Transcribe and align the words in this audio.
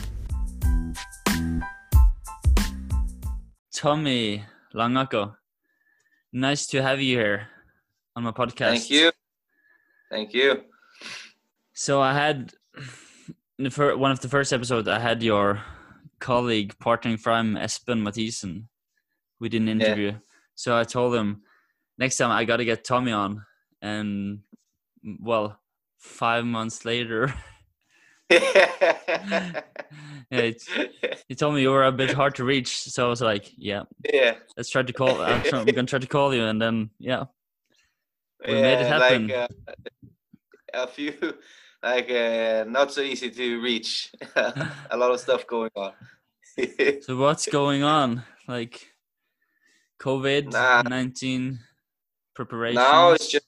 Tommy 3.72 4.44
Langaker, 4.74 5.36
nice 6.34 6.66
to 6.66 6.82
have 6.82 7.00
you 7.00 7.18
here 7.18 7.50
on 8.16 8.24
my 8.24 8.32
podcast. 8.32 8.70
Thank 8.70 8.90
you. 8.90 9.12
Thank 10.10 10.34
you. 10.34 10.64
So 11.74 12.02
I 12.02 12.16
had 12.16 12.54
one 13.60 14.12
of 14.12 14.22
the 14.22 14.28
first 14.28 14.52
episodes. 14.52 14.88
I 14.88 14.98
had 14.98 15.22
your 15.22 15.62
colleague 16.20 16.74
partnering 16.80 17.20
from 17.20 17.54
Espen 17.54 18.02
Mathisen. 18.02 18.64
We 19.40 19.50
did 19.50 19.62
an 19.62 19.68
interview. 19.68 20.14
Yeah. 20.14 20.18
So 20.56 20.76
I 20.76 20.84
told 20.84 21.14
him 21.14 21.44
next 22.00 22.18
time 22.18 22.32
I 22.32 22.44
got 22.44 22.58
to 22.58 22.66
get 22.66 22.84
Tommy 22.84 23.12
on. 23.12 23.46
And 23.84 24.40
well, 25.20 25.60
five 26.00 26.44
months 26.44 26.86
later, 26.86 27.32
yeah, 28.30 29.62
it's, 30.32 30.68
he 31.30 31.36
told 31.36 31.56
me 31.56 31.62
you 31.62 31.72
were 31.72 31.86
a 31.86 31.92
bit 31.92 32.12
hard 32.12 32.36
to 32.36 32.44
reach. 32.44 32.82
So 32.82 33.06
I 33.06 33.10
was 33.10 33.22
like, 33.22 33.52
yeah, 33.58 33.84
yeah, 34.12 34.36
let's 34.58 34.70
try 34.70 34.84
to 34.84 34.94
call. 34.94 35.22
I'm, 35.22 35.42
trying, 35.44 35.68
I'm 35.68 35.74
gonna 35.74 35.88
try 35.88 36.00
to 36.00 36.08
call 36.08 36.34
you, 36.34 36.44
and 36.44 36.62
then 36.62 36.90
yeah, 37.00 37.26
we 38.46 38.54
yeah, 38.54 38.62
made 38.62 38.80
it 38.80 38.88
happen. 38.88 39.28
Like, 39.28 39.38
uh, 39.38 39.48
a 40.74 40.88
few 40.88 41.14
like 41.84 42.10
uh, 42.10 42.66
not 42.68 42.92
so 42.92 43.02
easy 43.02 43.30
to 43.30 43.62
reach. 43.62 44.12
a 44.36 44.98
lot 44.98 45.12
of 45.12 45.20
stuff 45.20 45.48
going 45.48 45.72
on. 45.76 45.94
so 47.02 47.16
what's 47.18 47.48
going 47.48 47.84
on? 47.84 48.24
Like 48.48 48.88
COVID 50.02 50.52
nineteen 50.90 51.52
nah. 51.52 51.58
preparation. 52.36 52.76
Now 52.76 53.12
it's 53.12 53.32
just 53.32 53.46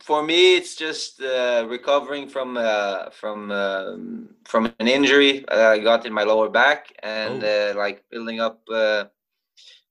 for 0.00 0.22
me. 0.22 0.56
It's 0.56 0.76
just 0.76 1.20
uh, 1.22 1.66
recovering 1.68 2.28
from 2.28 2.56
uh, 2.56 3.10
from 3.10 3.50
um, 3.50 4.28
from 4.44 4.72
an 4.78 4.88
injury 4.88 5.48
I 5.48 5.78
got 5.78 6.06
in 6.06 6.12
my 6.12 6.24
lower 6.24 6.48
back, 6.48 6.92
and 7.02 7.42
oh. 7.42 7.70
Uh, 7.72 7.78
like 7.78 8.04
building 8.10 8.40
up 8.40 8.60
uh, 8.72 9.04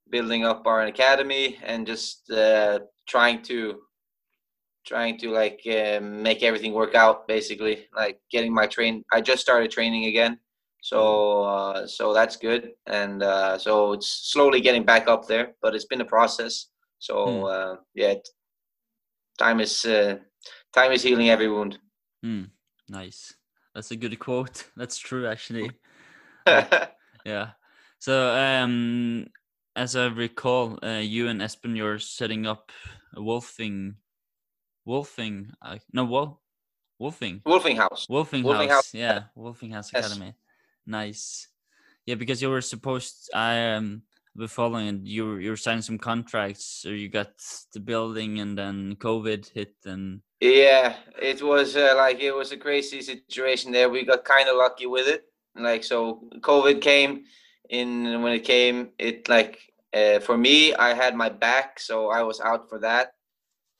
building 0.10 0.46
up 0.46 0.66
our 0.68 0.84
academy, 0.84 1.58
and 1.64 1.88
just 1.88 2.30
uh, 2.32 2.80
trying 3.08 3.42
to 3.44 3.82
trying 4.86 5.18
to 5.18 5.30
like 5.30 5.62
uh, 5.66 6.00
make 6.02 6.44
everything 6.44 6.74
work 6.74 6.96
out 6.96 7.28
basically 7.28 7.88
like 7.96 8.20
getting 8.30 8.54
my 8.54 8.68
train 8.68 9.04
i 9.14 9.22
just 9.22 9.42
started 9.42 9.72
training 9.72 10.06
again 10.06 10.38
so 10.82 11.44
uh, 11.44 11.88
so 11.88 12.14
that's 12.14 12.36
good 12.36 12.72
and 12.88 13.24
uh, 13.24 13.58
so 13.58 13.94
it's 13.94 14.30
slowly 14.32 14.60
getting 14.60 14.84
back 14.84 15.08
up 15.08 15.26
there 15.26 15.54
but 15.62 15.74
it's 15.74 15.86
been 15.86 16.02
a 16.02 16.06
process 16.06 16.68
so 17.00 17.16
mm. 17.16 17.78
yeah 17.96 18.14
time 19.38 19.60
is 19.60 19.86
uh, 19.86 20.18
time 20.74 20.92
is 20.92 21.04
healing 21.04 21.30
every 21.30 21.50
wound 21.50 21.78
mm. 22.26 22.50
nice 22.90 23.34
that's 23.74 23.92
a 23.92 23.96
good 23.96 24.18
quote 24.20 24.66
that's 24.78 24.98
true 24.98 25.28
actually 25.28 25.70
yeah 27.26 27.50
so 28.00 28.36
um 28.36 29.26
as 29.76 29.96
i 29.96 30.06
recall 30.08 30.78
uh, 30.84 31.02
you 31.02 31.28
and 31.28 31.42
espen 31.42 31.76
you're 31.76 32.00
setting 32.00 32.46
up 32.46 32.72
a 33.16 33.22
wolfing 33.22 33.96
Wolfing, 34.86 35.52
uh, 35.62 35.78
no, 35.94 36.04
Wolf, 36.04 36.38
Wolfing, 37.00 37.42
Wolfing 37.46 37.78
House, 37.78 38.08
Wolfing, 38.10 38.44
Wolfing 38.44 38.70
House. 38.70 38.88
House, 38.88 38.94
yeah, 38.94 39.24
Wolfing 39.36 39.72
House 39.72 39.92
yes. 39.94 40.06
Academy. 40.06 40.34
Nice, 40.86 41.48
yeah, 42.06 42.16
because 42.16 42.42
you 42.42 42.50
were 42.50 42.62
supposed. 42.62 43.30
I 43.34 43.72
um, 43.74 44.04
been 44.36 44.48
following, 44.48 44.88
and 44.88 45.08
you 45.08 45.26
were, 45.26 45.40
you 45.40 45.50
were 45.52 45.58
signing 45.58 45.82
some 45.82 45.98
contracts, 45.98 46.86
or 46.86 46.96
you 46.96 47.10
got 47.10 47.32
the 47.74 47.80
building, 47.80 48.40
and 48.40 48.58
then 48.58 48.96
COVID 48.96 49.52
hit, 49.52 49.76
and 49.86 50.22
yeah, 50.40 50.96
it 51.22 51.42
was 51.42 51.76
uh, 51.76 51.94
like 51.96 52.20
it 52.20 52.34
was 52.34 52.52
a 52.52 52.58
crazy 52.58 53.02
situation 53.02 53.72
there. 53.72 53.90
We 53.90 54.06
got 54.06 54.26
kind 54.26 54.50
of 54.50 54.58
lucky 54.58 54.88
with 54.88 55.08
it, 55.08 55.26
like 55.56 55.84
so. 55.84 56.24
COVID 56.40 56.82
came 56.82 57.24
in 57.70 58.22
when 58.22 58.34
it 58.34 58.44
came. 58.44 58.90
It 59.00 59.30
like 59.30 59.60
uh, 59.94 60.20
for 60.20 60.38
me, 60.38 60.74
I 60.74 60.94
had 60.94 61.16
my 61.16 61.30
back, 61.30 61.80
so 61.80 62.10
I 62.10 62.24
was 62.24 62.42
out 62.42 62.70
for 62.70 62.80
that 62.80 63.14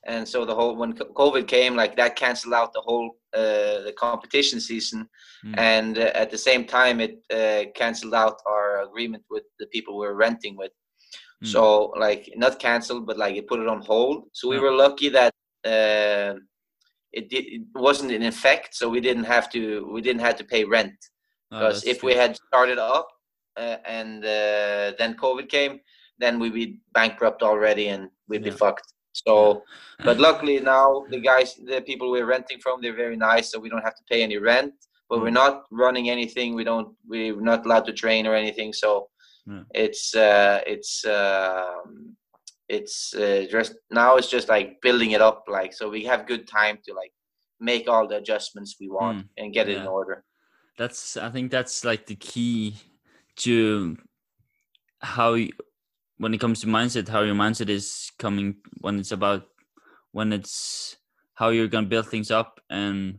and 0.06 0.28
so 0.28 0.44
the 0.44 0.54
whole 0.54 0.76
when 0.76 0.92
covid 0.92 1.46
came 1.46 1.74
like 1.74 1.96
that 1.96 2.16
canceled 2.16 2.54
out 2.54 2.72
the 2.72 2.80
whole 2.80 3.16
uh, 3.34 3.82
the 3.82 3.92
competition 3.96 4.60
season 4.60 5.08
mm. 5.44 5.54
and 5.58 5.98
uh, 5.98 6.10
at 6.14 6.30
the 6.30 6.38
same 6.38 6.64
time 6.64 7.00
it 7.00 7.18
uh, 7.32 7.68
canceled 7.74 8.14
out 8.14 8.40
our 8.46 8.82
agreement 8.82 9.24
with 9.30 9.44
the 9.58 9.66
people 9.66 9.98
we 9.98 10.06
were 10.06 10.14
renting 10.14 10.56
with 10.56 10.70
mm. 11.42 11.46
so 11.46 11.92
like 11.98 12.32
not 12.36 12.58
canceled 12.58 13.06
but 13.06 13.18
like 13.18 13.34
it 13.34 13.48
put 13.48 13.60
it 13.60 13.68
on 13.68 13.82
hold 13.82 14.24
so 14.32 14.48
we 14.48 14.58
were 14.58 14.72
lucky 14.72 15.08
that 15.08 15.32
uh, 15.64 16.34
it, 17.12 17.28
did, 17.28 17.44
it 17.46 17.62
wasn't 17.74 18.10
in 18.10 18.22
effect 18.22 18.74
so 18.74 18.88
we 18.88 19.00
didn't 19.00 19.24
have 19.24 19.50
to 19.50 19.88
we 19.92 20.00
didn't 20.00 20.22
have 20.22 20.36
to 20.36 20.44
pay 20.44 20.64
rent 20.64 20.94
oh, 21.50 21.58
because 21.58 21.84
oh, 21.84 21.90
if 21.90 22.00
good. 22.00 22.06
we 22.06 22.14
had 22.14 22.36
started 22.36 22.78
up 22.78 23.08
uh, 23.56 23.76
and 23.84 24.24
uh, 24.24 24.92
then 24.98 25.16
covid 25.16 25.48
came 25.48 25.80
then 26.18 26.38
we'd 26.38 26.54
be 26.54 26.78
bankrupt 26.92 27.42
already 27.42 27.88
and 27.88 28.08
we'd 28.28 28.44
yeah. 28.44 28.50
be 28.50 28.56
fucked 28.56 28.93
so, 29.14 29.62
but 30.02 30.18
luckily 30.18 30.58
now 30.60 31.04
the 31.08 31.20
guys, 31.20 31.54
the 31.54 31.80
people 31.80 32.10
we're 32.10 32.26
renting 32.26 32.58
from, 32.58 32.82
they're 32.82 32.96
very 32.96 33.16
nice, 33.16 33.50
so 33.50 33.60
we 33.60 33.68
don't 33.68 33.84
have 33.84 33.94
to 33.94 34.02
pay 34.10 34.22
any 34.22 34.38
rent. 34.38 34.74
But 35.08 35.20
we're 35.20 35.28
mm. 35.28 35.44
not 35.44 35.64
running 35.70 36.10
anything. 36.10 36.54
We 36.54 36.64
don't. 36.64 36.94
We're 37.06 37.40
not 37.40 37.64
allowed 37.64 37.86
to 37.86 37.92
train 37.92 38.26
or 38.26 38.34
anything. 38.34 38.72
So 38.72 39.08
yeah. 39.46 39.62
it's 39.74 40.14
uh, 40.14 40.60
it's 40.66 41.04
uh, 41.04 41.82
it's 42.68 43.14
uh, 43.14 43.46
just 43.48 43.74
now 43.90 44.16
it's 44.16 44.30
just 44.30 44.48
like 44.48 44.80
building 44.82 45.12
it 45.12 45.20
up. 45.20 45.44
Like 45.46 45.72
so, 45.74 45.88
we 45.88 46.04
have 46.04 46.26
good 46.26 46.48
time 46.48 46.78
to 46.86 46.94
like 46.94 47.12
make 47.60 47.88
all 47.88 48.08
the 48.08 48.16
adjustments 48.16 48.76
we 48.80 48.88
want 48.88 49.18
mm. 49.18 49.28
and 49.38 49.54
get 49.54 49.68
yeah. 49.68 49.76
it 49.76 49.80
in 49.82 49.86
order. 49.86 50.24
That's 50.76 51.16
I 51.16 51.30
think 51.30 51.52
that's 51.52 51.84
like 51.84 52.06
the 52.06 52.16
key 52.16 52.76
to 53.36 53.96
how 55.00 55.36
when 56.24 56.32
it 56.32 56.40
comes 56.40 56.62
to 56.62 56.66
mindset, 56.66 57.06
how 57.06 57.20
your 57.20 57.34
mindset 57.34 57.68
is 57.68 58.10
coming 58.18 58.56
when 58.80 58.98
it's 58.98 59.12
about 59.12 59.46
when 60.12 60.32
it's 60.32 60.96
how 61.34 61.50
you're 61.50 61.68
gonna 61.68 61.86
build 61.86 62.08
things 62.08 62.30
up 62.30 62.60
and 62.70 63.18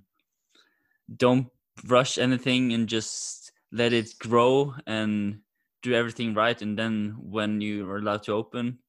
don't 1.16 1.46
rush 1.86 2.18
anything 2.18 2.74
and 2.74 2.90
just 2.90 3.52
let 3.72 3.94
it 3.94 4.18
grow 4.18 4.74
and 4.88 5.38
do 5.84 5.94
everything 5.94 6.34
right 6.34 6.64
and 6.64 6.80
then 6.80 7.16
when 7.20 7.62
you 7.62 7.88
are 7.88 7.98
allowed 7.98 8.24
to 8.24 8.32
open 8.32 8.80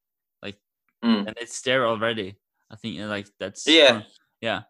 like 0.43 0.57
mm. 1.05 1.27
and 1.27 1.37
it's 1.39 1.61
there 1.61 1.87
already 1.87 2.37
i 2.71 2.77
think 2.77 2.99
like 3.01 3.27
that's 3.39 3.67
yeah 3.67 4.01
yeah 4.41 4.63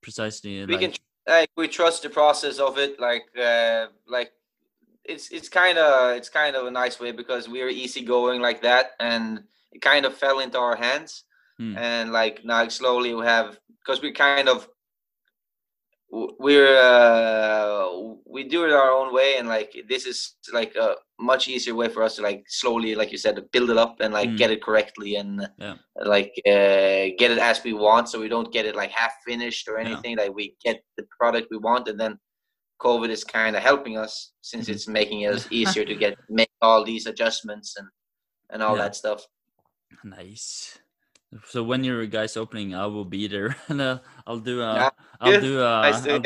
precisely 0.00 0.64
we 0.64 0.72
like, 0.72 0.80
can 0.80 0.92
like 1.28 1.50
we 1.54 1.68
trust 1.68 2.02
the 2.02 2.08
process 2.08 2.58
of 2.58 2.78
it 2.78 2.98
like 2.98 3.26
uh 3.38 3.88
like 4.06 4.32
it's 5.04 5.30
it's 5.30 5.48
kind 5.48 5.78
of 5.78 6.16
it's 6.16 6.28
kind 6.28 6.56
of 6.56 6.66
a 6.66 6.70
nice 6.70 6.98
way 7.00 7.12
because 7.12 7.48
we're 7.48 7.68
easygoing 7.68 8.40
like 8.40 8.62
that 8.62 8.92
and 9.00 9.42
it 9.72 9.80
kind 9.82 10.06
of 10.06 10.14
fell 10.14 10.40
into 10.40 10.58
our 10.58 10.76
hands 10.76 11.24
Hmm. 11.58 11.76
and 11.78 12.10
like 12.12 12.44
now 12.44 12.66
slowly 12.68 13.14
we 13.14 13.24
have 13.24 13.60
because 13.80 14.02
we 14.02 14.10
kind 14.12 14.48
of 14.48 14.68
we're 16.10 16.76
uh 16.78 17.88
we 18.26 18.44
do 18.44 18.64
it 18.64 18.72
our 18.72 18.90
own 18.90 19.12
way 19.12 19.36
and 19.38 19.48
like 19.48 19.72
this 19.88 20.06
is 20.06 20.34
like 20.52 20.74
a 20.76 20.94
much 21.20 21.48
easier 21.48 21.74
way 21.74 21.88
for 21.88 22.02
us 22.02 22.16
to 22.16 22.22
like 22.22 22.44
slowly 22.48 22.94
like 22.94 23.10
you 23.12 23.18
said 23.18 23.34
to 23.36 23.42
build 23.52 23.70
it 23.70 23.76
up 23.78 23.96
and 24.00 24.12
like 24.12 24.30
Mm. 24.30 24.36
get 24.36 24.50
it 24.50 24.62
correctly 24.62 25.16
and 25.16 25.48
Yeah. 25.58 25.76
like 26.04 26.32
uh 26.46 27.14
get 27.20 27.30
it 27.30 27.38
as 27.38 27.62
we 27.64 27.72
want 27.72 28.08
so 28.08 28.20
we 28.20 28.28
don't 28.28 28.52
get 28.52 28.66
it 28.66 28.76
like 28.76 28.90
half 28.90 29.12
finished 29.26 29.68
or 29.68 29.78
Yeah. 29.78 29.86
anything 29.86 30.16
like 30.18 30.34
we 30.34 30.56
get 30.64 30.82
the 30.96 31.04
product 31.18 31.48
we 31.50 31.58
want 31.58 31.88
and 31.88 31.98
then 31.98 32.18
covid 32.84 33.08
is 33.10 33.24
kind 33.24 33.56
of 33.56 33.62
helping 33.62 33.96
us 33.96 34.32
since 34.42 34.68
Mhm. 34.68 34.72
it's 34.74 34.86
making 34.86 35.20
it 35.22 35.46
easier 35.50 35.84
to 35.84 35.94
get 35.96 36.12
make 36.28 36.50
all 36.60 36.84
these 36.84 37.06
adjustments 37.06 37.76
and 37.78 37.88
and 38.50 38.62
all 38.62 38.76
Yeah. 38.76 38.82
that 38.84 38.94
stuff 38.96 39.26
Nice. 40.04 40.78
So 41.48 41.62
when 41.62 41.82
your 41.84 42.06
guys 42.06 42.36
opening, 42.36 42.74
I 42.74 42.86
will 42.86 43.04
be 43.04 43.26
there, 43.26 43.56
and 43.68 43.80
uh, 43.80 43.98
I'll 44.26 44.38
do 44.38 44.60
a, 44.60 44.74
Yeah, 44.74 44.90
I'll 45.20 45.40
do 45.40 45.60
a, 45.62 45.82
nice 45.82 46.06
I'll. 46.06 46.22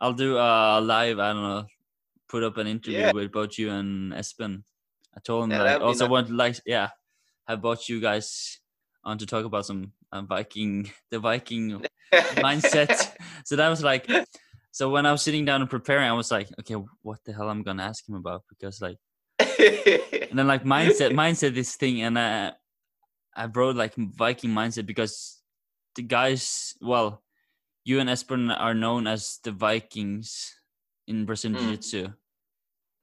I'll 0.00 0.12
do 0.18 0.36
a 0.36 0.80
live. 0.80 1.18
I 1.18 1.32
don't 1.32 1.42
know, 1.42 1.66
put 2.28 2.42
up 2.42 2.56
an 2.56 2.66
interview 2.66 3.06
Yeah. 3.06 3.12
with 3.12 3.30
both 3.32 3.58
you 3.58 3.70
and 3.70 4.12
Espen. 4.12 4.64
I 5.16 5.20
told 5.20 5.44
him 5.44 5.50
Yeah, 5.50 5.62
like 5.62 5.80
also 5.80 6.04
nice. 6.06 6.10
want 6.10 6.30
like 6.30 6.56
yeah, 6.66 6.88
have 7.46 7.60
both 7.62 7.88
you 7.88 8.00
guys 8.00 8.58
on 9.04 9.18
to 9.18 9.26
talk 9.26 9.44
about 9.44 9.66
some 9.66 9.92
uh, 10.10 10.22
Viking, 10.22 10.90
the 11.10 11.18
Viking 11.18 11.82
mindset. 12.42 12.90
so 13.44 13.56
that 13.56 13.68
was 13.68 13.82
like, 13.82 14.06
so 14.72 14.90
when 14.90 15.06
I 15.06 15.12
was 15.12 15.22
sitting 15.22 15.44
down 15.44 15.60
and 15.60 15.70
preparing, 15.70 16.08
I 16.08 16.12
was 16.14 16.30
like, 16.32 16.48
okay, 16.60 16.74
what 17.02 17.22
the 17.24 17.32
hell 17.32 17.48
I'm 17.48 17.62
gonna 17.62 17.84
ask 17.84 18.08
him 18.08 18.16
about 18.16 18.42
because 18.48 18.80
like 18.80 18.98
and 19.38 20.38
then 20.38 20.46
like 20.46 20.64
mindset 20.64 21.12
mindset 21.22 21.54
this 21.54 21.76
thing 21.76 22.02
and 22.02 22.16
uh, 22.18 22.52
i 23.36 23.46
wrote 23.46 23.76
like 23.76 23.94
viking 23.96 24.50
mindset 24.50 24.86
because 24.86 25.40
the 25.96 26.02
guys 26.02 26.74
well 26.80 27.22
you 27.84 27.98
and 28.00 28.08
Espen 28.08 28.54
are 28.56 28.74
known 28.74 29.06
as 29.06 29.40
the 29.44 29.52
vikings 29.52 30.54
in 31.06 31.24
brazilian 31.24 31.60
Mm. 31.60 31.66
jiu-jitsu 31.66 32.12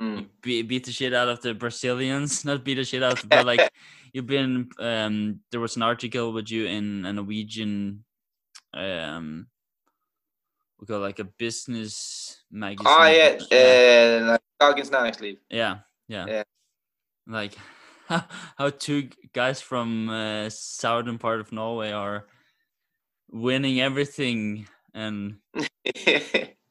Mm. 0.01 0.27
Be- 0.42 0.62
beat 0.62 0.86
the 0.86 0.94
shit 0.94 1.13
out 1.13 1.27
of 1.27 1.42
the 1.42 1.54
brazilians 1.54 2.45
not 2.48 2.63
beat 2.63 2.75
the 2.75 2.86
shit 2.86 3.04
out 3.04 3.19
but 3.27 3.45
like 3.45 3.69
you've 4.13 4.27
been 4.27 4.69
um 4.80 5.42
there 5.51 5.60
was 5.60 5.75
an 5.75 5.83
article 5.83 6.31
with 6.31 6.50
you 6.50 6.66
in 6.68 7.06
a 7.06 7.12
norwegian 7.12 8.06
um 8.74 9.48
we 10.80 10.86
it 10.86 11.00
like 11.00 11.20
a 11.20 11.26
business 11.26 12.44
magazine 12.52 12.88
Oh 12.88 13.06
yeah, 13.08 13.38
uh, 13.52 14.31
like 14.31 14.42
Dagens 14.62 14.90
Næringsliv. 14.90 15.38
Yeah, 15.50 15.80
yeah. 16.08 16.26
Yeah. 16.28 16.44
Like 17.28 17.56
how, 18.08 18.70
two 18.70 19.10
guys 19.34 19.62
from 19.62 20.10
uh, 20.10 20.50
southern 20.50 21.18
part 21.18 21.40
of 21.40 21.52
Norway 21.52 21.92
are 21.92 22.26
winning 23.30 23.80
everything 23.80 24.68
and 24.94 25.38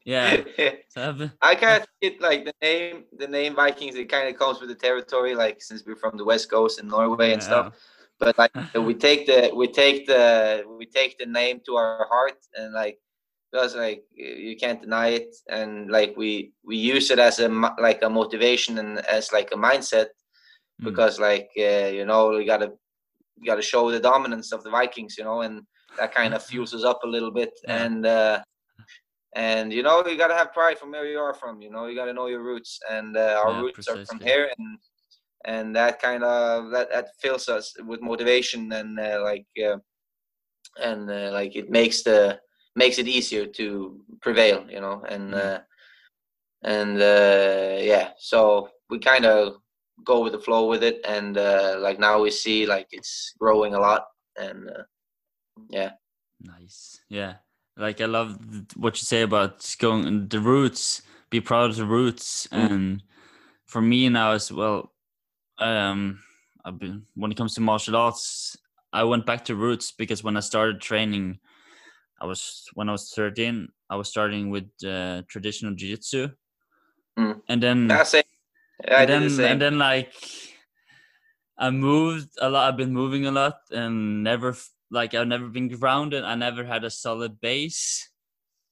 yeah. 0.05 0.37
So 0.89 1.29
I 1.41 1.55
kind 1.55 1.83
of 1.83 1.87
get 2.01 2.19
like 2.19 2.45
the 2.45 2.53
name, 2.61 3.03
the 3.15 3.27
name 3.27 3.55
Vikings. 3.55 3.95
It 3.95 4.09
kind 4.09 4.27
of 4.27 4.37
comes 4.37 4.59
with 4.59 4.69
the 4.69 4.75
territory, 4.75 5.35
like 5.35 5.61
since 5.61 5.85
we're 5.85 5.95
from 5.95 6.17
the 6.17 6.25
west 6.25 6.49
coast 6.49 6.79
in 6.79 6.87
Norway 6.87 7.33
and 7.33 7.43
stuff. 7.43 7.75
But 8.19 8.37
like 8.37 8.51
we 8.75 8.95
take 8.95 9.27
the 9.27 9.51
we 9.55 9.67
take 9.67 10.07
the 10.07 10.65
we 10.77 10.85
take 10.87 11.17
the 11.19 11.27
name 11.27 11.61
to 11.67 11.75
our 11.75 12.07
heart 12.09 12.39
and 12.55 12.73
like 12.73 12.99
because 13.51 13.75
like 13.75 14.03
you 14.13 14.55
can't 14.57 14.81
deny 14.81 15.07
it. 15.09 15.35
And 15.49 15.89
like 15.91 16.13
we 16.17 16.51
we 16.63 16.77
use 16.77 17.11
it 17.11 17.19
as 17.19 17.39
a 17.39 17.49
like 17.79 18.01
a 18.03 18.09
motivation 18.09 18.77
and 18.79 18.99
as 19.05 19.31
like 19.31 19.49
a 19.51 19.57
mindset 19.57 20.07
Mm. 20.81 20.85
because 20.85 21.19
like 21.19 21.49
uh, 21.57 21.87
you 21.97 22.05
know 22.05 22.29
we 22.29 22.45
gotta 22.45 22.71
you 23.37 23.45
gotta 23.45 23.61
show 23.61 23.91
the 23.91 23.99
dominance 23.99 24.53
of 24.53 24.63
the 24.63 24.69
Vikings 24.69 25.17
you 25.17 25.25
know 25.25 25.41
and 25.41 25.61
that 25.97 26.15
kind 26.15 26.33
of 26.33 26.41
fuels 26.49 26.73
us 26.73 26.85
up 26.85 26.99
a 27.03 27.07
little 27.07 27.31
bit. 27.31 27.51
Yeah. 27.67 27.83
and 27.83 28.05
uh 28.05 28.39
and 29.35 29.73
you 29.73 29.83
know 29.83 30.05
you 30.07 30.17
gotta 30.17 30.33
have 30.41 30.53
pride 30.53 30.79
from 30.79 30.91
where 30.91 31.05
you 31.05 31.19
are 31.19 31.33
from 31.33 31.61
you 31.61 31.69
know 31.69 31.85
you 31.87 31.95
gotta 31.95 32.13
know 32.13 32.27
your 32.27 32.43
roots. 32.43 32.79
And 32.89 33.17
uh, 33.17 33.41
our 33.43 33.51
Yeah, 33.53 33.61
roots 33.61 33.87
are 33.89 34.05
from 34.05 34.19
here. 34.21 34.49
And 34.57 34.77
and 35.45 35.75
that 35.75 36.01
kind 36.01 36.23
of 36.23 36.71
that, 36.71 36.89
that 36.91 37.07
fills 37.21 37.49
us 37.49 37.73
with 37.85 38.01
motivation 38.01 38.71
and 38.71 38.97
uh, 38.97 39.19
like 39.21 39.47
uh, 39.67 39.77
and 40.81 41.09
uh, 41.11 41.31
like 41.33 41.57
it 41.57 41.69
makes 41.69 42.03
the 42.03 42.39
makes 42.81 42.97
it 43.01 43.07
easier 43.17 43.45
to 43.59 43.65
prevail 44.25 44.59
you 44.75 44.81
know 44.85 44.97
and 45.13 45.25
Mhm. 45.33 45.41
uh, 45.45 45.59
and 46.75 46.95
uh, 47.15 47.75
yeah 47.91 48.07
so 48.17 48.69
we 48.89 48.97
kind 49.11 49.25
of 49.25 49.41
go 50.11 50.15
with 50.23 50.33
the 50.33 50.43
flow 50.47 50.63
with 50.71 50.83
it 50.89 50.97
and 51.15 51.37
uh, 51.37 51.75
like 51.85 51.99
now 51.99 52.15
we 52.25 52.31
see 52.43 52.59
like 52.73 52.87
it's 52.99 53.13
growing 53.41 53.73
a 53.75 53.79
lot 53.87 54.03
and 54.45 54.59
uh, 54.75 54.83
yeah 55.79 55.91
Nice. 56.41 57.01
Yeah. 57.09 57.33
Like 57.75 57.99
I 58.01 58.05
love 58.05 58.39
what 58.75 58.95
you 58.99 59.05
say 59.05 59.21
about 59.23 59.75
going 59.79 60.27
the 60.29 60.39
roots, 60.39 61.01
be 61.29 61.41
proud 61.41 61.69
of 61.71 61.75
the 61.75 61.85
roots. 61.85 62.47
Mm. 62.51 62.57
And 62.71 63.03
for 63.65 63.81
me 63.81 64.09
now 64.09 64.31
as 64.31 64.51
well, 64.51 64.93
um 65.57 66.19
I've 66.65 66.79
been 66.79 67.05
when 67.15 67.31
it 67.31 67.37
comes 67.37 67.55
to 67.55 67.61
martial 67.61 67.95
arts, 67.95 68.57
I 68.93 69.03
went 69.03 69.25
back 69.25 69.45
to 69.45 69.55
roots 69.55 69.91
because 69.91 70.23
when 70.23 70.37
I 70.37 70.41
started 70.41 70.81
training, 70.81 71.39
I 72.21 72.25
was 72.25 72.65
when 72.73 72.89
I 72.89 72.91
was 72.91 73.11
13, 73.13 73.67
I 73.89 73.95
was 73.95 74.09
starting 74.09 74.49
with 74.49 74.69
uh, 74.85 75.23
traditional 75.27 75.73
jiu-jitsu. 75.73 76.29
Mm. 77.17 77.41
And 77.49 77.63
then 77.63 77.87
that's 77.87 78.13
it 78.13 78.25
I 78.87 79.03
and 79.03 79.07
did 79.07 79.13
then 79.13 79.23
the 79.23 79.29
same 79.29 79.51
and 79.51 79.61
then 79.61 79.77
like 79.77 80.13
I 81.57 81.69
moved 81.71 82.29
a 82.39 82.49
lot. 82.49 82.69
I've 82.69 82.77
been 82.77 82.93
moving 82.93 83.25
a 83.25 83.31
lot 83.31 83.57
and 83.71 84.23
never 84.23 84.55
like 84.91 85.13
I've 85.13 85.27
never 85.27 85.47
been 85.47 85.67
grounded. 85.67 86.23
I 86.23 86.35
never 86.35 86.63
had 86.63 86.85
a 86.85 86.89
solid 86.89 87.41
base. 87.41 88.09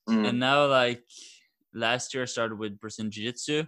Mm. 0.10 0.30
And 0.30 0.40
now 0.40 0.68
like 0.68 1.04
last 1.74 2.14
year 2.14 2.24
I 2.24 2.28
started 2.28 2.58
with 2.58 2.80
Brazilian 2.80 3.12
Jiu 3.12 3.26
Jitsu 3.26 3.66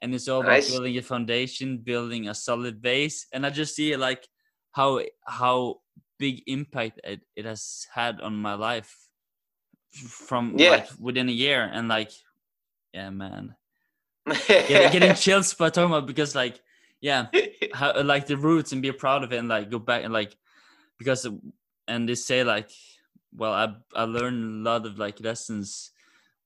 and 0.00 0.14
it's 0.14 0.28
all 0.28 0.40
about 0.40 0.64
Nice. 0.64 0.70
building 0.70 0.96
a 0.96 1.02
foundation, 1.02 1.78
building 1.78 2.28
a 2.28 2.34
solid 2.34 2.80
base. 2.80 3.26
And 3.32 3.44
I 3.44 3.50
just 3.50 3.76
see 3.76 3.94
like 3.96 4.26
how 4.72 5.00
how 5.26 5.80
big 6.18 6.42
impact 6.46 7.00
it, 7.04 7.20
it 7.36 7.44
has 7.44 7.86
had 7.92 8.20
on 8.22 8.34
my 8.34 8.54
life 8.54 8.96
from 9.94 10.54
Yeah. 10.58 10.70
like 10.70 10.88
within 10.98 11.28
a 11.28 11.32
year 11.32 11.62
and 11.72 11.88
like 11.88 12.10
yeah 12.92 13.10
man 13.10 13.54
getting, 14.48 14.92
getting 14.92 15.14
chills 15.14 15.54
by 15.54 15.70
talking 15.70 15.90
about 15.90 16.06
because 16.06 16.34
like 16.34 16.60
yeah 17.00 17.26
how 17.72 18.02
like 18.02 18.26
the 18.26 18.36
roots 18.36 18.72
and 18.72 18.82
be 18.82 18.90
proud 18.92 19.22
of 19.24 19.32
it 19.32 19.36
and 19.38 19.48
like 19.48 19.70
go 19.70 19.78
back 19.78 20.04
and 20.04 20.12
like 20.12 20.36
because 20.98 21.26
and 21.88 22.08
they 22.08 22.14
say 22.14 22.42
like 22.44 22.70
well 23.36 23.52
i 23.52 23.74
i 23.94 24.04
learned 24.04 24.66
a 24.66 24.70
lot 24.70 24.86
of 24.86 24.98
like 24.98 25.20
lessons 25.20 25.90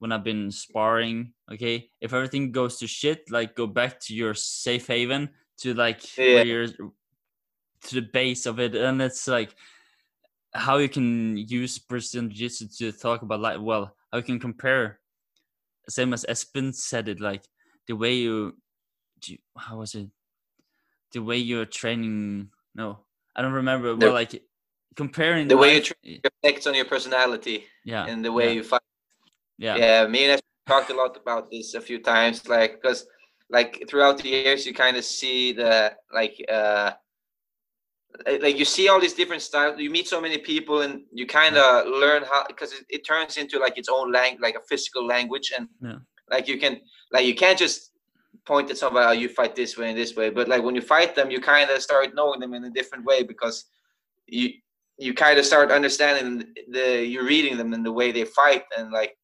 when 0.01 0.11
i've 0.13 0.25
been 0.25 0.51
sparring 0.51 1.33
okay 1.53 1.89
if 2.01 2.13
everything 2.13 2.51
goes 2.51 2.79
to 2.79 2.87
shit 2.87 3.31
like 3.31 3.55
go 3.55 3.67
back 3.67 4.01
to 4.01 4.15
your 4.15 4.35
safe 4.35 4.87
haven 4.89 5.29
to 5.59 5.75
like 5.75 6.01
Yeah. 6.19 6.35
where 6.35 6.45
you're 6.47 6.67
to 6.67 7.95
the 7.95 8.03
base 8.03 8.47
of 8.47 8.59
it 8.59 8.75
and 8.75 9.01
it's 9.01 9.29
like 9.29 9.55
how 10.55 10.79
you 10.79 10.89
can 10.89 11.37
use 11.37 11.79
Brazilian 11.79 12.31
Jiu-Jitsu 12.31 12.69
to 12.93 12.93
talk 12.93 13.23
about 13.23 13.41
like 13.41 13.59
well 13.61 13.95
how 14.13 14.19
you 14.19 14.25
can 14.25 14.41
compare 14.41 15.01
same 15.89 16.13
as 16.13 16.25
Espen 16.29 16.75
said 16.75 17.09
it 17.09 17.21
like 17.21 17.45
the 17.87 17.95
way 17.95 18.15
you 18.15 18.57
how 19.57 19.79
was 19.79 19.95
it? 19.95 20.09
The 21.13 21.21
way 21.21 21.39
you're 21.39 21.65
training 21.65 22.51
no 22.75 22.99
i 23.35 23.43
don't 23.43 23.53
remember 23.53 23.95
The- 23.95 24.07
well 24.07 24.15
like 24.15 24.43
comparing 24.97 25.49
the 25.49 25.57
way 25.57 25.75
life- 25.75 25.85
train 25.85 26.21
reflects 26.25 26.67
on 26.67 26.75
your 26.75 26.85
personality 26.85 27.65
yeah 27.85 28.07
and 28.07 28.25
the 28.25 28.31
way 28.33 28.49
yeah, 28.49 28.53
you 28.53 28.63
fight. 28.63 28.83
Yeah. 29.59 29.77
Yeah 29.77 30.07
me 30.07 30.25
and 30.25 30.39
Espen 30.39 30.67
talked 30.67 30.91
a 30.91 30.95
lot 30.95 31.17
about 31.17 31.51
this 31.51 31.75
a 31.75 31.81
few 31.81 31.99
times 31.99 32.47
like 32.49 32.81
because 32.81 33.07
like 33.49 33.85
throughout 33.89 34.19
the 34.19 34.29
years 34.29 34.67
you 34.67 34.75
kind 34.75 34.97
of 34.97 35.05
see 35.05 35.53
the 35.53 35.97
like 36.13 36.37
uh 36.51 36.93
like 38.27 38.59
you 38.59 38.65
see 38.65 38.89
all 38.89 39.01
these 39.01 39.15
different 39.15 39.43
styles 39.43 39.79
you 39.79 39.91
meet 39.91 40.09
so 40.09 40.21
many 40.21 40.39
people 40.39 40.81
and 40.83 41.03
you 41.13 41.27
kind 41.27 41.57
of 41.57 41.87
learn 41.87 42.23
how 42.31 42.45
because 42.47 42.73
it, 42.73 42.85
it 42.89 43.07
turns 43.07 43.37
into 43.37 43.59
like 43.59 43.79
its 43.79 43.89
own 43.89 44.11
language 44.13 44.41
like 44.43 44.57
a 44.57 44.61
physical 44.69 45.07
language 45.07 45.53
and 45.57 45.69
Yeah. 45.83 45.99
like 46.31 46.49
you 46.49 46.59
can 46.59 46.81
like 47.13 47.27
you 47.27 47.35
can't 47.35 47.59
just 47.59 47.93
point 48.45 48.71
at 48.71 48.79
somebody 48.79 49.07
oh 49.07 49.13
you 49.23 49.29
fight 49.29 49.55
this 49.55 49.77
way 49.79 49.89
and 49.91 49.99
this 49.99 50.17
way 50.17 50.31
but 50.31 50.49
like 50.49 50.63
when 50.63 50.75
you 50.75 50.81
fight 50.83 51.15
them 51.15 51.31
you 51.31 51.41
kind 51.41 51.71
of 51.71 51.81
start 51.83 52.15
knowing 52.15 52.41
them 52.41 52.55
in 52.55 52.65
a 52.65 52.71
different 52.71 53.05
way 53.05 53.23
because 53.23 53.57
you 54.27 54.51
you 54.99 55.15
kind 55.15 55.39
of 55.39 55.45
start 55.45 55.71
understanding 55.71 56.45
the 56.77 57.05
you're 57.07 57.25
reading 57.25 57.57
them 57.57 57.73
and 57.73 57.85
the 57.85 57.93
way 58.01 58.11
they 58.11 58.25
fight 58.25 58.65
and 58.77 58.91
like 58.91 59.17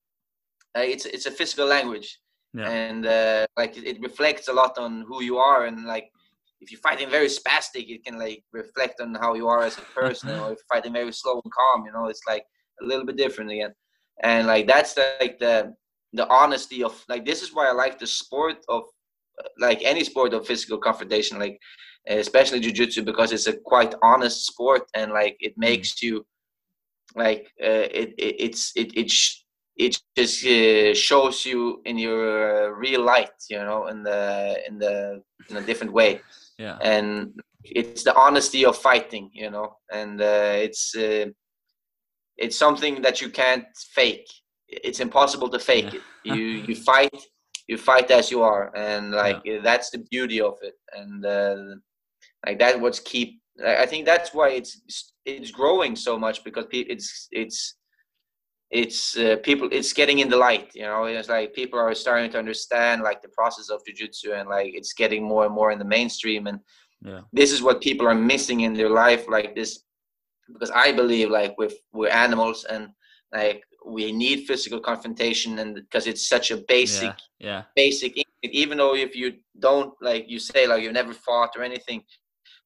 uh, 0.76 0.80
it's 0.92 1.04
it's 1.06 1.26
a 1.26 1.30
physical 1.30 1.66
language 1.66 2.08
yeah 2.52 2.70
and 2.70 3.06
uh, 3.06 3.46
like 3.56 3.76
it 3.76 3.98
reflects 4.00 4.46
a 4.48 4.52
lot 4.52 4.78
on 4.78 5.04
who 5.08 5.18
you 5.22 5.36
are 5.38 5.66
and 5.66 5.84
like 5.94 6.06
if 6.64 6.70
you're 6.72 6.80
fighting 6.80 7.10
very 7.10 7.28
spastic 7.28 7.86
it 7.88 8.04
can 8.04 8.18
like 8.18 8.42
reflect 8.52 9.00
on 9.00 9.14
how 9.14 9.34
you 9.34 9.46
are 9.48 9.62
as 9.62 9.78
a 9.78 9.80
person 10.00 10.30
or 10.30 10.52
if 10.52 10.58
you're 10.58 10.72
fighting 10.72 10.92
very 10.92 11.12
slow 11.12 11.40
and 11.44 11.52
calm 11.52 11.84
you 11.86 11.92
know 11.92 12.06
it's 12.06 12.26
like 12.26 12.44
a 12.82 12.84
little 12.84 13.06
bit 13.06 13.16
different 13.16 13.50
again 13.50 13.72
and 14.22 14.46
like 14.46 14.66
that's 14.66 14.94
the, 14.94 15.06
like 15.20 15.38
the 15.38 15.74
the 16.14 16.28
honesty 16.28 16.82
of 16.82 17.04
like 17.08 17.26
this 17.26 17.42
is 17.42 17.52
why 17.52 17.68
I 17.68 17.72
like 17.72 17.98
the 17.98 18.06
sport 18.06 18.58
of 18.68 18.84
like 19.58 19.80
any 19.82 20.04
sport 20.04 20.32
of 20.32 20.46
physical 20.46 20.78
confrontation, 20.78 21.38
like 21.38 21.58
especially 22.06 22.60
jujitsu 22.60 23.04
because 23.04 23.32
it's 23.32 23.46
a 23.46 23.56
quite 23.64 23.94
honest 24.02 24.46
sport 24.46 24.82
and 24.94 25.12
like 25.12 25.36
it 25.40 25.52
mm. 25.52 25.58
makes 25.68 26.02
you 26.02 26.24
like 27.16 27.50
uh, 27.62 27.88
it, 28.00 28.14
it 28.18 28.36
it's 28.38 28.72
it 28.76 28.96
it 28.96 29.12
it 29.76 29.98
just 30.16 30.46
uh, 30.46 30.94
shows 30.94 31.44
you 31.44 31.80
in 31.84 31.98
your 31.98 32.66
uh, 32.66 32.68
real 32.68 33.02
light 33.02 33.38
you 33.50 33.58
know 33.58 33.88
in 33.88 34.02
the 34.02 34.60
in 34.68 34.78
the 34.78 35.22
in 35.50 35.56
a 35.56 35.62
different 35.62 35.92
way 35.92 36.20
yeah. 36.58 36.78
And 36.82 37.40
it's 37.64 38.04
the 38.04 38.14
honesty 38.14 38.64
of 38.64 38.76
fighting 38.76 39.30
you 39.32 39.50
know? 39.50 39.76
And 39.92 40.20
uh, 40.20 40.54
it's 40.56 40.94
uh, 40.94 41.26
it's 42.36 42.58
something 42.58 43.02
that 43.02 43.20
you 43.20 43.30
can't 43.30 43.66
fake. 43.94 44.28
It's 44.68 45.00
impossible 45.00 45.48
to 45.50 45.58
fake 45.58 45.92
yeah. 45.92 46.00
it. 46.00 46.36
You 46.36 46.44
you 46.68 46.76
fight 46.76 47.16
you 47.66 47.78
fight 47.78 48.10
as 48.10 48.30
you 48.30 48.42
are. 48.42 48.74
And 48.76 49.12
like 49.12 49.40
yeah. 49.44 49.60
that's 49.62 49.90
the 49.90 50.04
beauty 50.10 50.40
of 50.40 50.54
it. 50.62 50.74
And 50.92 51.24
uh, 51.24 51.76
like 52.46 52.58
that 52.58 52.80
what's 52.80 53.00
keep 53.00 53.40
i 53.66 53.86
think 53.86 54.04
that's 54.04 54.34
why 54.34 54.50
it's 54.50 55.12
it's 55.24 55.50
growing 55.50 55.96
so 55.96 56.18
much 56.18 56.42
because 56.44 56.66
it's 56.72 57.28
it's 57.30 57.76
it's 58.74 59.16
uh, 59.16 59.36
people 59.44 59.68
it's 59.70 59.92
getting 59.92 60.18
in 60.18 60.28
the 60.28 60.36
light 60.36 60.70
you 60.74 60.82
know 60.82 61.04
it's 61.04 61.28
like 61.28 61.54
people 61.54 61.78
are 61.78 61.94
starting 61.94 62.28
to 62.28 62.38
understand 62.38 63.02
like 63.02 63.22
the 63.22 63.28
process 63.28 63.70
of 63.70 63.80
jiu-jitsu 63.86 64.32
and 64.32 64.48
like 64.48 64.72
it's 64.74 64.92
getting 64.92 65.22
more 65.22 65.46
and 65.46 65.54
more 65.54 65.70
in 65.70 65.78
the 65.78 65.84
mainstream 65.84 66.48
and 66.48 66.58
yeah. 67.00 67.20
this 67.32 67.52
is 67.52 67.62
what 67.62 67.80
people 67.80 68.06
are 68.06 68.16
missing 68.32 68.62
in 68.62 68.74
their 68.74 68.90
life 68.90 69.28
like 69.28 69.54
this 69.54 69.84
because 70.52 70.72
i 70.74 70.90
believe 70.90 71.30
like 71.30 71.56
with 71.56 71.74
we're 71.92 72.08
animals 72.08 72.64
and 72.64 72.88
like 73.32 73.62
we 73.86 74.10
need 74.10 74.44
physical 74.44 74.80
confrontation 74.80 75.60
and 75.60 75.76
because 75.76 76.08
it's 76.08 76.28
such 76.28 76.50
a 76.50 76.56
basic 76.66 77.14
yeah, 77.38 77.48
yeah. 77.48 77.62
basic 77.76 78.12
even 78.42 78.78
though 78.78 78.96
if 78.96 79.14
you 79.14 79.34
don't 79.60 79.94
like 80.00 80.24
you 80.28 80.40
say 80.40 80.66
like 80.66 80.82
you've 80.82 81.00
never 81.00 81.14
fought 81.14 81.50
or 81.56 81.62
anything 81.62 82.02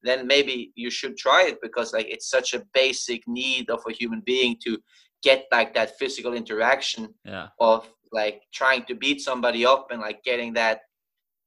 then 0.02 0.26
maybe 0.26 0.72
you 0.74 0.90
should 0.90 1.18
try 1.18 1.42
it 1.42 1.58
because 1.60 1.92
like 1.92 2.06
it's 2.08 2.30
such 2.30 2.54
a 2.54 2.62
basic 2.72 3.20
need 3.26 3.68
of 3.68 3.80
a 3.86 3.92
human 3.92 4.22
being 4.24 4.56
to 4.64 4.78
get 5.22 5.46
like 5.50 5.74
that 5.74 5.98
physical 5.98 6.34
interaction 6.34 7.12
yeah. 7.24 7.48
of 7.60 7.88
like 8.12 8.42
trying 8.52 8.84
to 8.84 8.94
beat 8.94 9.20
somebody 9.20 9.66
up 9.66 9.88
and 9.90 10.00
like 10.00 10.22
getting 10.24 10.52
that 10.54 10.80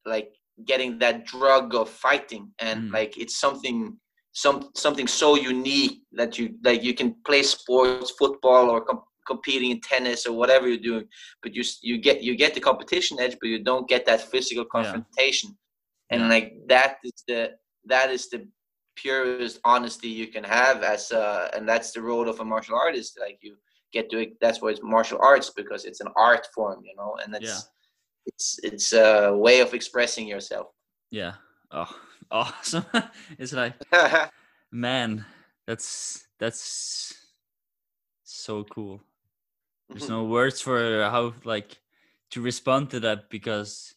like 0.05 0.33
getting 0.65 0.99
that 0.99 1.25
drug 1.25 1.73
of 1.73 1.89
fighting 1.89 2.51
and 2.59 2.89
mm. 2.89 2.93
like 2.93 3.17
it's 3.17 3.39
something 3.39 3.97
some 4.33 4.69
something 4.75 5.07
so 5.07 5.35
unique 5.35 6.01
that 6.11 6.37
you 6.37 6.55
like 6.63 6.83
you 6.83 6.93
can 6.93 7.15
play 7.25 7.43
sports 7.43 8.11
football 8.11 8.69
or 8.69 8.81
com- 8.81 9.03
competing 9.27 9.71
in 9.71 9.81
tennis 9.81 10.25
or 10.25 10.35
whatever 10.37 10.67
you're 10.67 10.77
doing 10.77 11.05
but 11.41 11.53
you 11.53 11.63
you 11.81 11.97
get 11.97 12.21
you 12.21 12.35
get 12.35 12.53
the 12.53 12.59
competition 12.59 13.19
edge 13.19 13.35
but 13.39 13.49
you 13.49 13.63
don't 13.63 13.87
get 13.87 14.05
that 14.05 14.21
physical 14.21 14.65
confrontation 14.65 15.49
yeah. 15.49 16.15
and 16.15 16.21
yeah. 16.21 16.29
like 16.29 16.53
that 16.67 16.95
is 17.03 17.23
the 17.27 17.51
that 17.85 18.09
is 18.09 18.29
the 18.29 18.47
purest 19.01 19.59
honesty 19.63 20.07
you 20.07 20.27
can 20.27 20.43
have 20.43 20.83
as 20.83 21.11
uh 21.11 21.49
and 21.53 21.67
that's 21.67 21.91
the 21.91 22.01
role 22.01 22.27
of 22.29 22.39
a 22.39 22.45
martial 22.45 22.75
artist. 22.75 23.17
Like 23.19 23.39
you 23.41 23.55
get 23.93 24.09
to 24.11 24.19
it 24.19 24.39
that's 24.39 24.61
why 24.61 24.69
it's 24.69 24.81
martial 24.83 25.19
arts 25.21 25.49
because 25.49 25.85
it's 25.85 26.01
an 26.01 26.07
art 26.15 26.47
form 26.55 26.81
you 26.83 26.95
know 26.95 27.17
and 27.23 27.35
it's 27.35 27.45
yeah. 27.45 27.59
it's 28.25 28.59
it's 28.63 28.93
a 28.93 29.33
way 29.35 29.59
of 29.59 29.73
expressing 29.73 30.27
yourself. 30.27 30.67
Yeah. 31.09 31.33
Oh 31.71 31.93
awesome. 32.31 32.85
It's 33.37 33.53
like 33.53 33.73
man 34.71 35.25
that's 35.67 36.27
that's 36.39 37.13
so 38.23 38.63
cool. 38.63 39.01
There's 39.89 40.09
no 40.09 40.23
words 40.23 40.61
for 40.61 41.03
how 41.03 41.33
like 41.43 41.77
to 42.31 42.41
respond 42.41 42.89
to 42.91 42.99
that 43.01 43.29
because 43.29 43.93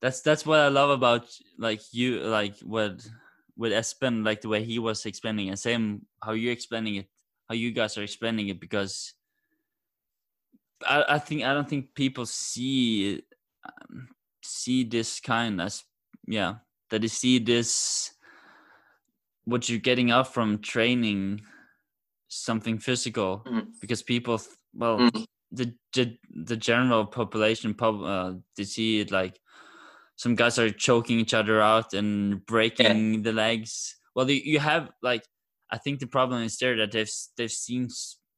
that's 0.00 0.20
that's 0.20 0.44
what 0.44 0.58
I 0.58 0.68
love 0.68 0.90
about 0.90 1.30
like 1.56 1.80
you 1.92 2.20
like 2.20 2.58
what 2.60 3.08
with 3.62 3.70
Espen 3.70 4.24
like 4.24 4.40
the 4.40 4.48
way 4.48 4.64
he 4.64 4.80
was 4.80 5.06
explaining 5.06 5.48
and 5.48 5.56
same 5.56 6.04
how 6.20 6.32
you're 6.32 6.52
explaining 6.52 6.96
it 6.96 7.06
how 7.48 7.54
you 7.54 7.70
guys 7.70 7.96
are 7.96 8.02
explaining 8.02 8.48
it 8.48 8.58
because 8.58 9.14
I, 10.84 11.04
I 11.10 11.18
think 11.20 11.44
I 11.44 11.54
don't 11.54 11.68
think 11.68 11.94
people 11.94 12.26
see 12.26 13.22
um, 13.64 14.08
see 14.42 14.82
this 14.82 15.20
kind 15.20 15.60
as 15.60 15.84
yeah 16.26 16.54
that 16.90 17.02
they 17.02 17.06
see 17.06 17.38
this 17.38 18.10
what 19.44 19.68
you're 19.68 19.78
getting 19.78 20.10
out 20.10 20.34
from 20.34 20.58
training 20.58 21.42
something 22.26 22.80
physical 22.80 23.44
mm. 23.46 23.66
because 23.80 24.02
people 24.02 24.40
well 24.74 24.98
mm. 24.98 25.24
the, 25.52 25.72
the 25.94 26.18
the 26.34 26.56
general 26.56 27.06
population 27.06 27.74
pub 27.74 28.02
uh, 28.02 28.32
they 28.56 28.64
see 28.64 28.98
it 28.98 29.12
like 29.12 29.38
some 30.16 30.34
guys 30.34 30.58
are 30.58 30.70
choking 30.70 31.18
each 31.18 31.34
other 31.34 31.60
out 31.60 31.94
and 31.94 32.44
breaking 32.46 33.14
yeah. 33.14 33.20
the 33.22 33.32
legs. 33.32 33.96
Well, 34.14 34.30
you 34.30 34.58
have 34.58 34.90
like 35.02 35.24
I 35.70 35.78
think 35.78 36.00
the 36.00 36.06
problem 36.06 36.42
is 36.42 36.58
there 36.58 36.76
that 36.76 36.92
they've 36.92 37.10
they've 37.36 37.50
seen 37.50 37.88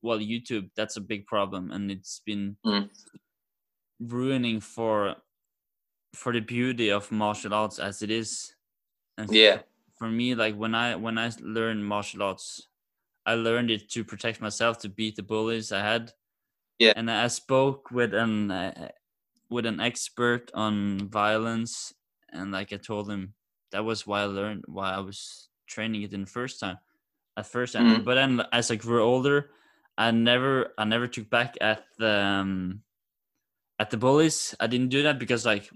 well 0.02 0.19
YouTube. 0.19 0.71
That's 0.76 0.97
a 0.97 1.00
big 1.00 1.26
problem, 1.26 1.73
and 1.73 1.90
it's 1.90 2.21
been 2.25 2.57
mm. 2.64 2.88
ruining 4.00 4.61
for 4.61 5.16
for 6.14 6.33
the 6.33 6.40
beauty 6.40 6.90
of 6.90 7.11
martial 7.11 7.52
arts 7.52 7.78
as 7.78 8.02
it 8.02 8.11
is. 8.11 8.54
And 9.19 9.31
yeah. 9.33 9.59
For 9.99 10.09
me, 10.09 10.35
like 10.35 10.57
when 10.57 10.75
I 10.75 10.97
when 10.97 11.19
I 11.19 11.31
learned 11.40 11.85
martial 11.85 12.23
arts, 12.23 12.69
I 13.26 13.35
learned 13.35 13.71
it 13.71 13.88
to 13.90 14.04
protect 14.04 14.40
myself, 14.40 14.78
to 14.78 14.88
beat 14.88 15.16
the 15.16 15.23
bullies 15.23 15.73
I 15.73 15.81
had. 15.81 16.12
Yeah. 16.78 16.93
And 16.97 17.11
I 17.11 17.28
spoke 17.28 17.90
with 17.90 18.12
an 18.14 18.50
uh, 18.50 18.88
with 19.55 19.67
an 19.67 19.79
expert 19.79 20.51
on 20.53 21.09
violence, 21.09 21.95
and 22.33 22.51
like 22.51 22.73
I 22.73 22.77
told 22.77 23.09
him, 23.09 23.35
that 23.71 23.85
was 23.85 24.05
why 24.05 24.23
I 24.23 24.25
learned 24.25 24.65
why 24.67 24.91
I 24.91 24.99
was 24.99 25.49
training 25.69 26.03
it 26.03 26.13
in 26.13 26.23
the 26.23 26.27
first 26.27 26.59
time, 26.59 26.79
at 27.37 27.47
first. 27.47 27.77
Mm. 27.77 28.05
But 28.05 28.17
then 28.17 28.43
as 28.53 28.73
I 28.73 28.77
grew 28.77 29.01
older, 29.01 29.51
I 29.97 30.11
never 30.11 30.75
I 30.77 30.85
never 30.85 31.07
took 31.07 31.31
back 31.31 31.55
at 31.61 31.85
the 31.99 32.19
um, 32.21 32.83
at 33.79 33.91
the 33.91 33.97
bullies. 33.97 34.57
I 34.59 34.67
didn't 34.67 34.91
do 34.91 35.05
that 35.05 35.21
because 35.21 35.47
like 35.47 35.71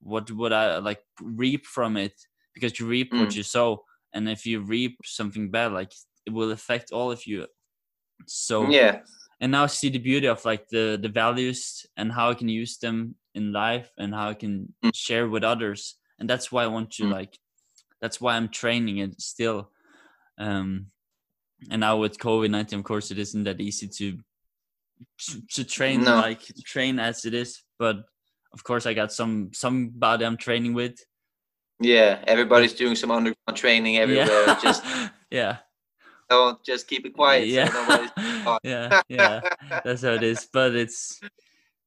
what 0.00 0.30
would 0.30 0.52
I 0.52 0.76
like 0.78 1.00
reap 1.22 1.64
from 1.64 1.96
it? 1.96 2.12
Because 2.52 2.78
you 2.78 2.86
reap 2.86 3.10
mm. 3.10 3.20
what 3.20 3.34
you 3.34 3.42
sow, 3.42 3.84
and 4.12 4.28
if 4.28 4.44
you 4.44 4.60
reap 4.60 4.98
something 5.02 5.50
bad, 5.50 5.72
like 5.72 5.92
it 6.26 6.32
will 6.34 6.50
affect 6.50 6.92
all 6.92 7.10
of 7.10 7.26
you. 7.26 7.46
So 8.26 8.68
yeah, 8.68 9.00
and 9.40 9.52
now 9.52 9.66
see 9.66 9.88
the 9.88 9.98
beauty 9.98 10.26
of 10.26 10.44
like 10.44 10.68
the 10.68 10.98
the 11.00 11.08
values 11.08 11.86
and 11.96 12.12
how 12.12 12.30
I 12.30 12.34
can 12.34 12.48
use 12.48 12.78
them 12.78 13.16
in 13.34 13.52
life 13.52 13.90
and 13.98 14.14
how 14.14 14.28
I 14.28 14.34
can 14.34 14.72
mm. 14.84 14.94
share 14.94 15.28
with 15.28 15.44
others. 15.44 15.96
And 16.18 16.30
that's 16.30 16.52
why 16.52 16.64
I 16.64 16.68
want 16.68 16.92
to 16.92 17.04
mm. 17.04 17.12
like 17.12 17.38
that's 18.00 18.20
why 18.20 18.36
I'm 18.36 18.48
training 18.48 18.98
it 18.98 19.20
still. 19.20 19.70
Um 20.38 20.86
and 21.70 21.80
now 21.80 21.96
with 21.96 22.18
COVID 22.18 22.50
nineteen, 22.50 22.80
of 22.80 22.84
course, 22.84 23.10
it 23.10 23.18
isn't 23.18 23.44
that 23.44 23.60
easy 23.60 23.88
to 23.88 24.18
to 25.50 25.64
train 25.64 26.04
no. 26.04 26.16
like 26.16 26.40
train 26.64 26.98
as 26.98 27.24
it 27.24 27.34
is. 27.34 27.62
But 27.78 27.96
of 28.52 28.62
course, 28.62 28.86
I 28.86 28.94
got 28.94 29.12
some 29.12 29.50
somebody 29.52 30.24
I'm 30.24 30.36
training 30.36 30.74
with. 30.74 30.96
Yeah, 31.80 32.22
everybody's 32.26 32.74
doing 32.74 32.94
some 32.94 33.10
underground 33.10 33.56
training 33.56 33.96
everywhere. 33.96 34.28
Yeah. 34.46 34.60
Just 34.62 34.84
yeah, 35.30 35.56
don't 36.30 36.62
just 36.64 36.86
keep 36.86 37.04
it 37.04 37.14
quiet. 37.14 37.48
Yeah, 37.48 37.68
so 37.68 38.08
yeah, 38.62 39.02
yeah. 39.08 39.40
That's 39.84 40.02
how 40.02 40.14
it 40.14 40.22
is. 40.22 40.48
But 40.52 40.74
it's 40.74 41.20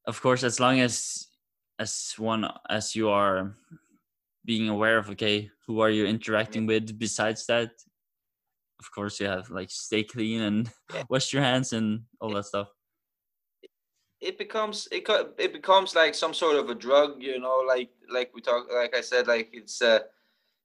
of 0.06 0.22
course 0.22 0.44
as 0.44 0.60
long 0.60 0.80
as 0.80 1.28
as 1.80 2.14
one 2.18 2.50
as 2.70 2.96
you 2.96 3.10
are 3.10 3.56
being 4.46 4.70
aware 4.70 4.98
of 4.98 5.10
okay 5.10 5.52
who 5.68 5.82
are 5.82 5.90
you 5.90 6.06
interacting 6.06 6.66
with 6.66 6.98
besides 6.98 7.46
that 7.46 7.70
of 8.80 8.92
course 8.92 9.20
you 9.20 9.28
have 9.28 9.50
like 9.50 9.70
stay 9.70 10.04
clean 10.04 10.42
and 10.42 10.72
yeah. 10.94 11.04
wash 11.10 11.34
your 11.34 11.44
hands 11.44 11.74
and 11.74 12.02
all 12.22 12.30
that 12.30 12.46
stuff 12.46 12.70
it 14.22 14.38
becomes 14.38 14.88
it 14.92 15.06
it 15.38 15.54
becomes 15.54 15.94
like 15.96 16.16
some 16.16 16.34
sort 16.34 16.56
of 16.56 16.70
a 16.70 16.76
drug 16.76 17.22
you 17.22 17.40
know 17.40 17.64
like 17.68 17.90
like 18.10 18.32
we 18.34 18.42
talk 18.42 18.68
like 18.74 18.96
i 18.96 19.02
said 19.02 19.28
like 19.28 19.50
it's 19.52 19.82
uh 19.82 20.00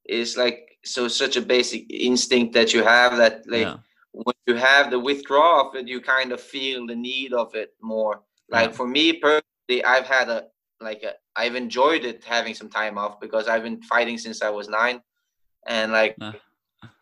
it's 0.04 0.36
like 0.36 0.78
so 0.84 1.08
such 1.08 1.36
a 1.36 1.42
basic 1.42 1.84
instinct 1.90 2.54
that 2.54 2.72
you 2.72 2.82
have 2.82 3.16
that 3.16 3.42
like 3.48 3.62
yeah. 3.62 3.76
When 4.12 4.34
you 4.46 4.54
have 4.54 4.90
the 4.90 4.98
withdrawal 4.98 5.68
of 5.68 5.74
it 5.74 5.88
you 5.88 6.00
kind 6.00 6.32
of 6.32 6.40
feel 6.40 6.86
the 6.86 6.94
need 6.94 7.32
of 7.32 7.54
it 7.54 7.74
more 7.82 8.22
like 8.50 8.70
yeah. 8.70 8.76
for 8.76 8.86
me 8.86 9.12
personally 9.14 9.84
i've 9.84 10.06
had 10.06 10.28
a 10.28 10.44
like 10.80 11.02
a, 11.02 11.12
i've 11.36 11.54
enjoyed 11.54 12.04
it 12.04 12.22
having 12.24 12.54
some 12.54 12.68
time 12.68 12.98
off 12.98 13.20
because 13.20 13.48
i've 13.48 13.62
been 13.62 13.82
fighting 13.82 14.18
since 14.18 14.42
i 14.42 14.50
was 14.50 14.68
nine 14.68 15.00
and 15.66 15.92
like 15.92 16.14
yeah. 16.20 16.32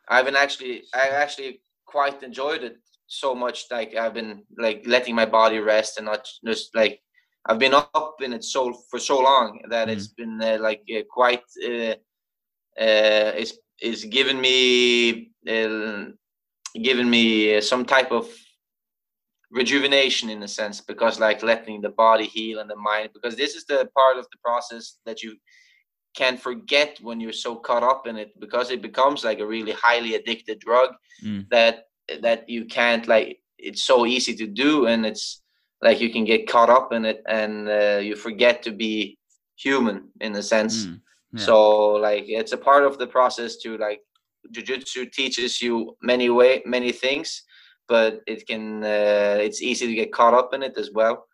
i've 0.09 0.25
been 0.25 0.37
actually 0.37 0.83
i 0.95 1.09
actually 1.09 1.61
quite 1.87 2.23
enjoyed 2.23 2.63
it 2.63 2.77
so 3.07 3.35
much 3.35 3.67
like 3.71 3.97
i've 3.97 4.15
been 4.15 4.43
like 4.57 4.83
letting 4.87 5.15
my 5.15 5.27
body 5.27 5.59
rest 5.59 5.97
and 5.97 6.07
not 6.07 6.29
just 6.47 6.75
like 6.77 7.01
i've 7.47 7.59
been 7.59 7.75
up 7.75 8.17
in 8.21 8.33
it 8.33 8.45
so 8.45 8.73
for 8.89 9.01
so 9.01 9.19
long 9.21 9.61
that 9.69 9.89
mm. 9.89 9.93
it's 9.93 10.07
been 10.09 10.41
uh, 10.43 10.59
like 10.61 10.83
uh, 10.97 11.03
quite 11.11 11.43
uh, 11.67 11.95
uh, 12.81 13.33
is 13.37 13.59
is 13.81 14.05
giving 14.05 14.41
me 14.41 15.33
uh, 15.49 16.05
giving 16.75 17.09
me 17.11 17.61
some 17.61 17.85
type 17.85 18.11
of 18.13 18.29
rejuvenation 19.51 20.31
in 20.31 20.43
a 20.45 20.49
sense 20.49 20.81
because 20.81 21.19
like 21.19 21.43
letting 21.43 21.81
the 21.81 21.89
body 21.89 22.25
heal 22.27 22.61
and 22.61 22.71
the 22.71 22.77
mind 22.77 23.11
because 23.13 23.35
this 23.37 23.55
is 23.57 23.65
the 23.65 23.89
part 23.97 24.17
of 24.17 24.25
the 24.31 24.39
process 24.45 24.99
that 25.07 25.23
you 25.23 25.37
can 26.17 26.37
forget 26.37 26.99
when 27.03 27.21
you're 27.21 27.33
so 27.33 27.57
caught 27.57 27.83
up 27.83 28.07
in 28.07 28.17
it 28.17 28.31
because 28.41 28.71
it 28.71 28.81
becomes 28.83 29.25
like 29.25 29.41
a 29.41 29.47
really 29.47 29.73
highly 29.73 30.15
addicted 30.15 30.59
drug 30.61 30.91
Mm. 31.25 31.47
that 31.51 31.85
that 32.23 32.49
you 32.49 32.65
can't 32.65 33.07
like 33.07 33.41
it's 33.59 33.85
so 33.85 34.07
easy 34.07 34.35
to 34.35 34.47
do 34.47 34.87
and 34.87 35.05
it's 35.05 35.43
like 35.83 36.01
you 36.01 36.11
can 36.11 36.25
get 36.25 36.49
caught 36.49 36.71
up 36.71 36.93
in 36.93 37.05
it 37.05 37.23
and 37.29 37.69
uh, 37.69 37.99
you 38.03 38.17
forget 38.17 38.63
to 38.63 38.71
be 38.73 39.19
human 39.57 40.09
in 40.21 40.35
a 40.37 40.43
sense 40.43 40.87
Mm. 40.87 41.01
Yeah. 41.33 41.45
so 41.47 41.57
like 42.09 42.25
it's 42.27 42.53
a 42.53 42.57
part 42.69 42.85
of 42.85 42.99
the 42.99 43.07
process 43.07 43.57
to 43.63 43.77
like 43.79 44.01
jiu-jitsu 44.53 45.07
teaches 45.07 45.61
you 45.63 45.97
many 46.03 46.29
way 46.31 46.63
many 46.65 46.93
things 46.93 47.43
but 47.89 48.21
it 48.27 48.47
can 48.47 48.83
uh, 48.85 49.37
it's 49.41 49.61
easy 49.63 49.87
to 49.87 49.95
get 49.95 50.13
caught 50.13 50.33
up 50.35 50.55
in 50.55 50.63
it 50.63 50.77
as 50.79 50.91
well. 50.95 51.27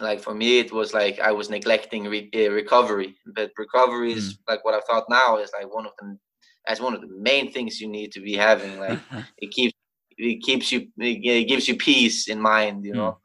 Like 0.00 0.20
for 0.20 0.34
me 0.34 0.58
it 0.58 0.72
was 0.72 0.92
like 0.92 1.18
i 1.20 1.32
was 1.32 1.48
neglecting 1.48 2.04
re- 2.04 2.30
uh, 2.34 2.50
recovery 2.50 3.14
but 3.34 3.50
recovery 3.56 4.12
is 4.12 4.38
like 4.48 4.62
what 4.64 4.74
i 4.74 4.80
thought 4.86 5.06
now 5.08 5.38
is 5.38 5.50
like 5.58 5.72
one 5.74 5.86
of 5.86 5.92
the 5.98 6.18
as 6.66 6.80
one 6.80 6.94
of 6.94 7.00
the 7.00 7.08
main 7.30 7.50
things 7.50 7.80
you 7.80 7.88
need 7.88 8.12
to 8.12 8.20
be 8.20 8.34
having 8.34 8.78
like 8.86 9.00
it 9.38 9.50
keeps 9.52 9.74
it 10.18 10.42
keeps 10.42 10.70
you 10.72 10.88
it 10.98 11.46
gives 11.48 11.66
you 11.68 11.76
peace 11.76 12.28
in 12.28 12.40
mind 12.40 12.84
you 12.84 12.94
Mm. 12.94 12.96
know? 12.96 13.18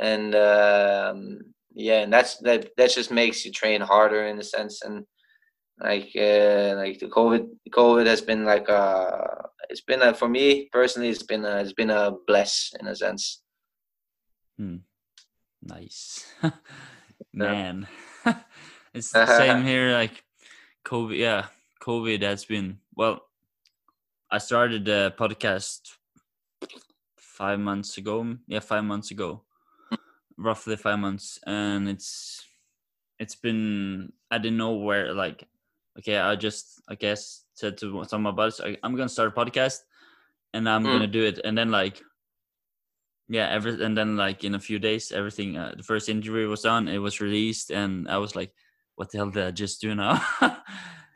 And 0.00 0.34
um 0.34 1.38
yeah 1.74 2.00
and 2.02 2.12
that's 2.12 2.36
that 2.38 2.70
that 2.76 2.90
just 2.90 3.10
makes 3.12 3.44
you 3.44 3.52
train 3.52 3.80
harder 3.80 4.24
in 4.26 4.38
a 4.38 4.42
sense 4.44 4.82
and 4.82 5.04
like 5.80 6.10
uh 6.16 6.74
like 6.76 6.98
the 6.98 7.08
covid 7.08 7.48
covid 7.70 8.06
has 8.06 8.20
been 8.20 8.44
like 8.44 8.68
uh 8.68 9.26
it's 9.70 9.80
been 9.80 10.02
a 10.02 10.14
for 10.14 10.28
me 10.28 10.68
personally 10.70 11.08
it's 11.08 11.22
been 11.22 11.44
a 11.44 11.56
it's 11.56 11.72
been 11.72 11.90
a 11.90 12.12
bless 12.26 12.72
in 12.80 12.86
a 12.86 12.94
sense 12.94 13.42
Hmm. 14.58 14.76
Nice. 15.62 16.26
Man. 17.32 17.88
it's 18.94 19.10
the 19.10 19.26
same 19.26 19.64
here, 19.66 19.92
like 19.92 20.24
COVID 20.84 21.16
yeah, 21.16 21.46
COVID 21.80 22.22
has 22.22 22.44
been 22.44 22.78
well 22.94 23.22
I 24.30 24.38
started 24.38 24.84
the 24.84 25.14
podcast 25.18 25.96
five 27.16 27.58
months 27.58 27.98
ago. 27.98 28.36
Yeah, 28.46 28.60
five 28.60 28.84
months 28.84 29.10
ago. 29.10 29.42
Roughly 30.36 30.76
five 30.76 30.98
months. 30.98 31.38
And 31.46 31.88
it's 31.88 32.44
it's 33.18 33.34
been 33.34 34.12
I 34.30 34.38
didn't 34.38 34.58
know 34.58 34.74
where 34.74 35.12
like 35.14 35.48
okay, 35.98 36.18
I 36.18 36.36
just 36.36 36.82
I 36.88 36.94
guess 36.94 37.44
said 37.54 37.78
to 37.78 38.04
some 38.04 38.26
of 38.26 38.34
my 38.34 38.36
buddies, 38.36 38.60
I, 38.60 38.76
I'm 38.82 38.96
gonna 38.96 39.08
start 39.08 39.28
a 39.28 39.32
podcast 39.32 39.78
and 40.54 40.68
I'm 40.68 40.84
Mm. 40.84 40.92
gonna 40.92 41.06
do 41.06 41.24
it. 41.24 41.40
And 41.44 41.56
then 41.56 41.70
like 41.70 42.02
yeah 43.28 43.48
every 43.48 43.82
and 43.82 43.96
then 43.96 44.16
like 44.16 44.44
in 44.44 44.54
a 44.54 44.60
few 44.60 44.78
days 44.78 45.12
everything 45.12 45.56
uh, 45.56 45.72
the 45.76 45.82
first 45.82 46.08
injury 46.08 46.46
was 46.46 46.62
done 46.62 46.88
it 46.88 46.98
was 46.98 47.20
released 47.20 47.70
and 47.70 48.08
i 48.08 48.18
was 48.18 48.34
like 48.34 48.52
what 48.96 49.10
the 49.10 49.16
hell 49.18 49.30
did 49.30 49.46
i 49.46 49.50
just 49.50 49.80
do 49.80 49.94
now 49.94 50.20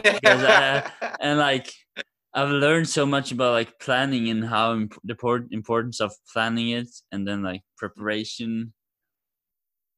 Because, 0.03 0.43
uh, 0.43 0.89
and 1.21 1.39
like 1.39 1.73
i've 2.33 2.49
learned 2.49 2.89
so 2.89 3.05
much 3.05 3.33
about 3.33 3.53
like 3.53 3.79
planning 3.81 4.31
and 4.31 4.45
how 4.47 4.73
imp- 4.73 5.01
the 5.05 5.13
import- 5.15 5.49
importance 5.51 6.01
of 6.01 6.13
planning 6.33 6.71
it 6.71 6.89
and 7.11 7.27
then 7.27 7.43
like 7.43 7.63
preparation 7.77 8.73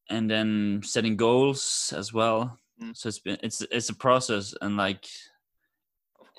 and 0.09 0.31
then 0.31 0.81
setting 0.83 1.17
goals 1.17 1.93
as 1.95 2.13
well 2.13 2.59
Mm. 2.83 2.97
so 2.97 3.09
it's 3.09 3.19
been 3.19 3.39
it's 3.43 3.61
it's 3.71 3.89
a 3.89 3.95
process 3.95 4.55
and 4.61 4.77
like 4.77 5.05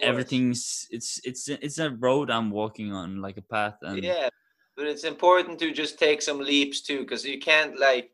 everything's 0.01 0.87
it's 0.91 1.19
it's 1.25 1.49
it's 1.49 1.79
a 1.79 1.89
road 1.91 2.31
i'm 2.31 2.49
walking 2.49 2.93
on 2.93 3.21
like 3.21 3.37
a 3.37 3.41
path 3.41 3.75
and 3.81 4.03
yeah 4.03 4.29
but 4.77 4.87
it's 4.87 5.03
important 5.03 5.59
to 5.59 5.73
just 5.73 5.99
take 5.99 6.21
some 6.21 6.39
leaps 6.39 6.81
too 6.81 6.99
because 7.01 7.25
you 7.25 7.39
can't 7.39 7.77
like 7.79 8.09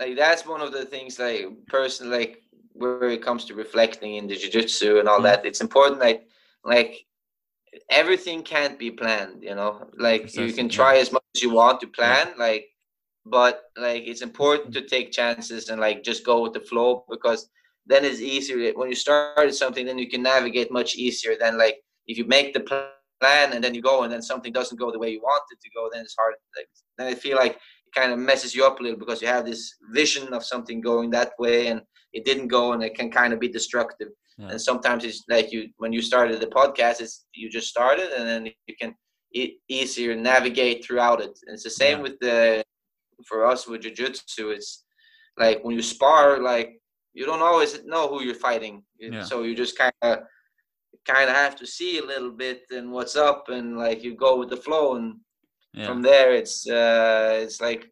like 0.00 0.16
that's 0.16 0.46
one 0.46 0.60
of 0.60 0.72
the 0.72 0.84
things 0.84 1.18
like 1.18 1.46
person 1.66 2.10
like 2.10 2.42
where 2.74 3.10
it 3.10 3.22
comes 3.22 3.44
to 3.44 3.54
reflecting 3.54 4.14
in 4.14 4.28
the 4.28 4.36
jiu-jitsu 4.36 5.00
and 5.00 5.08
all 5.08 5.18
Mm. 5.18 5.24
that 5.24 5.44
it's 5.44 5.60
important 5.60 6.00
like 6.00 6.28
like 6.64 7.04
everything 7.90 8.42
can't 8.42 8.78
be 8.78 8.90
planned 8.90 9.42
you 9.42 9.54
know 9.54 9.88
like 9.98 10.32
you 10.36 10.52
can 10.52 10.68
try 10.68 10.98
as 10.98 11.10
much 11.10 11.24
as 11.34 11.42
you 11.42 11.50
want 11.50 11.80
to 11.80 11.88
plan 11.88 12.28
like 12.38 12.68
but 13.30 13.62
like 13.76 14.02
it's 14.06 14.22
important 14.22 14.72
to 14.74 14.82
take 14.82 15.12
chances 15.12 15.68
and 15.68 15.80
like 15.80 16.02
just 16.02 16.24
go 16.24 16.36
with 16.42 16.52
the 16.54 16.60
flow 16.70 17.04
because 17.10 17.50
then 17.86 18.04
it's 18.04 18.20
easier 18.20 18.72
when 18.78 18.88
you 18.88 18.94
started 18.94 19.54
something 19.54 19.86
then 19.86 19.98
you 19.98 20.08
can 20.08 20.22
navigate 20.22 20.70
much 20.70 20.96
easier 20.96 21.34
than 21.38 21.56
like 21.58 21.76
if 22.06 22.16
you 22.18 22.24
make 22.26 22.52
the 22.54 22.60
plan 22.60 23.52
and 23.52 23.62
then 23.64 23.74
you 23.74 23.82
go 23.82 24.02
and 24.02 24.12
then 24.12 24.22
something 24.22 24.52
doesn't 24.52 24.78
go 24.78 24.90
the 24.90 24.98
way 24.98 25.10
you 25.10 25.20
want 25.20 25.42
it 25.52 25.58
to 25.60 25.70
go 25.74 25.88
then 25.92 26.02
it's 26.02 26.16
hard 26.18 26.34
like 26.56 26.68
then 26.96 27.06
i 27.06 27.14
feel 27.14 27.36
like 27.36 27.54
it 27.86 27.92
kind 28.00 28.12
of 28.12 28.18
messes 28.18 28.54
you 28.54 28.64
up 28.64 28.78
a 28.78 28.82
little 28.82 28.98
because 28.98 29.20
you 29.22 29.28
have 29.28 29.44
this 29.46 29.74
vision 29.92 30.32
of 30.32 30.44
something 30.44 30.80
going 30.80 31.10
that 31.10 31.32
way 31.38 31.68
and 31.68 31.80
it 32.12 32.24
didn't 32.24 32.48
go 32.48 32.72
and 32.72 32.82
it 32.82 32.94
can 32.94 33.10
kind 33.10 33.32
of 33.32 33.40
be 33.40 33.48
destructive 33.48 34.08
Yeah. 34.38 34.50
and 34.50 34.60
sometimes 34.68 35.04
it's 35.08 35.22
like 35.34 35.48
you 35.54 35.60
when 35.82 35.92
you 35.96 36.02
started 36.10 36.36
the 36.40 36.52
podcast 36.60 37.00
it's 37.04 37.16
you 37.40 37.46
just 37.58 37.68
started 37.76 38.08
and 38.16 38.24
then 38.30 38.42
you 38.70 38.74
can 38.80 38.94
e- 39.40 39.56
easier 39.78 40.12
navigate 40.32 40.78
throughout 40.84 41.20
it 41.26 41.34
and 41.46 41.52
it's 41.56 41.64
the 41.70 41.76
same 41.84 41.96
Yeah. 41.98 42.04
with 42.06 42.16
the 42.26 42.38
for 43.26 43.44
us 43.44 43.66
with 43.66 43.82
jiu-jitsu 43.82 44.50
it's 44.50 44.84
like 45.38 45.62
when 45.64 45.74
you 45.74 45.82
spar 45.82 46.40
like 46.40 46.78
you 47.14 47.26
don't 47.26 47.42
always 47.42 47.84
know 47.84 48.08
who 48.08 48.22
you're 48.22 48.34
fighting. 48.34 48.82
Yeah. 48.98 49.24
so 49.24 49.42
you 49.42 49.54
just 49.56 49.76
kind 49.76 49.92
of 50.02 50.18
kind 51.06 51.28
of 51.28 51.34
have 51.34 51.56
to 51.56 51.66
see 51.66 51.98
a 51.98 52.04
little 52.04 52.30
bit 52.30 52.62
and 52.70 52.92
what's 52.92 53.16
up 53.16 53.48
and 53.48 53.76
like 53.76 54.04
you 54.04 54.14
go 54.14 54.38
with 54.38 54.50
the 54.50 54.56
flow. 54.56 54.96
And 54.96 55.16
yeah. 55.74 55.86
from 55.86 56.02
there 56.02 56.34
it's 56.34 56.68
uh 56.68 57.40
it's 57.42 57.60
like 57.60 57.90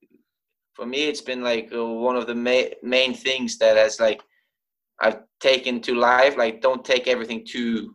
for 0.74 0.86
me 0.86 1.08
it's 1.08 1.20
been 1.20 1.42
like 1.42 1.72
uh, 1.74 1.84
one 1.84 2.16
of 2.16 2.26
the 2.26 2.34
ma- 2.34 2.74
main 2.82 3.14
things 3.14 3.58
that 3.58 3.76
has 3.76 4.00
like 4.00 4.22
i've 5.00 5.20
taken 5.40 5.80
to 5.80 5.94
life 5.94 6.36
like 6.36 6.60
don't 6.60 6.84
take 6.84 7.06
everything 7.06 7.44
too 7.46 7.94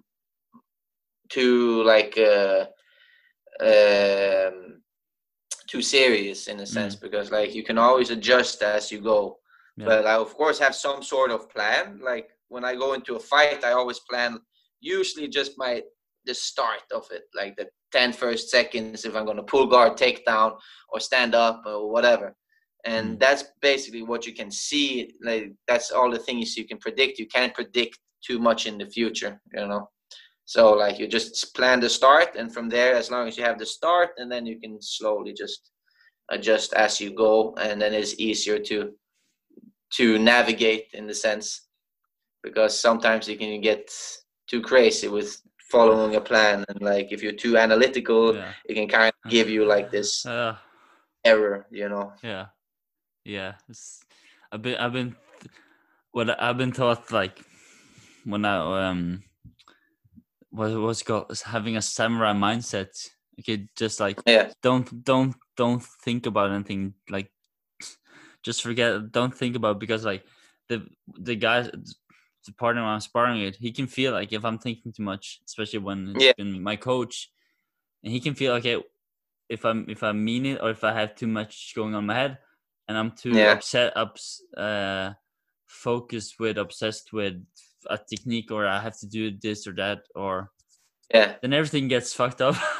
too 1.30 1.84
like 1.84 2.15
uh 2.17 2.65
um 3.60 4.71
too 5.72 5.82
serious 5.82 6.48
in 6.52 6.60
a 6.60 6.66
sense 6.66 6.96
because 6.96 7.32
like 7.32 7.52
you 7.58 7.64
can 7.70 7.78
always 7.78 8.10
adjust 8.10 8.62
as 8.62 8.92
you 8.92 9.00
go. 9.14 9.22
Yeah. 9.78 9.86
but 9.90 10.06
i 10.14 10.16
of 10.26 10.32
course 10.40 10.58
have 10.66 10.76
some 10.86 11.02
sort 11.14 11.32
of 11.36 11.50
plan. 11.56 11.84
Like 12.12 12.28
when 12.54 12.64
i 12.70 12.74
go 12.84 12.90
into 12.98 13.16
a 13.16 13.24
fight 13.34 13.60
i 13.70 13.72
always 13.80 14.00
plan 14.10 14.32
usually 14.98 15.28
just 15.40 15.52
my 15.64 15.74
the 16.30 16.36
start 16.50 16.86
of 17.00 17.04
it 17.18 17.24
like 17.40 17.54
the 17.60 17.68
10 17.94 18.12
first 18.24 18.44
seconds 18.56 19.06
if 19.08 19.14
i'm 19.16 19.26
going 19.30 19.42
to 19.44 19.52
pull 19.54 19.68
guard 19.74 19.94
takedown 20.04 20.52
or 20.92 21.00
stand 21.10 21.34
up 21.46 21.58
or 21.72 21.80
whatever. 21.96 22.28
And 22.94 23.08
Mm. 23.08 23.20
that's 23.24 23.44
basically 23.72 24.04
what 24.12 24.26
you 24.28 24.34
can 24.42 24.52
see 24.68 24.88
like 25.30 25.46
that's 25.70 25.90
all 25.96 26.10
the 26.12 26.24
things 26.28 26.58
you 26.60 26.66
can 26.72 26.80
predict. 26.86 27.20
You 27.22 27.28
can't 27.38 27.54
predict 27.60 27.96
too 28.28 28.40
much 28.48 28.62
in 28.70 28.76
the 28.82 28.90
future 28.98 29.34
you 29.58 29.68
know 29.72 29.84
so 30.52 30.74
like 30.74 31.00
you 31.00 31.08
just 31.08 31.56
plan 31.56 31.80
the 31.80 31.90
start 31.90 32.36
and 32.36 32.54
from 32.54 32.68
there 32.68 32.94
as 32.94 33.10
long 33.10 33.26
as 33.26 33.38
you 33.38 33.44
have 33.44 33.58
the 33.58 33.66
start 33.66 34.10
and 34.18 34.30
then 34.30 34.46
you 34.46 34.60
can 34.60 34.82
slowly 34.82 35.32
just 35.32 35.72
adjust 36.30 36.74
as 36.74 37.00
you 37.00 37.16
go 37.16 37.56
and 37.56 37.82
then 37.82 37.94
it's 37.94 38.20
easier 38.20 38.60
to 38.60 38.92
to 39.94 40.20
navigate 40.20 40.88
in 40.94 41.08
the 41.08 41.14
sense 41.14 41.70
because 42.44 42.78
sometimes 42.78 43.30
you 43.30 43.38
can 43.38 43.62
get 43.62 43.90
too 44.48 44.62
crazy 44.62 45.08
with 45.08 45.42
following 45.72 46.16
a 46.16 46.22
plan 46.30 46.66
and 46.68 46.82
like 46.82 47.14
if 47.14 47.24
you're 47.24 47.42
too 47.46 47.56
analytical 47.56 48.36
yeah. 48.36 48.52
it 48.66 48.74
can 48.74 48.90
kind 48.90 49.14
of 49.24 49.32
give 49.32 49.50
you 49.50 49.64
like 49.64 49.90
this 49.90 50.26
uh, 50.26 50.54
error 51.24 51.66
you 51.72 51.88
know? 51.88 52.12
Yeah. 52.22 52.48
Yeah 53.24 53.54
it's 53.70 54.04
i've 54.52 54.62
been 54.62 54.76
i've 54.76 54.92
been 54.92 55.16
what 56.12 56.28
i've 56.44 56.58
been 56.58 56.74
taught 56.74 57.10
like 57.10 57.40
when 58.26 58.44
i 58.44 58.90
um 58.90 59.24
what 60.52 60.72
what's 60.80 61.04
called 61.04 61.32
having 61.46 61.78
a 61.78 61.82
samurai 61.82 62.34
mindset 62.34 63.10
okay 63.40 63.68
just 63.76 64.00
like 64.00 64.20
yeah 64.26 64.52
don't 64.62 65.04
don't 65.04 65.36
don't 65.56 65.84
think 65.84 66.26
about 66.26 66.52
anything 66.52 66.94
like 67.10 67.32
just 68.44 68.62
forget 68.62 69.12
don't 69.12 69.36
think 69.36 69.56
about 69.56 69.80
because 69.80 70.06
like 70.06 70.26
the 70.68 70.86
the 71.20 71.36
guy 71.36 71.62
the 71.64 72.54
partner 72.58 72.84
i'm 72.84 73.00
sparring 73.00 73.42
with 73.42 73.56
he 73.56 73.72
can 73.72 73.88
feel 73.88 74.12
like 74.12 74.34
if 74.34 74.44
i'm 74.44 74.58
thinking 74.58 74.92
too 74.92 75.04
much 75.04 75.40
especially 75.46 75.80
when 75.80 76.10
it's 76.10 76.24
Yeah. 76.24 76.34
been 76.38 76.62
my 76.62 76.76
coach 76.76 77.32
and 78.04 78.12
he 78.12 78.20
can 78.20 78.36
feel 78.36 78.54
okay 78.54 78.82
if 79.50 79.64
i'm 79.66 79.90
if 79.90 80.04
i 80.04 80.12
mean 80.12 80.46
it 80.46 80.60
or 80.62 80.70
if 80.72 80.84
i 80.84 80.92
have 80.94 81.16
too 81.16 81.28
much 81.28 81.74
going 81.76 81.94
on 81.96 82.04
in 82.04 82.08
my 82.08 82.16
head 82.16 82.38
and 82.88 82.98
i'm 82.98 83.12
too 83.12 83.34
Yeah. 83.36 83.54
upset 83.54 83.96
ups 83.96 84.44
uh 84.58 85.14
focused 85.68 86.40
with 86.40 86.58
obsessed 86.58 87.14
with 87.14 87.46
a 87.89 87.98
technique 87.98 88.52
or 88.52 88.67
i 88.67 88.80
have 88.80 88.98
to 89.00 89.08
do 89.08 89.32
this 89.41 89.67
or 89.67 89.74
that 89.74 90.00
or 90.15 90.50
yeah 91.13 91.34
then 91.41 91.54
everything 91.54 91.88
gets 91.88 92.13
fucked 92.13 92.41
up 92.41 92.56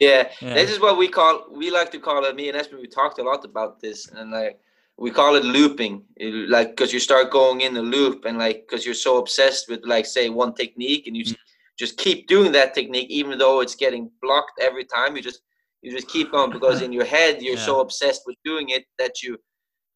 yeah 0.00 0.28
yeah 0.40 0.54
This 0.54 0.70
is 0.70 0.80
what 0.80 0.98
we 0.98 1.08
call 1.08 1.46
we 1.50 1.70
like 1.70 1.90
to 1.92 1.98
call 1.98 2.24
it. 2.24 2.36
Me 2.36 2.48
and 2.50 2.58
Espen, 2.58 2.80
we 2.80 2.86
talked 2.88 3.18
a 3.18 3.22
lot 3.22 3.44
about 3.44 3.80
this, 3.80 4.08
and 4.08 4.30
like 4.30 4.58
we 4.98 5.10
call 5.10 5.36
it 5.36 5.44
looping. 5.44 6.02
It- 6.16 6.48
like 6.50 6.68
because 6.70 6.92
you 6.92 7.00
start 7.00 7.30
going 7.30 7.60
in 7.62 7.76
a 7.76 7.82
loop, 7.82 8.24
and 8.26 8.36
like 8.38 8.58
because 8.66 8.84
you're 8.84 8.94
so 9.08 9.18
obsessed 9.18 9.68
with 9.70 9.80
like 9.86 10.04
say 10.06 10.28
one 10.28 10.52
technique, 10.54 11.06
and 11.06 11.16
you 11.16 11.22
s- 11.24 11.32
mm. 11.32 11.36
just 11.78 11.96
keep 11.96 12.26
doing 12.26 12.52
that 12.52 12.74
technique, 12.74 13.08
even 13.10 13.38
though 13.38 13.60
it's 13.60 13.74
getting 13.76 14.10
blocked 14.20 14.56
every 14.60 14.84
time. 14.84 15.16
You 15.16 15.22
just 15.22 15.40
you 15.82 15.90
just 15.96 16.08
keep 16.08 16.30
going 16.32 16.50
because 16.50 16.82
in 16.86 16.92
your 16.92 17.06
head 17.16 17.40
you're 17.40 17.56
Yeah. 17.60 17.64
so 17.70 17.80
obsessed 17.80 18.22
with 18.26 18.36
doing 18.44 18.68
it 18.70 18.84
that 18.98 19.22
you 19.22 19.38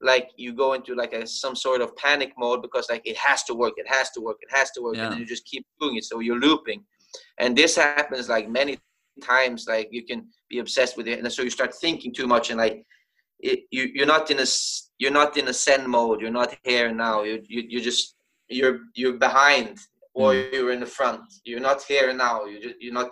like 0.02 0.30
you 0.36 0.52
go 0.52 0.72
into 0.72 0.94
like 0.94 1.12
a 1.12 1.26
some 1.26 1.54
sort 1.54 1.80
of 1.80 1.94
panic 1.96 2.32
mode 2.38 2.62
because 2.62 2.88
like 2.90 3.02
it 3.04 3.16
has 3.16 3.42
to 3.44 3.54
work 3.54 3.74
it 3.76 3.86
has 3.88 4.10
to 4.10 4.20
work 4.20 4.38
it 4.40 4.48
has 4.50 4.70
to 4.72 4.80
work 4.82 4.96
Yeah. 4.96 5.04
and 5.04 5.12
then 5.12 5.20
you 5.20 5.26
just 5.26 5.44
keep 5.44 5.64
doing 5.80 5.96
it 5.96 6.04
so 6.04 6.20
you're 6.20 6.38
looping 6.38 6.82
and 7.38 7.56
this 7.56 7.76
happens 7.76 8.28
like 8.28 8.48
many 8.48 8.78
times 9.22 9.66
like 9.68 9.88
you 9.90 10.04
can 10.06 10.26
be 10.48 10.58
obsessed 10.60 10.96
with 10.96 11.06
it 11.08 11.18
and 11.18 11.30
so 11.32 11.42
you 11.42 11.50
start 11.50 11.74
thinking 11.74 12.12
too 12.14 12.26
much 12.26 12.50
and 12.50 12.58
like 12.58 12.84
it, 13.40 13.60
you 13.70 13.90
you're 13.94 14.06
not 14.06 14.30
in 14.30 14.38
a 14.40 14.46
you're 14.98 15.10
not 15.10 15.36
in 15.36 15.48
a 15.48 15.52
zen 15.52 15.88
mode 15.88 16.20
you're 16.20 16.30
not 16.42 16.56
here 16.64 16.92
now 16.92 17.22
you 17.22 17.42
you 17.48 17.62
you 17.68 17.80
just 17.80 18.14
you're 18.48 18.80
you're 18.94 19.18
behind 19.18 19.78
or 20.14 20.32
Mm. 20.32 20.52
you're 20.52 20.72
in 20.72 20.80
the 20.80 20.86
front 20.98 21.22
you're 21.44 21.60
not 21.70 21.82
here 21.84 22.12
now 22.12 22.44
you 22.44 22.60
just 22.60 22.76
you're 22.80 22.92
not 23.00 23.10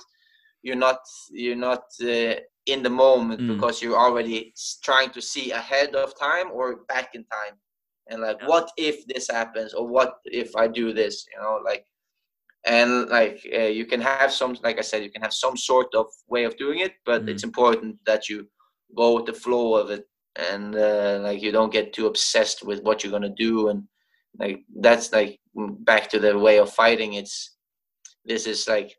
you're 0.63 0.77
not 0.87 0.99
you're 1.31 1.57
not 1.69 1.85
uh, 2.03 2.35
in 2.73 2.83
the 2.83 2.91
moment 3.07 3.41
Mm. 3.41 3.49
because 3.53 3.77
you're 3.83 3.99
already 4.07 4.39
trying 4.89 5.11
to 5.17 5.21
see 5.23 5.47
ahead 5.63 5.91
of 5.95 6.09
time 6.19 6.49
or 6.59 6.67
back 6.93 7.09
in 7.17 7.25
time 7.39 7.55
and 8.09 8.19
like 8.27 8.39
Yeah. 8.41 8.49
what 8.53 8.67
if 8.89 8.97
this 9.13 9.27
happens 9.39 9.71
or 9.79 9.85
what 9.97 10.11
if 10.43 10.51
i 10.63 10.67
do 10.81 10.87
this 11.01 11.15
you 11.33 11.39
know 11.43 11.57
like 11.71 11.85
and 12.65 13.09
like 13.09 13.39
uh, 13.59 13.71
you 13.79 13.85
can 13.87 14.01
have 14.01 14.25
some 14.27 14.47
like 14.57 14.71
i 14.71 14.77
said 14.83 14.95
you 14.97 15.05
can 15.05 15.17
have 15.17 15.29
some 15.29 15.49
sort 15.51 15.89
of 15.89 16.01
way 16.29 16.45
of 16.45 16.53
doing 16.57 16.79
it 16.87 16.93
but 17.05 17.21
Mm. 17.23 17.29
it's 17.31 17.45
important 17.45 17.97
that 18.07 18.29
you 18.29 18.39
go 19.01 19.09
with 19.17 19.27
the 19.27 19.41
flow 19.45 19.75
of 19.81 19.91
it 19.97 20.05
and 20.51 20.75
uh, 20.77 21.19
like 21.27 21.41
you 21.43 21.53
don't 21.53 21.73
get 21.79 21.93
too 21.93 22.07
obsessed 22.07 22.61
with 22.69 22.81
what 22.85 23.03
you're 23.03 23.17
gonna 23.17 23.43
do 23.49 23.69
and 23.71 23.81
like 24.43 24.59
that's 24.87 25.13
like 25.13 25.33
back 25.91 26.05
to 26.11 26.19
the 26.19 26.33
way 26.47 26.57
of 26.59 26.71
fighting 26.83 27.15
it's 27.15 27.37
this 28.25 28.47
is 28.47 28.69
like 28.69 28.91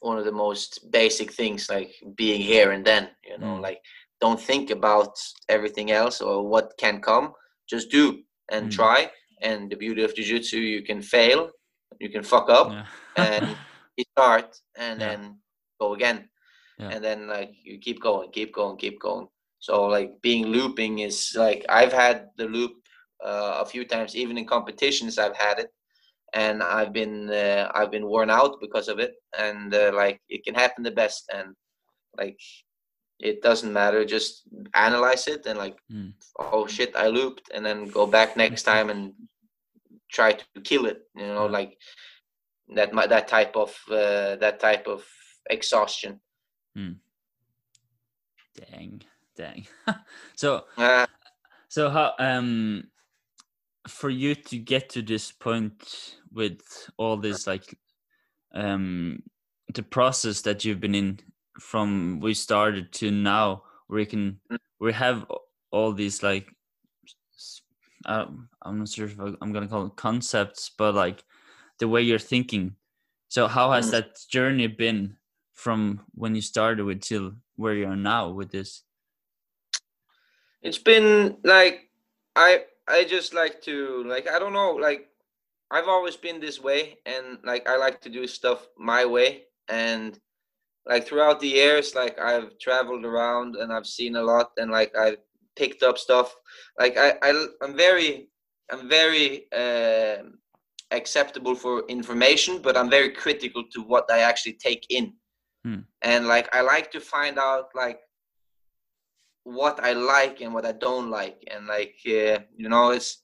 one 0.00 0.18
of 0.18 0.24
the 0.24 0.32
most 0.32 0.90
basic 0.90 1.32
things 1.32 1.68
like 1.68 1.90
being 2.16 2.40
here 2.40 2.72
and 2.72 2.84
then 2.84 3.08
you 3.24 3.38
know 3.38 3.46
Mm. 3.58 3.62
like 3.62 3.80
don't 4.20 4.40
think 4.40 4.70
about 4.70 5.14
everything 5.48 5.90
else 5.90 6.20
or 6.20 6.46
what 6.48 6.72
can 6.78 7.00
come 7.00 7.32
just 7.68 7.90
do 7.90 8.22
and 8.50 8.68
Mm. 8.68 8.72
try 8.80 9.10
and 9.42 9.70
the 9.70 9.76
beauty 9.76 10.02
of 10.04 10.14
jiu-jitsu 10.14 10.58
you 10.58 10.82
can 10.82 11.02
fail 11.02 11.50
you 12.00 12.10
can 12.10 12.22
fuck 12.22 12.48
up 12.48 12.68
Yeah. 12.72 12.86
and 13.16 13.56
start 14.12 14.48
and 14.76 15.00
Yeah. 15.00 15.06
then 15.06 15.20
go 15.80 15.94
again 15.94 16.28
Yeah. 16.78 16.90
and 16.92 17.04
then 17.04 17.26
like 17.28 17.50
you 17.68 17.78
keep 17.78 17.98
going 18.00 18.30
keep 18.32 18.52
going 18.52 18.76
keep 18.76 18.98
going 19.00 19.28
so 19.58 19.74
like 19.96 20.10
being 20.22 20.46
looping 20.56 20.98
is 21.08 21.34
like 21.44 21.64
i've 21.68 21.92
had 21.92 22.16
the 22.36 22.46
loop 22.56 22.72
uh, 23.24 23.54
a 23.64 23.66
few 23.72 23.84
times 23.84 24.14
even 24.14 24.36
in 24.38 24.46
competitions 24.46 25.18
i've 25.18 25.36
had 25.36 25.58
it 25.58 25.70
and 26.34 26.62
i've 26.62 26.92
been 26.92 27.30
uh, 27.30 27.70
i've 27.74 27.90
been 27.90 28.06
worn 28.06 28.30
out 28.30 28.60
because 28.60 28.88
of 28.88 28.98
it 28.98 29.14
and 29.38 29.74
uh, 29.74 29.90
like 29.94 30.20
it 30.28 30.44
can 30.44 30.54
happen 30.54 30.82
the 30.82 30.90
best 30.90 31.30
and 31.32 31.54
like 32.18 32.38
it 33.18 33.42
doesn't 33.42 33.72
matter 33.72 34.04
just 34.04 34.42
analyze 34.74 35.26
it 35.28 35.46
and 35.46 35.58
like 35.58 35.76
Mm. 35.90 36.12
oh 36.38 36.66
shit 36.66 36.94
i 36.96 37.06
looped 37.06 37.50
and 37.54 37.64
then 37.64 37.86
go 37.86 38.06
back 38.06 38.36
next 38.36 38.64
time 38.64 38.90
and 38.90 39.12
try 40.10 40.32
to 40.32 40.60
kill 40.62 40.86
it 40.86 41.02
you 41.14 41.26
know 41.26 41.46
like 41.46 41.78
that 42.74 42.92
that 43.08 43.28
type 43.28 43.54
of 43.56 43.70
uh, 43.90 44.36
that 44.36 44.58
type 44.60 44.86
of 44.86 45.04
exhaustion 45.48 46.20
Dang, 48.56 49.02
dang. 49.36 49.66
so, 50.34 50.64
uh, 50.78 51.06
so 51.68 51.90
how 51.90 52.12
um, 52.18 52.84
for 53.88 54.10
you 54.10 54.34
to 54.34 54.58
get 54.58 54.90
to 54.90 55.02
this 55.02 55.32
point 55.32 56.16
with 56.32 56.60
all 56.96 57.16
this 57.16 57.46
like 57.46 57.78
um, 58.54 59.22
the 59.74 59.82
process 59.82 60.42
that 60.42 60.64
you've 60.64 60.80
been 60.80 60.94
in 60.94 61.20
from 61.60 62.20
we 62.20 62.34
started 62.34 62.92
to 62.92 63.10
now, 63.10 63.62
where 63.86 64.00
you 64.00 64.06
can 64.06 64.40
Mm. 64.50 64.58
we 64.80 64.92
have 64.92 65.26
all 65.70 65.92
these 65.92 66.22
like 66.22 66.48
uh, 68.06 68.26
I'm 68.62 68.78
not 68.78 68.88
sure 68.88 69.06
if 69.06 69.18
I'm 69.18 69.52
gonna 69.52 69.68
call 69.68 69.86
it 69.86 69.96
concepts, 69.96 70.70
but 70.76 70.94
like 70.94 71.24
the 71.78 71.88
way 71.88 72.02
you're 72.02 72.18
thinking. 72.18 72.76
So 73.28 73.48
how 73.48 73.72
has 73.72 73.88
Mm. 73.88 73.92
that 73.92 74.18
journey 74.28 74.66
been 74.66 75.16
from 75.52 76.04
when 76.14 76.34
you 76.34 76.42
started 76.42 76.84
with 76.84 77.00
till 77.00 77.34
where 77.56 77.74
you 77.74 77.86
are 77.86 77.96
now 77.96 78.30
with 78.30 78.50
this? 78.50 78.82
it's 80.62 80.78
been 80.78 81.36
like 81.44 81.88
i 82.34 82.64
i 82.88 83.04
just 83.04 83.34
like 83.34 83.60
to 83.62 84.04
like 84.06 84.28
i 84.30 84.38
don't 84.38 84.52
know 84.52 84.72
like 84.72 85.08
i've 85.70 85.88
always 85.88 86.16
been 86.16 86.40
this 86.40 86.60
way 86.60 86.98
and 87.06 87.38
like 87.44 87.68
i 87.68 87.76
like 87.76 88.00
to 88.00 88.08
do 88.08 88.26
stuff 88.26 88.68
my 88.78 89.04
way. 89.04 89.42
And 89.68 90.18
like 90.86 91.04
throughout 91.06 91.40
the 91.40 91.48
years 91.48 91.96
like 91.96 92.16
i've 92.20 92.56
traveled 92.58 93.04
around 93.04 93.56
and 93.56 93.72
i've 93.72 93.86
seen 93.86 94.14
a 94.14 94.22
lot 94.22 94.52
and 94.58 94.70
like 94.70 94.96
i've 94.96 95.18
picked 95.56 95.82
up 95.82 95.98
stuff. 95.98 96.36
Like 96.78 96.96
i, 96.96 97.14
I 97.20 97.46
i'm 97.62 97.76
very 97.76 98.28
i'm 98.70 98.88
very 98.88 99.50
um 99.52 100.38
acceptable 100.92 101.56
for 101.56 101.84
information 101.88 102.62
but 102.62 102.76
i'm 102.76 102.88
very 102.88 103.10
critical 103.10 103.64
to 103.72 103.82
what 103.82 104.04
i 104.08 104.20
actually 104.20 104.52
take 104.52 104.86
in. 104.90 105.14
Hmm. 105.64 105.80
and 106.02 106.28
like 106.28 106.48
i 106.54 106.60
like 106.60 106.92
to 106.92 107.00
find 107.00 107.40
out 107.40 107.70
like 107.74 107.98
what 109.46 109.78
I 109.82 109.92
like 109.92 110.40
and 110.40 110.52
what 110.52 110.66
I 110.66 110.72
don't 110.72 111.08
like, 111.10 111.38
and 111.52 111.66
like 111.68 111.94
uh, 112.06 112.40
you 112.56 112.68
know, 112.68 112.90
it's 112.90 113.22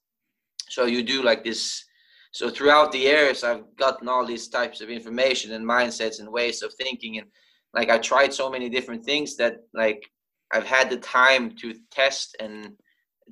so 0.69 0.87
you 0.87 1.03
do 1.03 1.23
like 1.23 1.45
this. 1.45 1.85
So 2.33 2.49
throughout 2.49 2.93
the 2.93 2.99
years, 2.99 3.45
I've 3.45 3.65
gotten 3.77 4.09
all 4.09 4.25
these 4.25 4.49
types 4.49 4.81
of 4.81 4.89
information 4.89 5.53
and 5.53 5.67
mindsets 5.67 6.21
and 6.21 6.33
ways 6.33 6.63
of 6.63 6.73
thinking, 6.75 7.19
and 7.19 7.27
like 7.75 7.91
I 7.91 7.99
tried 7.99 8.33
so 8.33 8.49
many 8.51 8.69
different 8.71 9.05
things 9.05 9.37
that 9.37 9.55
like 9.75 10.03
I've 10.53 10.67
had 10.67 10.91
the 10.91 10.99
time 10.99 11.57
to 11.57 11.75
test 11.91 12.37
and 12.41 12.73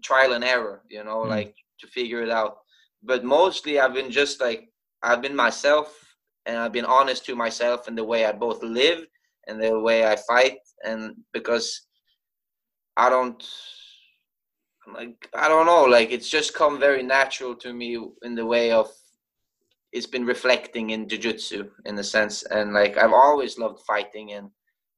trial 0.03 0.33
and 0.33 0.45
error, 0.45 0.83
you 0.91 1.05
know, 1.05 1.21
Mm. 1.21 1.29
like 1.29 1.55
to 1.81 1.87
figure 1.87 2.23
it 2.23 2.31
out. 2.31 2.59
But 3.03 3.25
mostly, 3.25 3.79
I've 3.79 3.95
been 3.95 4.11
just 4.11 4.41
like 4.41 4.69
I've 5.03 5.23
been 5.23 5.37
myself, 5.37 6.17
and 6.47 6.59
I've 6.59 6.73
been 6.73 6.85
honest 6.99 7.25
to 7.27 7.37
myself 7.37 7.89
in 7.89 7.95
the 7.95 8.05
way 8.05 8.25
I 8.27 8.33
both 8.33 8.63
live 8.63 9.07
and 9.47 9.63
the 9.63 9.79
way 9.79 10.07
I 10.07 10.17
fight, 10.17 10.59
and 10.85 11.15
because 11.33 11.87
I 13.01 13.09
don't 13.09 13.43
like 14.95 15.29
I 15.35 15.49
don't 15.49 15.67
know 15.67 15.85
like 15.85 16.11
it's 16.11 16.29
just 16.29 16.55
come 16.55 16.79
very 16.79 17.03
natural 17.03 17.55
to 17.57 17.73
me 17.73 17.91
in 18.23 18.35
the 18.35 18.45
way 18.45 18.73
of 18.73 18.89
it's 19.93 20.07
been 20.07 20.27
reflecting 20.27 20.91
in 20.91 21.09
jiu-jitsu 21.09 21.69
in 21.87 21.99
a 21.99 22.05
sense. 22.05 22.45
And 22.45 22.73
like 22.73 22.99
I've 22.99 23.13
always 23.13 23.59
loved 23.59 23.81
fighting 23.87 24.33
and 24.33 24.51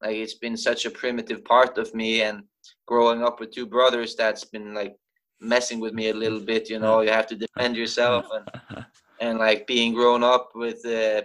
like 0.03 0.17
it's 0.17 0.35
been 0.35 0.57
such 0.57 0.85
a 0.85 0.91
primitive 0.91 1.45
part 1.45 1.79
of 1.79 1.95
me 1.95 2.23
and 2.23 2.43
growing 2.87 3.23
up 3.23 3.39
with 3.39 3.53
two 3.53 3.67
brothers 3.67 4.17
that's 4.17 4.45
been 4.45 4.75
like 4.75 4.97
messing 5.41 5.79
with 5.79 5.95
me 5.95 6.11
a 6.11 6.15
little 6.15 6.41
bit 6.41 6.69
you 6.71 6.79
know 6.79 7.01
you 7.01 7.11
have 7.11 7.27
to 7.27 7.37
defend 7.37 7.77
yourself 7.77 8.25
and 8.37 8.85
and 9.21 9.39
like 9.39 9.67
being 9.67 9.93
grown 9.93 10.23
up 10.23 10.51
with 10.55 10.81
uh, 10.87 11.23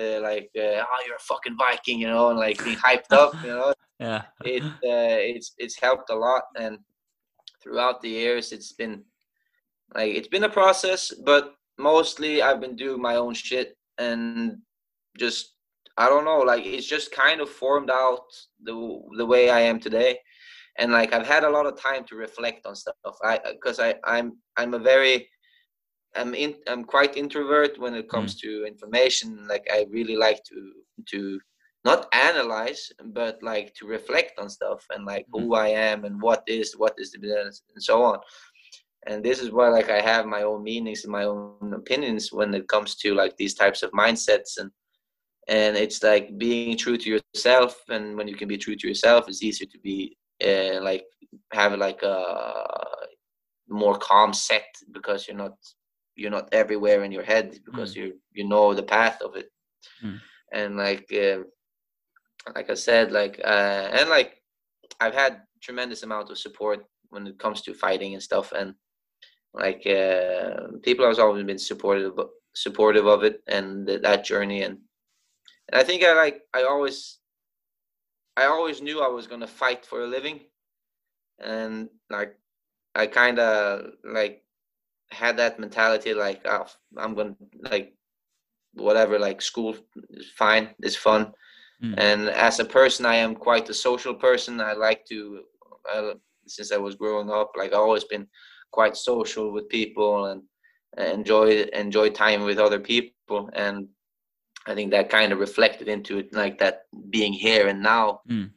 uh 0.00 0.20
like 0.20 0.50
uh, 0.56 0.82
oh 0.90 1.00
you're 1.06 1.22
a 1.22 1.28
fucking 1.30 1.56
Viking 1.56 2.00
you 2.00 2.08
know 2.08 2.30
and 2.30 2.38
like 2.38 2.62
being 2.64 2.76
hyped 2.76 3.12
up 3.12 3.32
you 3.44 3.50
know 3.50 3.72
yeah. 4.00 4.22
it 4.44 4.62
uh, 4.64 5.20
it's 5.34 5.54
it's 5.58 5.78
helped 5.80 6.10
a 6.10 6.14
lot 6.14 6.44
and 6.58 6.78
throughout 7.62 8.00
the 8.00 8.08
years 8.08 8.52
it's 8.52 8.72
been 8.72 9.04
like 9.94 10.14
it's 10.14 10.28
been 10.28 10.44
a 10.44 10.48
process 10.48 11.12
but 11.24 11.54
mostly 11.78 12.42
i've 12.42 12.60
been 12.60 12.76
doing 12.76 13.00
my 13.00 13.16
own 13.16 13.34
shit 13.34 13.76
and 13.98 14.56
just 15.18 15.54
i 15.98 16.08
don't 16.08 16.24
know 16.24 16.38
like 16.38 16.64
it's 16.64 16.86
just 16.86 17.12
kind 17.12 17.40
of 17.40 17.48
formed 17.48 17.90
out 17.90 18.24
the 18.62 18.74
the 19.16 19.26
way 19.26 19.50
i 19.50 19.60
am 19.60 19.78
today. 19.78 20.18
And 20.78 20.92
like 20.92 21.12
i've 21.12 21.26
had 21.26 21.44
a 21.44 21.50
lot 21.50 21.66
of 21.66 21.78
time 21.78 22.04
to 22.06 22.14
reflect 22.16 22.64
on 22.64 22.74
stuff. 22.74 22.94
I 23.22 23.38
because 23.52 23.80
i 23.80 23.96
i'm 24.04 24.38
i'm 24.56 24.72
a 24.72 24.78
very 24.78 25.28
i'm 26.16 26.32
in 26.34 26.54
i'm 26.68 26.84
quite 26.84 27.16
introvert 27.16 27.78
when 27.78 27.94
it 27.94 28.08
comes 28.08 28.36
to 28.36 28.64
information. 28.64 29.46
Like 29.48 29.66
i 29.70 29.84
really 29.90 30.16
like 30.16 30.42
to 30.44 30.72
to 31.10 31.40
not 31.84 32.08
analyze 32.12 32.92
but 33.06 33.42
like 33.42 33.74
to 33.74 33.86
reflect 33.86 34.38
on 34.38 34.48
stuff 34.48 34.84
and 34.90 35.04
like 35.06 35.26
who 35.32 35.54
i 35.54 35.68
am 35.68 36.04
and 36.04 36.20
what 36.20 36.42
is 36.46 36.74
what 36.76 36.94
is 36.98 37.10
the 37.10 37.18
business 37.18 37.62
and 37.74 37.82
so 37.82 38.02
on. 38.02 38.18
And 39.06 39.24
this 39.24 39.40
is 39.40 39.50
why 39.50 39.68
like 39.68 39.88
i 39.88 40.00
have 40.00 40.26
my 40.26 40.42
own 40.42 40.62
meanings 40.62 41.04
and 41.04 41.12
my 41.12 41.24
own 41.24 41.72
opinions 41.74 42.32
when 42.32 42.52
it 42.54 42.68
comes 42.68 42.96
to 42.96 43.14
like 43.14 43.34
these 43.36 43.54
types 43.54 43.82
of 43.82 43.90
mindsets. 43.92 44.58
And 44.58 44.70
and 45.48 45.76
it's 45.76 46.02
like 46.02 46.36
being 46.36 46.76
true 46.76 46.98
to 46.98 47.18
yourself 47.34 47.82
and 47.88 48.16
when 48.16 48.28
you 48.28 48.36
can 48.36 48.46
be 48.46 48.58
true 48.58 48.76
to 48.76 48.88
yourself 48.88 49.26
it's 49.26 49.42
easier 49.42 49.66
to 49.72 49.78
be 49.78 50.16
uh, 50.46 50.80
like 50.82 51.04
have 51.52 51.72
like 51.78 52.02
a 52.02 52.64
more 53.68 53.96
calm 53.98 54.32
set 54.32 54.66
because 54.92 55.26
you're 55.26 55.36
not 55.36 55.56
you're 56.16 56.30
not 56.30 56.48
everywhere 56.52 57.04
in 57.04 57.12
your 57.12 57.22
head 57.22 57.58
because 57.64 57.96
you 57.96 58.18
you 58.32 58.46
know 58.46 58.74
the 58.74 58.82
path 58.82 59.20
of 59.22 59.36
it. 59.36 59.48
Mm. 60.04 60.20
and 60.52 60.76
like 60.76 61.06
uh, 61.12 61.38
like 62.54 62.70
i 62.70 62.74
said 62.74 63.12
like 63.12 63.40
uh 63.44 63.88
and 63.92 64.08
like 64.08 64.42
i've 65.00 65.14
had 65.14 65.42
tremendous 65.60 66.02
amount 66.02 66.30
of 66.30 66.38
support 66.38 66.84
when 67.10 67.26
it 67.26 67.38
comes 67.38 67.62
to 67.62 67.74
fighting 67.74 68.14
and 68.14 68.22
stuff 68.22 68.52
and 68.52 68.74
like 69.54 69.86
uh 69.86 70.68
people 70.82 71.06
have 71.06 71.18
always 71.18 71.44
been 71.44 71.58
supportive 71.58 72.12
supportive 72.54 73.06
of 73.06 73.24
it 73.24 73.42
and 73.46 73.86
th- 73.86 74.02
that 74.02 74.24
journey 74.24 74.62
and 74.62 74.78
and 75.68 75.80
i 75.80 75.84
think 75.84 76.02
i 76.02 76.12
like 76.14 76.42
i 76.54 76.62
always 76.62 77.20
I 78.36 78.46
always 78.46 78.80
knew 78.80 79.02
I 79.02 79.08
was 79.08 79.26
gonna 79.26 79.46
fight 79.46 79.84
for 79.84 80.02
a 80.02 80.06
living, 80.06 80.40
and 81.38 81.90
like 82.08 82.36
I 82.94 83.06
kind 83.06 83.38
of 83.38 83.92
like 84.04 84.42
had 85.10 85.36
that 85.36 85.58
mentality 85.58 86.14
like 86.14 86.40
oh, 86.46 86.66
I'm 86.96 87.14
gonna 87.14 87.36
like 87.60 87.94
whatever 88.74 89.18
like 89.18 89.42
school 89.42 89.76
is 90.10 90.30
fine 90.38 90.70
it's 90.78 90.96
fun 90.96 91.32
mm. 91.82 91.94
and 91.98 92.28
as 92.28 92.60
a 92.60 92.64
person 92.64 93.06
I 93.06 93.16
am 93.16 93.34
quite 93.34 93.68
a 93.68 93.74
social 93.74 94.14
person 94.14 94.60
I 94.60 94.72
like 94.72 95.04
to 95.06 95.42
uh, 95.92 96.14
since 96.46 96.72
I 96.72 96.76
was 96.76 96.96
growing 96.96 97.30
up 97.30 97.52
like 97.56 97.72
I've 97.72 97.80
always 97.80 98.04
been 98.04 98.26
quite 98.72 98.96
social 98.96 99.52
with 99.52 99.68
people 99.68 100.26
and 100.26 100.42
enjoy 100.98 101.62
enjoy 101.72 102.10
time 102.10 102.42
with 102.42 102.58
other 102.58 102.80
people 102.80 103.50
and 103.54 103.88
I 104.66 104.74
think 104.74 104.90
that 104.90 105.08
kind 105.08 105.32
of 105.32 105.38
reflected 105.38 105.88
into 105.88 106.18
it 106.18 106.32
like 106.34 106.58
that 106.58 106.82
being 107.10 107.32
here 107.32 107.68
and 107.68 107.82
now 107.82 108.20
mm. 108.28 108.50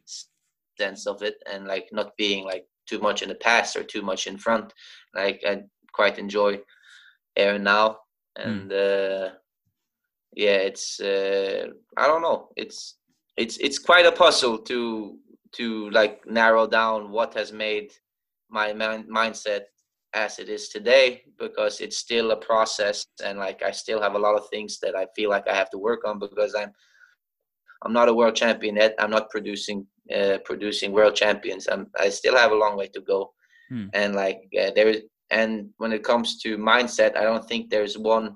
sense 0.78 1.08
of 1.08 1.22
it 1.24 1.36
and 1.52 1.66
like 1.66 1.90
not 1.92 2.16
being 2.18 2.44
like 2.44 2.66
too 2.88 3.00
much 3.00 3.22
in 3.22 3.30
the 3.30 3.36
past 3.36 3.76
or 3.76 3.84
too 3.84 4.02
much 4.02 4.28
in 4.28 4.38
front 4.38 4.74
like 5.16 5.42
I 5.46 5.62
quite 5.94 6.20
enjoy 6.20 6.60
here 7.36 7.56
and 7.56 7.64
now 7.64 8.00
and 8.36 8.72
mm. 8.72 9.28
uh 9.28 9.34
yeah 10.36 10.58
it's 10.58 11.00
uh 11.00 11.68
I 11.98 12.08
don't 12.08 12.22
know 12.22 12.50
it's 12.56 12.96
it's 13.38 13.58
it's 13.58 13.80
quite 13.80 14.06
a 14.06 14.12
puzzle 14.12 14.58
to 14.58 15.18
to 15.54 15.90
like 15.92 16.22
narrow 16.26 16.68
down 16.68 17.12
what 17.12 17.34
has 17.34 17.52
made 17.52 17.92
my 18.50 18.74
man- 18.74 19.08
mindset 19.08 19.62
as 20.14 20.38
it 20.38 20.48
is 20.50 20.70
today 20.70 21.24
because 21.40 21.82
it's 21.82 21.98
still 21.98 22.32
a 22.32 22.36
process 22.36 23.06
and 23.24 23.40
like 23.40 23.64
I 23.64 23.72
still 23.72 24.02
have 24.02 24.14
a 24.14 24.20
lot 24.20 24.36
of 24.36 24.48
things 24.50 24.80
that 24.80 24.96
I 24.96 25.08
feel 25.16 25.30
like 25.30 25.48
I 25.48 25.56
have 25.56 25.70
to 25.72 25.78
work 25.78 26.02
on 26.06 26.20
because 26.20 26.54
I'm 26.56 26.72
I'm 27.84 27.94
not 27.94 28.10
a 28.10 28.14
world 28.14 28.36
champion 28.36 28.76
yet. 28.78 28.96
I'm 29.00 29.10
not 29.10 29.30
producing 29.30 29.86
uh, 30.14 30.38
producing 30.46 30.92
world 30.92 31.16
champions. 31.16 31.68
I'm 31.68 31.88
I 32.00 32.10
still 32.10 32.38
have 32.38 32.52
a 32.52 32.56
long 32.56 32.78
way 32.78 32.88
to 32.88 33.02
go. 33.02 33.34
Hmm. 33.70 33.88
And 33.94 34.16
like 34.16 34.42
uh, 34.60 34.72
there 34.76 34.90
is 34.90 35.02
and 35.32 35.70
when 35.78 35.92
it 35.92 36.04
comes 36.04 36.40
to 36.42 36.58
mindset, 36.58 37.18
I 37.18 37.24
don't 37.24 37.48
think 37.48 37.70
there's 37.70 37.98
one 37.98 38.36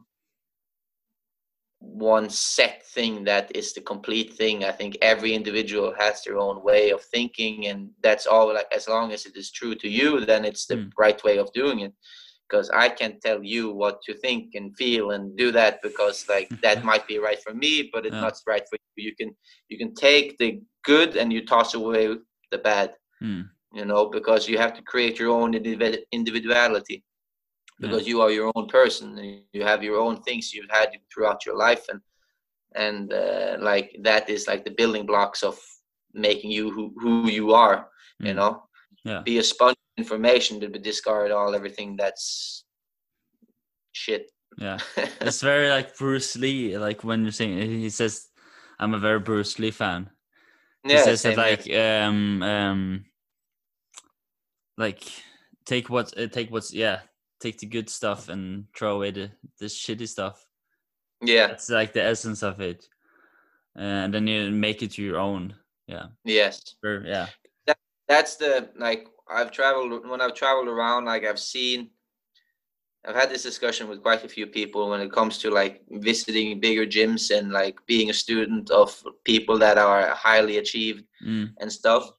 one 1.80 2.30
set 2.30 2.84
thing 2.88 3.24
that 3.26 3.56
is 3.56 3.74
the 3.74 3.82
complete 3.82 4.34
thing. 4.34 4.64
I 4.64 4.72
think 4.72 4.98
every 5.02 5.34
individual 5.34 5.94
has 5.98 6.24
their 6.24 6.38
own 6.38 6.64
way 6.64 6.90
of 6.90 7.02
thinking, 7.04 7.68
and 7.68 7.90
that's 8.02 8.26
all. 8.26 8.54
Like 8.54 8.68
as 8.72 8.88
long 8.88 9.12
as 9.12 9.26
it 9.26 9.36
is 9.36 9.52
true 9.52 9.76
to 9.76 9.88
you, 9.88 10.26
then 10.26 10.46
it's 10.46 10.66
the 10.66 10.76
mm. 10.76 10.92
right 10.98 11.22
way 11.24 11.38
of 11.38 11.52
doing 11.54 11.82
it. 11.82 11.94
Because 12.50 12.70
I 12.70 12.90
can 12.90 13.20
tell 13.20 13.44
you 13.44 13.72
what 13.72 14.02
to 14.04 14.14
think 14.14 14.56
and 14.56 14.76
feel 14.78 15.12
and 15.12 15.38
do 15.38 15.52
that 15.52 15.82
because 15.84 16.26
like 16.30 16.50
that 16.62 16.84
might 16.84 17.08
be 17.08 17.20
right 17.20 17.42
for 17.44 17.54
me, 17.54 17.90
but 17.94 18.06
it's 18.06 18.16
yeah. 18.16 18.22
not 18.22 18.40
right 18.48 18.64
for 18.70 18.78
you. 18.96 19.10
You 19.10 19.16
can 19.16 19.36
you 19.70 19.78
can 19.78 19.94
take 19.94 20.38
the 20.38 20.62
good 20.84 21.16
and 21.16 21.32
you 21.32 21.46
toss 21.46 21.74
away 21.74 22.16
the 22.52 22.58
bad. 22.58 22.94
Mm. 23.22 23.50
You 23.74 23.86
know, 23.86 24.10
because 24.10 24.48
you 24.48 24.58
have 24.58 24.74
to 24.76 24.82
create 24.82 25.20
your 25.20 25.30
own 25.30 25.54
individuality 25.54 27.04
because 27.80 28.08
you 28.08 28.22
are 28.22 28.32
your 28.32 28.52
own 28.56 28.68
person 28.68 29.18
and 29.18 29.42
you 29.54 29.64
have 29.64 29.84
your 29.84 30.00
own 30.00 30.22
things 30.24 30.54
you've 30.54 30.70
had 30.70 30.90
throughout 31.14 31.46
your 31.46 31.56
life 31.56 31.86
and 31.90 32.02
and 32.76 33.14
uh, 33.14 33.58
like 33.60 33.96
that 34.02 34.30
is 34.30 34.48
like 34.48 34.64
the 34.64 34.72
building 34.72 35.06
blocks 35.06 35.42
of 35.44 35.58
making 36.14 36.52
you 36.52 36.70
who, 36.72 36.94
who 36.98 37.30
you 37.30 37.54
are 37.54 37.90
mm. 38.22 38.28
you 38.28 38.34
know? 38.34 38.64
Yeah. 39.04 39.22
be 39.22 39.38
a 39.38 39.44
sponge 39.44 39.78
of 39.98 40.04
information 40.04 40.60
to 40.60 40.68
discard 40.68 41.32
all 41.32 41.56
everything 41.56 41.96
that's 41.96 42.66
shit. 43.94 44.32
Yeah. 44.58 44.80
It's 45.22 45.42
very 45.42 45.70
like 45.70 45.98
bruce 45.98 46.36
lee 46.36 46.78
like 46.78 47.04
when 47.04 47.24
you're 47.24 47.32
saying 47.32 47.80
he 47.80 47.90
says 47.90 48.28
i'm 48.80 48.94
a 48.94 49.00
very 49.00 49.20
bruce 49.20 49.60
lee 49.60 49.72
fan. 49.72 50.10
Yeah, 50.84 50.98
he 50.98 51.04
says 51.04 51.22
that 51.24 51.38
like 51.38 51.70
um 51.74 52.44
um 52.44 53.06
like 54.78 55.04
take 55.66 55.90
what 55.90 56.18
uh, 56.18 56.28
take 56.28 56.52
what's 56.52 56.74
yeah 56.74 57.00
take 57.40 57.60
the 57.60 57.66
good 57.66 57.90
stuff 57.90 58.30
and 58.30 58.66
throw 58.76 58.96
away 58.96 59.12
the, 59.12 59.32
the 59.60 59.66
shitty 59.66 60.08
stuff. 60.08 60.46
Yeah. 61.22 61.48
It's 61.48 61.70
like 61.70 61.94
the 61.94 62.04
essence 62.04 62.44
of 62.44 62.60
it. 62.62 62.88
And 63.76 64.14
then 64.14 64.28
you 64.28 64.52
make 64.52 64.82
it 64.82 64.98
your 64.98 65.20
own. 65.20 65.54
Yeah. 65.88 66.08
Yes. 66.26 66.76
Or, 66.84 67.04
yeah. 67.06 67.28
That, 67.66 67.78
that's 68.08 68.36
the 68.36 68.70
like 68.78 69.08
I've 69.30 69.52
traveled 69.52 70.08
when 70.08 70.22
I've 70.22 70.34
traveled 70.34 70.68
around, 70.68 71.06
like 71.06 71.26
I've 71.26 71.40
seen 71.40 71.90
I've 73.08 73.16
had 73.16 73.30
this 73.30 73.44
discussion 73.44 73.88
with 73.88 74.02
quite 74.02 74.26
a 74.26 74.30
few 74.30 74.48
people 74.48 74.90
when 74.90 75.00
it 75.00 75.14
comes 75.14 75.38
to 75.40 75.50
like 75.50 75.82
visiting 75.90 76.60
bigger 76.60 76.86
gyms 76.86 77.36
and 77.36 77.52
like 77.52 77.80
being 77.86 78.10
a 78.10 78.14
student 78.14 78.70
of 78.70 79.02
people 79.24 79.58
that 79.60 79.78
are 79.78 80.10
highly 80.10 80.58
achieved 80.58 81.06
mm. 81.26 81.50
and 81.60 81.72
stuff 81.72 82.12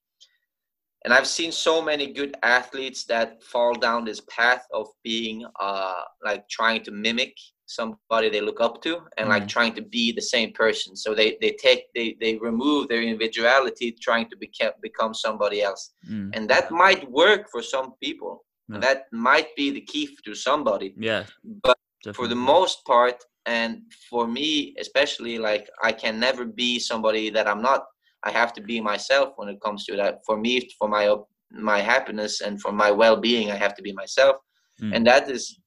and 1.05 1.15
I've 1.15 1.27
seen 1.27 1.53
so 1.53 1.81
many 1.81 2.13
good 2.13 2.37
athletes 2.43 3.05
that 3.05 3.43
fall 3.43 3.75
down 3.75 4.05
this 4.05 4.21
path 4.29 4.67
of 4.73 4.89
being 5.05 5.45
uh 5.61 6.03
like 6.25 6.49
trying 6.49 6.83
to 6.85 6.91
mimic 6.91 7.35
somebody 7.67 8.31
they 8.31 8.41
look 8.41 8.61
up 8.61 8.83
to 8.83 8.99
and 9.19 9.27
mm. 9.27 9.31
like 9.31 9.47
trying 9.47 9.75
to 9.75 9.83
be 9.83 10.11
the 10.11 10.23
same 10.23 10.53
person 10.53 10.97
so 10.97 11.15
they 11.15 11.37
they 11.41 11.53
take 11.53 11.85
they 11.95 12.17
they 12.21 12.37
remove 12.37 12.89
their 12.89 13.03
individuality 13.03 13.95
trying 14.01 14.29
to 14.31 14.37
become 14.37 14.73
become 14.83 15.13
somebody 15.13 15.63
else 15.63 15.93
mm. 16.11 16.31
and 16.35 16.49
that 16.49 16.71
might 16.71 17.09
work 17.11 17.49
for 17.51 17.63
some 17.63 17.93
people 18.03 18.45
yeah. 18.69 18.79
that 18.79 19.05
might 19.13 19.55
be 19.55 19.71
the 19.71 19.83
key 19.83 20.09
to 20.25 20.35
somebody 20.35 20.95
yeah 20.99 21.25
but 21.63 21.77
definitely. 22.03 22.17
for 22.17 22.29
the 22.29 22.41
most 22.55 22.85
part 22.87 23.23
and 23.45 23.83
for 24.09 24.27
me 24.27 24.75
especially 24.79 25.39
like 25.39 25.69
i 25.83 25.93
can 25.93 26.19
never 26.19 26.47
be 26.47 26.79
somebody 26.79 27.29
that 27.29 27.47
i'm 27.47 27.63
not 27.63 27.85
I 28.25 28.31
have 28.31 28.53
to 28.55 28.61
be 28.61 28.81
myself 28.81 29.35
when 29.37 29.49
it 29.49 29.61
comes 29.61 29.85
to 29.87 29.97
that. 29.97 30.21
For 30.27 30.37
me, 30.37 30.69
for 30.79 30.89
my 30.89 31.15
my 31.51 31.81
happiness 31.81 32.41
and 32.41 32.61
for 32.61 32.73
my 32.73 32.91
well-being, 32.91 33.51
I 33.51 33.57
have 33.57 33.75
to 33.77 33.83
be 33.83 33.93
myself. 33.93 34.37
Mm. 34.83 34.97
And 34.97 35.07
that 35.07 35.31
is, 35.31 35.59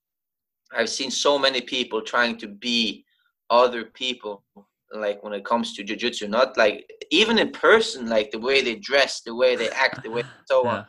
I've 0.72 0.90
seen 0.90 1.10
so 1.10 1.40
many 1.40 1.62
people 1.62 2.02
trying 2.02 2.38
to 2.38 2.48
be 2.48 3.04
other 3.50 3.86
people. 3.86 4.44
Like 4.94 5.24
when 5.24 5.34
it 5.34 5.46
comes 5.46 5.74
to 5.76 5.84
jujitsu, 5.84 6.30
not 6.30 6.58
like 6.58 6.86
even 7.12 7.40
in 7.40 7.52
person, 7.52 8.10
like 8.10 8.30
the 8.32 8.40
way 8.40 8.62
they 8.62 8.76
dress, 8.76 9.22
the 9.22 9.34
way 9.34 9.56
they 9.56 9.70
act, 9.70 10.04
the 10.04 10.12
way 10.12 10.24
so 10.46 10.64
yeah. 10.64 10.72
on. 10.72 10.86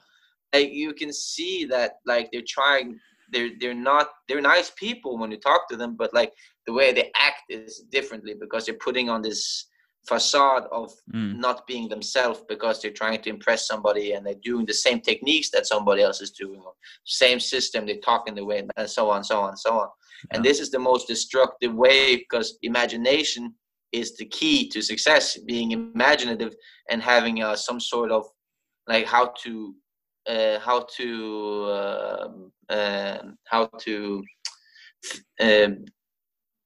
Like 0.53 0.73
you 0.73 0.93
can 0.93 1.13
see 1.13 1.65
that, 1.67 1.93
like 2.05 2.29
they're 2.33 2.43
trying. 2.47 2.99
They're 3.31 3.51
they're 3.61 3.75
not 3.75 4.09
they're 4.29 4.43
nice 4.43 4.73
people 4.77 5.17
when 5.17 5.31
you 5.31 5.39
talk 5.39 5.69
to 5.71 5.77
them, 5.77 5.97
but 5.97 6.13
like 6.13 6.33
the 6.67 6.73
way 6.73 6.93
they 6.93 7.11
act 7.17 7.43
is 7.49 7.85
differently 7.91 8.35
because 8.39 8.67
they're 8.67 8.75
putting 8.75 9.09
on 9.09 9.23
this 9.23 9.69
facade 10.07 10.65
of 10.73 10.93
mm. 11.15 11.37
not 11.39 11.67
being 11.67 11.89
themselves 11.89 12.43
because 12.49 12.81
they're 12.81 12.91
trying 12.91 13.21
to 13.23 13.31
impress 13.31 13.67
somebody 13.67 14.13
and 14.13 14.27
they're 14.27 14.35
doing 14.43 14.67
the 14.67 14.75
same 14.75 15.01
techniques 15.01 15.51
that 15.51 15.67
somebody 15.67 16.03
else 16.03 16.21
is 16.21 16.33
doing 16.33 16.61
same 17.05 17.39
system 17.39 17.87
they 17.87 17.99
talk 17.99 18.29
in 18.29 18.35
the 18.35 18.45
way 18.45 18.67
and 18.77 18.91
so 18.91 19.09
on 19.11 19.23
so 19.23 19.41
on 19.41 19.57
so 19.57 19.79
on 19.79 19.89
yeah. 20.31 20.37
and 20.37 20.45
this 20.45 20.59
is 20.59 20.71
the 20.71 20.79
most 20.79 21.07
destructive 21.07 21.73
way 21.75 22.17
because 22.17 22.59
imagination 22.63 23.55
is 23.93 24.17
the 24.17 24.25
key 24.27 24.69
to 24.69 24.83
success 24.83 25.39
being 25.39 25.71
imaginative 25.71 26.55
and 26.91 27.03
having 27.03 27.43
uh, 27.43 27.55
some 27.55 27.79
sort 27.79 28.11
of 28.11 28.27
like 28.89 29.07
how 29.07 29.33
to 29.43 29.75
uh, 30.29 30.59
how 30.59 30.87
to 30.97 31.65
uh, 32.69 33.19
how 33.45 33.67
to 33.79 34.23
um, 35.41 35.85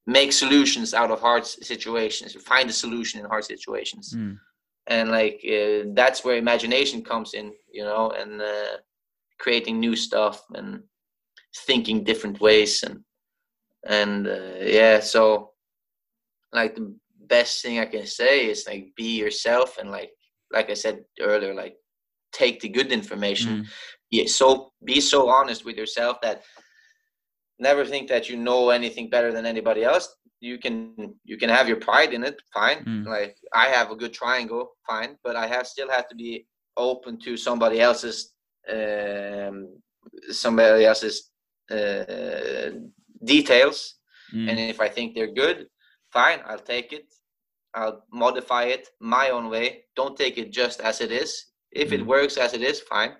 make 0.06 0.32
solutions 0.32 0.94
out 0.94 1.10
of 1.10 1.20
hard 1.20 1.44
situations 1.44 2.34
find 2.34 2.70
a 2.70 2.72
solution 2.72 3.20
in 3.20 3.26
hard 3.26 3.44
situations 3.44 4.14
mm. 4.14 4.38
and 4.86 5.10
like 5.10 5.40
uh, 5.44 5.82
that's 5.94 6.24
where 6.24 6.36
imagination 6.36 7.02
comes 7.02 7.34
in 7.34 7.52
you 7.72 7.82
know 7.82 8.10
and 8.10 8.40
uh, 8.40 8.76
creating 9.38 9.80
new 9.80 9.96
stuff 9.96 10.44
and 10.54 10.82
thinking 11.66 12.04
different 12.04 12.40
ways 12.40 12.82
and 12.82 13.00
and 13.86 14.26
uh, 14.28 14.58
yeah 14.60 15.00
so 15.00 15.50
like 16.52 16.74
the 16.74 16.94
best 17.26 17.62
thing 17.62 17.80
i 17.80 17.84
can 17.84 18.06
say 18.06 18.46
is 18.46 18.66
like 18.66 18.92
be 18.96 19.18
yourself 19.18 19.78
and 19.78 19.90
like 19.90 20.10
like 20.52 20.70
i 20.70 20.74
said 20.74 21.04
earlier 21.20 21.54
like 21.54 21.76
take 22.32 22.60
the 22.60 22.68
good 22.68 22.92
information 22.92 23.62
mm. 23.62 23.66
yeah 24.10 24.26
so 24.26 24.72
be 24.84 25.00
so 25.00 25.28
honest 25.28 25.64
with 25.64 25.76
yourself 25.76 26.18
that 26.22 26.42
never 27.58 27.84
think 27.84 28.08
that 28.08 28.28
you 28.28 28.36
know 28.36 28.70
anything 28.70 29.08
better 29.08 29.32
than 29.32 29.46
anybody 29.46 29.84
else. 29.84 30.14
You 30.40 30.58
can 30.58 31.14
you 31.24 31.36
can 31.36 31.48
have 31.48 31.68
your 31.68 31.78
pride 31.78 32.12
in 32.12 32.22
it 32.22 32.40
fine. 32.52 32.84
Mm. 32.84 33.06
like 33.06 33.36
i 33.54 33.66
have 33.76 33.90
a 33.90 33.96
good 33.96 34.12
triangle 34.12 34.64
fine 34.86 35.16
but 35.24 35.34
i 35.34 35.46
have 35.46 35.66
still 35.66 35.90
have 35.90 36.06
to 36.08 36.14
be 36.14 36.46
open 36.76 37.18
to 37.20 37.36
somebody 37.36 37.80
else's 37.80 38.18
um, 38.70 39.56
somebody 40.30 40.84
else's 40.84 41.30
uh, 41.70 42.70
details. 43.24 43.94
Mm. 44.34 44.50
and 44.50 44.58
if 44.58 44.78
i 44.80 44.88
think 44.88 45.14
they're 45.14 45.40
good 45.44 45.66
fine 46.12 46.40
i'll 46.46 46.66
take 46.74 46.92
it. 46.92 47.06
I'll 47.74 48.04
modify 48.10 48.64
it 48.76 48.88
my 49.00 49.28
own 49.28 49.50
way. 49.50 49.84
Don't 49.96 50.16
take 50.16 50.38
it 50.38 50.50
just 50.50 50.80
as 50.80 51.02
it 51.02 51.12
is. 51.12 51.30
If 51.70 51.90
mm. 51.90 51.96
it 51.96 52.06
works 52.06 52.38
as 52.38 52.54
it 52.54 52.62
is 52.62 52.80
fine 52.80 53.12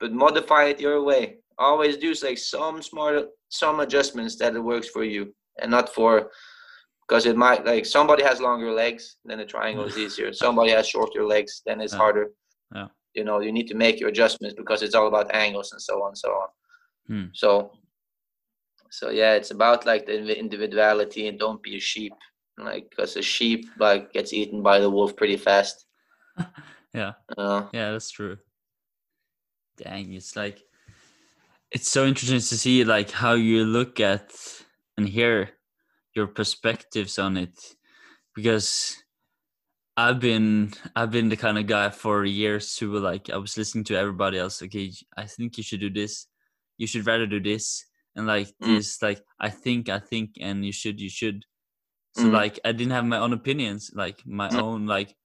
but 0.00 0.12
modify 0.12 0.64
it 0.64 0.80
your 0.80 1.02
way 1.04 1.36
always 1.58 1.96
do 1.96 2.14
like 2.22 2.38
some 2.38 2.82
smart 2.82 3.26
some 3.48 3.80
adjustments 3.80 4.36
that 4.36 4.54
it 4.54 4.60
works 4.60 4.88
for 4.88 5.04
you 5.04 5.34
and 5.60 5.70
not 5.70 5.92
for 5.94 6.30
because 7.06 7.26
it 7.26 7.36
might 7.36 7.64
like 7.66 7.84
somebody 7.84 8.22
has 8.22 8.40
longer 8.40 8.70
legs, 8.72 9.16
then 9.24 9.38
the 9.38 9.44
triangle 9.44 9.84
is 9.84 9.98
easier. 10.04 10.32
Somebody 10.32 10.70
has 10.70 10.86
shorter 10.88 11.24
legs, 11.26 11.62
then 11.66 11.80
it's 11.80 11.92
Yeah. 11.92 11.98
harder. 11.98 12.26
Yeah. 12.74 12.88
You 13.14 13.24
know, 13.24 13.40
you 13.40 13.50
need 13.52 13.66
to 13.68 13.74
make 13.74 13.98
your 13.98 14.08
adjustments 14.10 14.54
because 14.56 14.82
it's 14.82 14.94
all 14.94 15.08
about 15.08 15.34
angles 15.34 15.72
and 15.72 15.82
so 15.82 16.02
on 16.02 16.10
and 16.10 16.18
so 16.18 16.28
on. 16.30 16.48
Hmm. 17.08 17.24
So, 17.32 17.72
so 18.90 19.10
yeah, 19.10 19.34
it's 19.34 19.50
about 19.50 19.84
like 19.86 20.06
the 20.06 20.38
individuality 20.38 21.26
and 21.26 21.38
don't 21.38 21.60
be 21.62 21.76
a 21.76 21.80
sheep. 21.80 22.12
Like, 22.56 22.90
because 22.90 23.16
a 23.16 23.22
sheep 23.22 23.66
like 23.78 24.12
gets 24.12 24.32
eaten 24.32 24.62
by 24.62 24.78
the 24.78 24.90
wolf 24.90 25.16
pretty 25.16 25.36
fast. 25.36 25.86
Yeah. 26.94 27.12
Uh, 27.38 27.66
Yeah, 27.72 27.92
that's 27.92 28.10
true. 28.10 28.36
Dang, 29.76 30.12
it's 30.12 30.34
like 30.36 30.62
it's 31.70 31.88
so 31.88 32.06
interesting 32.06 32.38
to 32.38 32.58
see 32.58 32.84
like 32.84 33.10
how 33.10 33.32
you 33.34 33.64
look 33.64 34.00
at 34.00 34.32
and 34.96 35.08
hear 35.08 35.50
your 36.14 36.26
perspectives 36.26 37.18
on 37.18 37.36
it 37.36 37.76
because 38.34 39.02
I've 39.96 40.20
been 40.20 40.72
I've 40.96 41.10
been 41.10 41.28
the 41.28 41.36
kind 41.36 41.58
of 41.58 41.66
guy 41.66 41.90
for 41.90 42.24
years 42.24 42.78
who 42.78 42.98
like 42.98 43.30
I 43.30 43.36
was 43.36 43.56
listening 43.58 43.84
to 43.84 43.96
everybody 43.96 44.38
else 44.38 44.62
okay 44.62 44.92
I 45.16 45.26
think 45.26 45.56
you 45.58 45.62
should 45.64 45.80
do 45.80 45.90
this 45.90 46.26
you 46.78 46.86
should 46.86 47.06
rather 47.06 47.26
do 47.26 47.40
this 47.40 47.84
and 48.16 48.26
like 48.26 48.48
Mm. 48.62 48.80
this 48.80 49.02
like 49.02 49.22
I 49.40 49.50
think 49.50 49.88
I 49.88 49.98
think 49.98 50.36
and 50.40 50.64
you 50.64 50.72
should 50.72 51.00
you 51.00 51.10
should 51.10 51.46
so 52.12 52.28
Mm. 52.28 52.32
like 52.32 52.60
I 52.64 52.72
didn't 52.72 52.92
have 52.92 53.06
my 53.06 53.18
own 53.18 53.32
opinions 53.32 53.92
like 53.94 54.26
my 54.26 54.50
Mm. 54.50 54.60
own 54.60 54.86
like 54.86 55.16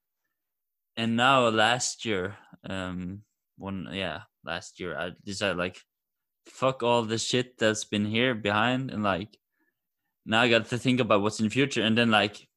and 0.98 1.16
now 1.16 1.48
last 1.50 2.06
year 2.06 2.38
um 2.70 3.24
one 3.58 3.88
yeah 3.92 4.24
last 4.44 4.80
year 4.80 4.98
i 4.98 5.12
decided 5.24 5.58
like 5.58 5.82
fuck 6.46 6.84
all 6.84 7.04
the 7.04 7.18
shit 7.18 7.58
that's 7.58 7.84
been 7.86 8.06
here 8.06 8.34
behind 8.36 8.92
and 8.92 9.04
like 9.04 9.38
now 10.26 10.42
i 10.42 10.50
got 10.50 10.66
to 10.66 10.78
think 10.78 11.00
about 11.00 11.22
what's 11.22 11.40
in 11.40 11.46
the 11.46 11.50
future 11.50 11.82
and 11.82 11.98
then 11.98 12.12
like 12.12 12.48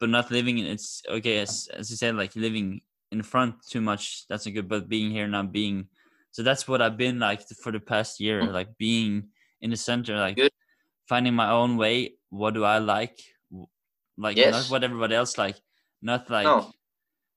but 0.00 0.08
not 0.08 0.30
living 0.30 0.58
in 0.58 0.66
it's 0.66 1.02
okay 1.08 1.38
as 1.38 1.68
as 1.74 1.90
you 1.90 1.96
said 1.96 2.14
like 2.16 2.34
living 2.36 2.80
in 3.10 3.22
front 3.22 3.54
too 3.68 3.80
much 3.80 4.26
that's 4.28 4.46
not 4.46 4.52
good 4.54 4.68
but 4.68 4.88
being 4.88 5.10
here 5.10 5.26
now 5.28 5.42
being 5.42 5.86
so 6.30 6.42
that's 6.42 6.66
what 6.66 6.80
i've 6.80 6.96
been 6.96 7.18
like 7.18 7.42
for 7.62 7.72
the 7.72 7.80
past 7.80 8.20
year 8.20 8.42
Mm. 8.42 8.52
like 8.52 8.76
being 8.78 9.28
in 9.60 9.70
the 9.70 9.76
center 9.76 10.16
like 10.16 10.36
Good. 10.36 10.52
finding 11.08 11.34
my 11.34 11.50
own 11.50 11.76
way 11.76 12.14
what 12.30 12.54
do 12.54 12.64
i 12.64 12.78
like 12.78 13.18
like 14.16 14.36
not 14.36 14.70
what 14.70 14.84
everybody 14.84 15.14
else 15.14 15.36
like 15.38 15.56
not 16.00 16.30
like 16.30 16.46
No. 16.46 16.72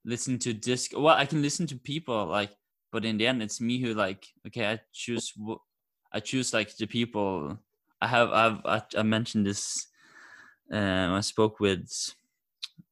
listen 0.06 0.40
to 0.40 0.54
disc 0.54 0.92
well 0.96 1.16
i 1.16 1.26
can 1.26 1.42
listen 1.42 1.68
to 1.68 1.76
people 1.76 2.26
like 2.26 2.52
but 2.96 3.04
in 3.04 3.18
the 3.18 3.28
end 3.28 3.44
it's 3.44 3.60
me 3.60 3.76
who 3.82 3.94
like 3.94 4.24
okay 4.48 4.66
i 4.72 4.80
choose 4.94 5.34
i 6.14 6.20
choose 6.22 6.54
like 6.54 6.72
the 6.78 6.88
people. 6.88 7.60
I 8.02 8.08
have 8.08 8.30
i've 8.42 8.60
i, 8.76 8.80
I 9.02 9.04
mentioned 9.04 9.46
this 9.46 9.88
um 10.72 11.10
i 11.20 11.22
spoke 11.22 11.60
with 11.60 11.92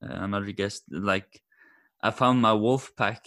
uh, 0.04 0.20
another 0.28 0.52
guest 0.52 0.84
like 0.90 1.42
i 2.02 2.12
found 2.12 2.42
my 2.42 2.54
wolf 2.66 2.92
pack 2.98 3.22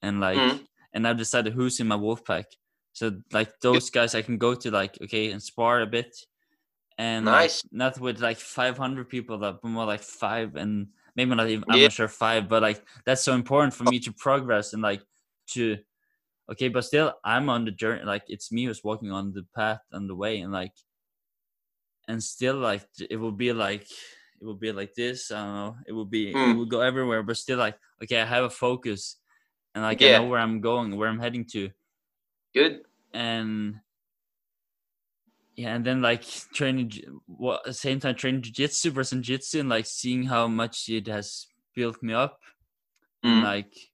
and 0.00 0.20
like 0.20 0.38
Mhm. 0.38 0.66
and 0.94 1.08
i 1.08 1.12
decided 1.12 1.52
who's 1.54 1.80
in 1.80 1.88
my 1.88 1.96
wolf 2.06 2.24
pack. 2.24 2.46
So 2.92 3.04
like 3.32 3.50
those 3.60 3.90
guys 3.90 4.14
i 4.14 4.22
can 4.22 4.38
go 4.38 4.54
to 4.54 4.70
like 4.70 4.94
okay 5.04 5.32
and 5.32 5.42
spar 5.42 5.80
a 5.80 5.86
bit. 5.86 6.12
And 6.98 7.24
like, 7.26 7.50
Nice. 7.50 7.64
not 7.72 7.98
with 7.98 8.20
like 8.20 8.38
500 8.38 9.08
people 9.08 9.38
that 9.38 9.54
but 9.62 9.68
more 9.68 9.86
like 9.86 10.02
five 10.02 10.54
and 10.56 10.88
maybe 11.16 11.34
not 11.34 11.48
even 11.48 11.64
i'm 11.70 11.80
not 11.82 11.92
sure 11.98 12.06
five 12.06 12.48
but 12.52 12.60
like 12.62 12.80
that's 13.06 13.24
so 13.28 13.32
important 13.34 13.72
for 13.74 13.84
me 13.84 13.98
to 14.00 14.12
progress 14.12 14.72
and 14.74 14.82
like 14.82 15.02
to 15.54 15.78
okay 16.50 16.68
but 16.68 16.84
still 16.84 17.14
i'm 17.24 17.48
on 17.48 17.64
the 17.64 17.70
journey 17.70 18.02
like 18.04 18.24
it's 18.28 18.52
me 18.52 18.64
who's 18.64 18.84
walking 18.84 19.10
on 19.10 19.32
the 19.32 19.44
path 19.54 19.80
and 19.92 20.08
the 20.08 20.14
way 20.14 20.40
and 20.40 20.52
like 20.52 20.74
and 22.08 22.22
still 22.22 22.56
like 22.56 22.86
it 23.10 23.16
will 23.16 23.32
be 23.32 23.52
like 23.52 23.82
it 24.40 24.44
will 24.44 24.56
be 24.56 24.72
like 24.72 24.94
this 24.94 25.30
i 25.30 25.36
don't 25.44 25.54
know 25.54 25.76
it 25.86 25.92
will 25.92 26.04
be 26.04 26.32
it 26.32 26.36
Mm. 26.36 26.56
will 26.56 26.66
go 26.66 26.80
everywhere 26.80 27.22
but 27.22 27.36
still 27.36 27.58
like 27.58 27.78
okay 28.02 28.20
i 28.20 28.24
have 28.24 28.44
a 28.44 28.50
focus 28.50 29.18
and 29.74 29.84
like 29.84 30.02
i 30.02 30.08
know 30.08 30.24
where 30.24 30.40
i'm 30.40 30.60
going 30.60 30.96
where 30.96 31.08
i'm 31.08 31.20
heading 31.20 31.44
to 31.46 31.70
Good. 32.54 32.82
and 33.14 33.80
yeah 35.56 35.74
and 35.74 35.84
then 35.84 36.00
like 36.02 36.22
training 36.52 36.90
what 37.26 37.38
well 37.38 37.56
at 37.58 37.64
the 37.64 37.74
same 37.74 38.00
time 38.00 38.14
training 38.14 38.42
jiu-jitsu 38.42 38.90
versus 38.90 39.20
jiu-jitsu 39.20 39.60
and 39.60 39.68
like 39.68 39.86
seeing 39.86 40.24
how 40.24 40.48
much 40.48 40.88
it 40.88 41.06
has 41.06 41.46
built 41.74 42.02
me 42.02 42.12
up 42.12 42.40
and 43.22 43.40
Mm. 43.40 43.42
like 43.42 43.91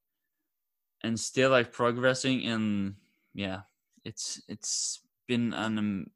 and 1.03 1.19
still 1.19 1.51
like 1.51 1.73
progressing 1.73 2.47
and 2.47 2.95
yeah 3.35 3.61
it's 4.05 4.41
it's 4.49 5.01
been 5.27 5.53
an 5.53 5.79
um, 5.79 6.07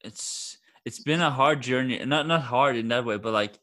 it's 0.00 0.58
it's 0.84 1.00
been 1.00 1.20
a 1.20 1.30
hard 1.30 1.60
journey 1.60 2.04
not 2.04 2.26
not 2.26 2.42
hard 2.42 2.76
in 2.76 2.88
that 2.88 3.04
way 3.04 3.16
but 3.16 3.32
like 3.32 3.58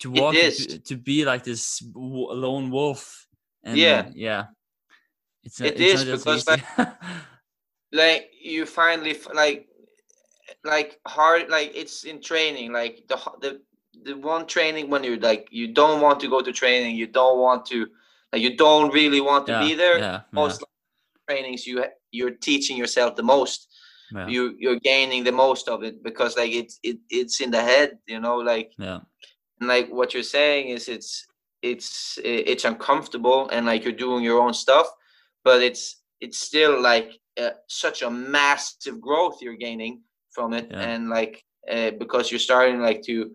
to 0.00 0.10
walk 0.10 0.34
is. 0.34 0.66
to, 0.66 0.78
to 0.80 0.96
be 0.96 1.24
like 1.24 1.44
this 1.44 1.78
w- 1.80 2.32
lone 2.32 2.70
wolf 2.70 3.26
and 3.64 3.78
Yeah. 3.78 4.08
yeah 4.14 4.46
it's 5.44 5.60
It 5.60 5.80
it's 5.80 6.04
is 6.04 6.24
because, 6.24 6.48
easy. 6.48 6.62
like 7.92 8.30
you 8.40 8.66
finally 8.66 9.16
like 9.34 9.68
like 10.64 10.98
hard 11.06 11.48
like 11.48 11.72
it's 11.74 12.04
in 12.04 12.20
training 12.20 12.72
like 12.72 13.04
the 13.08 13.16
the 13.40 13.60
the 14.04 14.16
one 14.16 14.46
training 14.46 14.90
when 14.90 15.02
you're 15.04 15.18
like 15.18 15.48
you 15.50 15.72
don't 15.72 16.00
want 16.00 16.20
to 16.20 16.28
go 16.28 16.40
to 16.40 16.52
training 16.52 16.96
you 16.96 17.06
don't 17.06 17.38
want 17.38 17.64
to 17.66 17.88
like 18.32 18.42
you 18.42 18.56
don't 18.56 18.92
really 18.92 19.20
want 19.20 19.46
to 19.46 19.52
yeah, 19.52 19.60
be 19.60 19.74
there 19.74 19.98
yeah, 19.98 20.20
most 20.32 20.64
trainings 21.28 21.66
you 21.66 21.84
you're 22.10 22.30
teaching 22.30 22.76
yourself 22.76 23.16
the 23.16 23.22
most 23.22 23.68
yeah, 24.12 24.20
yeah, 24.20 24.28
you 24.28 24.56
you're 24.58 24.80
gaining 24.80 25.24
the 25.24 25.32
most 25.32 25.68
of 25.68 25.82
it 25.82 26.02
because 26.02 26.36
like 26.36 26.52
it's 26.52 26.78
it, 26.82 26.98
it's 27.10 27.40
in 27.40 27.50
the 27.50 27.60
head 27.62 27.98
you 28.06 28.20
know 28.20 28.36
like 28.36 28.72
yeah. 28.78 29.00
and 29.60 29.68
like 29.68 29.88
what 29.90 30.14
you're 30.14 30.22
saying 30.22 30.68
is 30.68 30.88
it's 30.88 31.26
it's 31.62 32.18
it's 32.24 32.64
uncomfortable 32.64 33.48
and 33.50 33.66
like 33.66 33.84
you're 33.84 33.92
doing 33.92 34.22
your 34.22 34.40
own 34.40 34.54
stuff 34.54 34.86
but 35.44 35.62
it's 35.62 36.02
it's 36.20 36.38
still 36.38 36.80
like 36.80 37.12
uh, 37.40 37.50
such 37.68 38.02
a 38.02 38.10
massive 38.10 39.00
growth 39.00 39.38
you're 39.40 39.56
gaining 39.56 40.00
from 40.30 40.52
it 40.52 40.68
Yeah. 40.70 40.80
and 40.80 41.08
like 41.08 41.44
uh, 41.70 41.90
because 41.98 42.30
you're 42.30 42.38
starting 42.38 42.80
like 42.80 43.02
to 43.02 43.32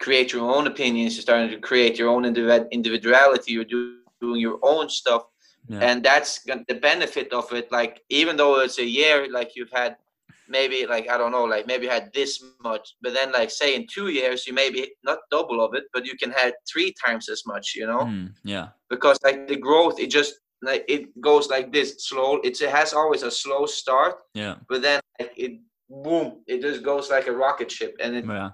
create 0.00 0.32
your 0.32 0.50
own 0.54 0.66
opinions 0.66 1.14
you're 1.14 1.22
starting 1.22 1.50
to 1.50 1.60
create 1.60 1.98
your 1.98 2.08
own 2.08 2.22
individ- 2.24 2.70
individuality 2.70 3.52
you're 3.52 3.64
do- 3.64 3.98
doing 4.20 4.40
your 4.40 4.58
own 4.62 4.88
stuff 4.88 5.22
Yeah. 5.68 5.80
and 5.88 5.96
that's 6.02 6.30
the 6.70 6.78
benefit 6.90 7.28
of 7.32 7.52
it 7.52 7.66
like 7.70 7.94
even 8.20 8.36
though 8.36 8.54
it's 8.64 8.78
a 8.78 8.84
year 9.00 9.16
like 9.38 9.50
you've 9.56 9.74
had 9.82 9.96
maybe 10.56 10.78
like 10.94 11.06
i 11.12 11.16
don't 11.20 11.32
know 11.36 11.44
like 11.54 11.66
maybe 11.66 11.84
you 11.86 11.90
had 11.98 12.08
this 12.18 12.32
much 12.68 12.84
but 13.02 13.12
then 13.12 13.28
like 13.38 13.50
say 13.50 13.74
in 13.76 13.84
two 13.94 14.08
years 14.08 14.46
you 14.46 14.54
maybe 14.62 14.80
not 15.04 15.18
double 15.30 15.58
of 15.64 15.70
it 15.78 15.84
but 15.92 16.06
you 16.08 16.16
can 16.22 16.30
have 16.40 16.52
three 16.72 16.90
times 17.04 17.28
as 17.28 17.42
much 17.52 17.66
you 17.80 17.86
know? 17.86 18.04
Mm, 18.12 18.28
yeah, 18.44 18.66
because 18.88 19.18
like 19.26 19.38
the 19.48 19.56
growth 19.56 19.96
it 20.00 20.10
just 20.18 20.32
like 20.62 20.84
it 20.88 21.02
goes 21.28 21.44
like 21.54 21.66
this 21.76 21.88
slow 22.08 22.30
it's, 22.46 22.60
it 22.62 22.70
has 22.70 22.90
always 22.94 23.22
a 23.22 23.30
slow 23.30 23.66
start 23.66 24.14
yeah, 24.34 24.54
but 24.70 24.80
then 24.86 25.00
like 25.20 25.32
it 25.36 25.52
boom 26.04 26.26
it 26.46 26.58
just 26.62 26.82
goes 26.82 27.10
like 27.10 27.26
a 27.28 27.32
rocket 27.44 27.70
ship 27.70 27.92
and 28.02 28.16
it 28.16 28.24
yeah, 28.26 28.50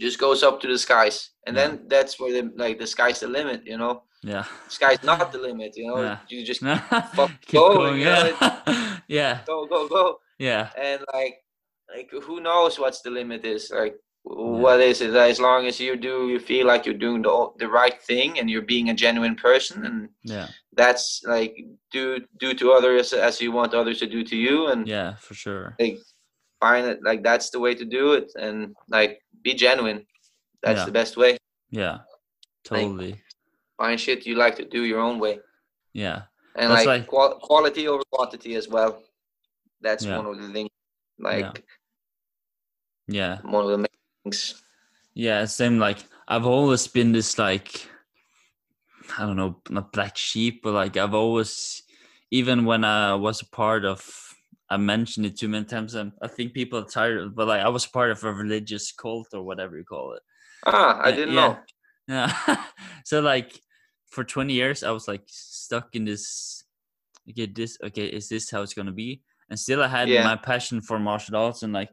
just 0.00 0.18
goes 0.18 0.42
up 0.42 0.60
to 0.60 0.66
the 0.68 0.78
skies 0.78 1.16
and 1.46 1.56
Yeah. 1.56 1.68
then 1.68 1.70
that's 1.88 2.20
where 2.20 2.32
the 2.36 2.42
like 2.62 2.78
the 2.78 2.86
sky's 2.86 3.20
the 3.20 3.28
limit 3.38 3.60
you 3.72 3.78
know 3.78 3.94
yeah. 4.32 4.44
sky's 4.68 5.02
not 5.10 5.30
the 5.32 5.38
limit 5.48 5.70
you 5.78 5.86
know 5.88 6.00
Yeah. 6.02 6.18
you 6.30 6.44
just 6.50 6.60
Keep 7.48 7.60
going, 7.60 7.76
going. 7.78 7.98
you 8.00 8.04
know, 8.14 8.32
Yeah, 8.40 8.98
yeah, 9.18 9.34
go 9.50 9.66
go 9.66 9.80
go 9.88 10.04
yeah, 10.38 10.64
and 10.76 11.00
like 11.14 11.34
like 11.94 12.08
who 12.26 12.36
knows 12.40 12.72
what's 12.82 13.00
the 13.06 13.10
limit 13.20 13.44
is 13.54 13.70
like 13.80 13.94
what 14.28 14.80
is 14.80 15.00
it 15.06 15.14
as 15.14 15.38
long 15.38 15.66
as 15.70 15.78
you 15.78 15.94
do 16.08 16.14
you 16.32 16.40
feel 16.50 16.66
like 16.66 16.82
you're 16.84 17.02
doing 17.06 17.22
the 17.22 17.32
the 17.62 17.68
right 17.80 17.98
thing 18.10 18.30
and 18.38 18.50
you're 18.50 18.68
being 18.74 18.90
a 18.90 18.94
genuine 19.04 19.36
person 19.48 19.86
and 19.86 19.98
yeah, 20.34 20.48
that's 20.80 21.22
like 21.34 21.54
do 21.94 22.18
do 22.42 22.52
to 22.60 22.72
others 22.78 23.12
as 23.28 23.40
you 23.40 23.52
want 23.58 23.72
others 23.72 23.98
to 24.02 24.06
do 24.16 24.24
to 24.24 24.36
you 24.36 24.66
and 24.70 24.88
yeah, 24.88 25.14
for 25.26 25.34
sure. 25.34 25.76
like 25.78 25.98
find 26.60 26.84
it 26.92 26.98
like 27.08 27.22
that's 27.22 27.50
the 27.54 27.60
way 27.64 27.72
to 27.80 27.84
do 27.98 28.04
it 28.18 28.28
and 28.46 28.74
like 28.90 29.12
be 29.46 29.54
genuine 29.54 30.00
that's 30.64 30.80
Yeah. 30.82 30.86
the 30.90 30.96
best 31.00 31.14
way 31.16 31.38
Yeah, 31.70 31.98
totally. 32.64 33.22
Find 33.76 33.98
shit 34.00 34.26
you 34.26 34.34
like 34.36 34.56
to 34.56 34.64
do 34.64 34.84
your 34.84 35.00
own 35.00 35.18
way 35.18 35.38
Yeah, 35.92 36.22
and 36.56 36.70
That's 36.70 36.86
like, 36.86 37.00
like- 37.00 37.06
qual- 37.08 37.38
quality 37.40 37.88
over 37.88 38.02
quantity 38.12 38.54
as 38.56 38.68
well 38.68 39.02
that's 39.80 40.04
Yeah. 40.04 40.16
one 40.18 40.26
of 40.26 40.40
the 40.42 40.48
things 40.52 40.70
like 41.18 41.64
yeah, 43.08 43.38
one 43.42 43.64
of 43.64 43.70
the 43.70 43.78
main 43.78 43.86
things 44.24 44.62
yeah. 45.14 45.46
Same. 45.46 45.78
Like 45.78 45.98
I've 46.28 46.44
always 46.44 46.86
been 46.88 47.12
this 47.12 47.38
like 47.38 47.88
I 49.18 49.22
don't 49.24 49.36
know, 49.36 49.62
not 49.70 49.92
black 49.92 50.16
sheep, 50.16 50.60
but 50.62 50.74
like 50.74 50.96
I've 50.98 51.14
always, 51.14 51.82
even 52.30 52.66
when 52.66 52.84
I 52.84 53.14
was 53.14 53.40
a 53.40 53.46
part 53.46 53.86
of, 53.86 54.04
I 54.68 54.76
mentioned 54.76 55.24
it 55.24 55.38
too 55.38 55.48
many 55.48 55.64
times. 55.64 55.94
And 55.94 56.12
I 56.20 56.28
think 56.28 56.52
people 56.52 56.80
are 56.80 56.84
tired, 56.84 57.18
of, 57.18 57.34
but 57.34 57.48
like 57.48 57.62
I 57.62 57.68
was 57.70 57.86
part 57.86 58.10
of 58.10 58.22
a 58.24 58.32
religious 58.32 58.92
cult 58.92 59.28
or 59.32 59.42
whatever 59.42 59.78
you 59.78 59.84
call 59.84 60.12
it. 60.12 60.22
ah 60.66 61.00
i 61.02 61.10
didn't 61.12 61.34
yeah. 61.34 61.40
know 61.46 61.58
Yeah. 62.08 62.64
so 63.04 63.20
like 63.20 63.58
for 64.16 64.24
20 64.24 64.54
years 64.54 64.82
I 64.82 64.90
was 64.92 65.06
like 65.06 65.24
stuck 65.26 65.94
in 65.94 66.06
this 66.06 66.64
okay 67.28 67.44
this 67.44 67.76
okay 67.84 68.06
is 68.06 68.30
this 68.30 68.50
how 68.50 68.62
it's 68.62 68.72
gonna 68.72 68.92
be? 68.92 69.20
And 69.50 69.58
still 69.60 69.82
I 69.82 69.88
had 69.88 70.08
Yeah. 70.08 70.24
my 70.24 70.36
passion 70.36 70.80
for 70.80 70.98
martial 70.98 71.36
arts 71.36 71.62
and 71.62 71.72
like 71.74 71.90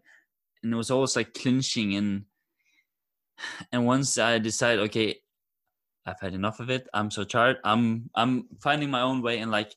and 0.64 0.74
it 0.74 0.78
was 0.78 0.90
always 0.90 1.18
like 1.18 1.34
clinching 1.34 1.96
and 1.96 2.24
and 3.74 3.86
once 3.86 4.18
I 4.18 4.40
decide, 4.40 4.80
okay, 4.80 5.20
I've 6.06 6.20
had 6.22 6.34
enough 6.34 6.62
of 6.62 6.70
it. 6.70 6.88
I'm 6.94 7.12
so 7.12 7.26
tired. 7.26 7.58
I'm 7.66 8.10
I'm 8.16 8.48
finding 8.62 8.90
my 8.90 9.02
own 9.02 9.22
way 9.22 9.40
and 9.40 9.52
like 9.52 9.76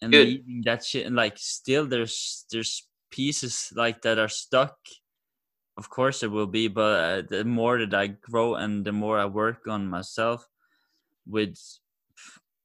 and 0.00 0.12
Good. 0.12 0.28
leaving 0.28 0.62
that 0.66 0.84
shit 0.84 1.06
and 1.06 1.16
like 1.16 1.38
still 1.38 1.86
there's 1.86 2.46
there's 2.52 2.86
pieces 3.10 3.72
like 3.74 4.02
that 4.02 4.18
are 4.18 4.28
stuck. 4.28 4.78
Of 5.76 5.90
course 5.90 6.22
it 6.22 6.30
will 6.30 6.46
be, 6.46 6.68
but 6.68 6.94
uh, 7.02 7.22
the 7.28 7.44
more 7.44 7.78
that 7.84 7.94
I 7.94 8.06
grow 8.08 8.54
and 8.54 8.84
the 8.84 8.92
more 8.92 9.18
I 9.18 9.24
work 9.26 9.66
on 9.66 9.88
myself 9.88 10.46
with 11.26 11.79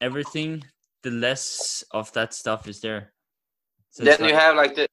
everything, 0.01 0.63
the 1.03 1.11
less 1.11 1.83
of 1.91 2.11
that 2.13 2.33
stuff 2.33 2.67
is 2.67 2.81
there. 2.81 3.13
So 3.91 4.03
then 4.03 4.23
you 4.25 4.33
have 4.35 4.55
like 4.55 4.75
the 4.75 4.87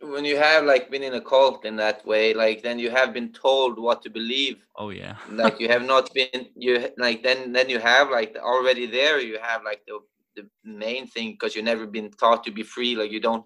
when 0.00 0.24
you 0.24 0.36
have 0.36 0.64
like 0.64 0.90
been 0.90 1.02
in 1.02 1.14
a 1.14 1.20
cult 1.20 1.64
in 1.64 1.76
that 1.76 2.04
way, 2.06 2.34
like 2.34 2.62
then 2.62 2.78
you 2.78 2.90
have 2.90 3.12
been 3.12 3.32
told 3.32 3.78
what 3.78 4.02
to 4.02 4.10
believe. 4.10 4.66
oh 4.76 4.90
yeah, 4.90 5.16
Like 5.30 5.58
you 5.60 5.68
have 5.68 5.84
not 5.84 6.12
been 6.14 6.46
you 6.54 6.88
like 6.98 7.22
then 7.22 7.52
then 7.52 7.68
you 7.68 7.78
have 7.78 8.10
like 8.10 8.36
already 8.36 8.86
there 8.86 9.20
you 9.20 9.38
have 9.42 9.62
like 9.64 9.82
the 9.86 10.00
the 10.36 10.48
main 10.64 11.06
thing 11.06 11.32
because 11.32 11.56
you've 11.56 11.64
never 11.64 11.86
been 11.86 12.10
taught 12.10 12.44
to 12.44 12.50
be 12.52 12.62
free. 12.62 12.94
Like 12.96 13.10
you 13.10 13.20
don't 13.20 13.44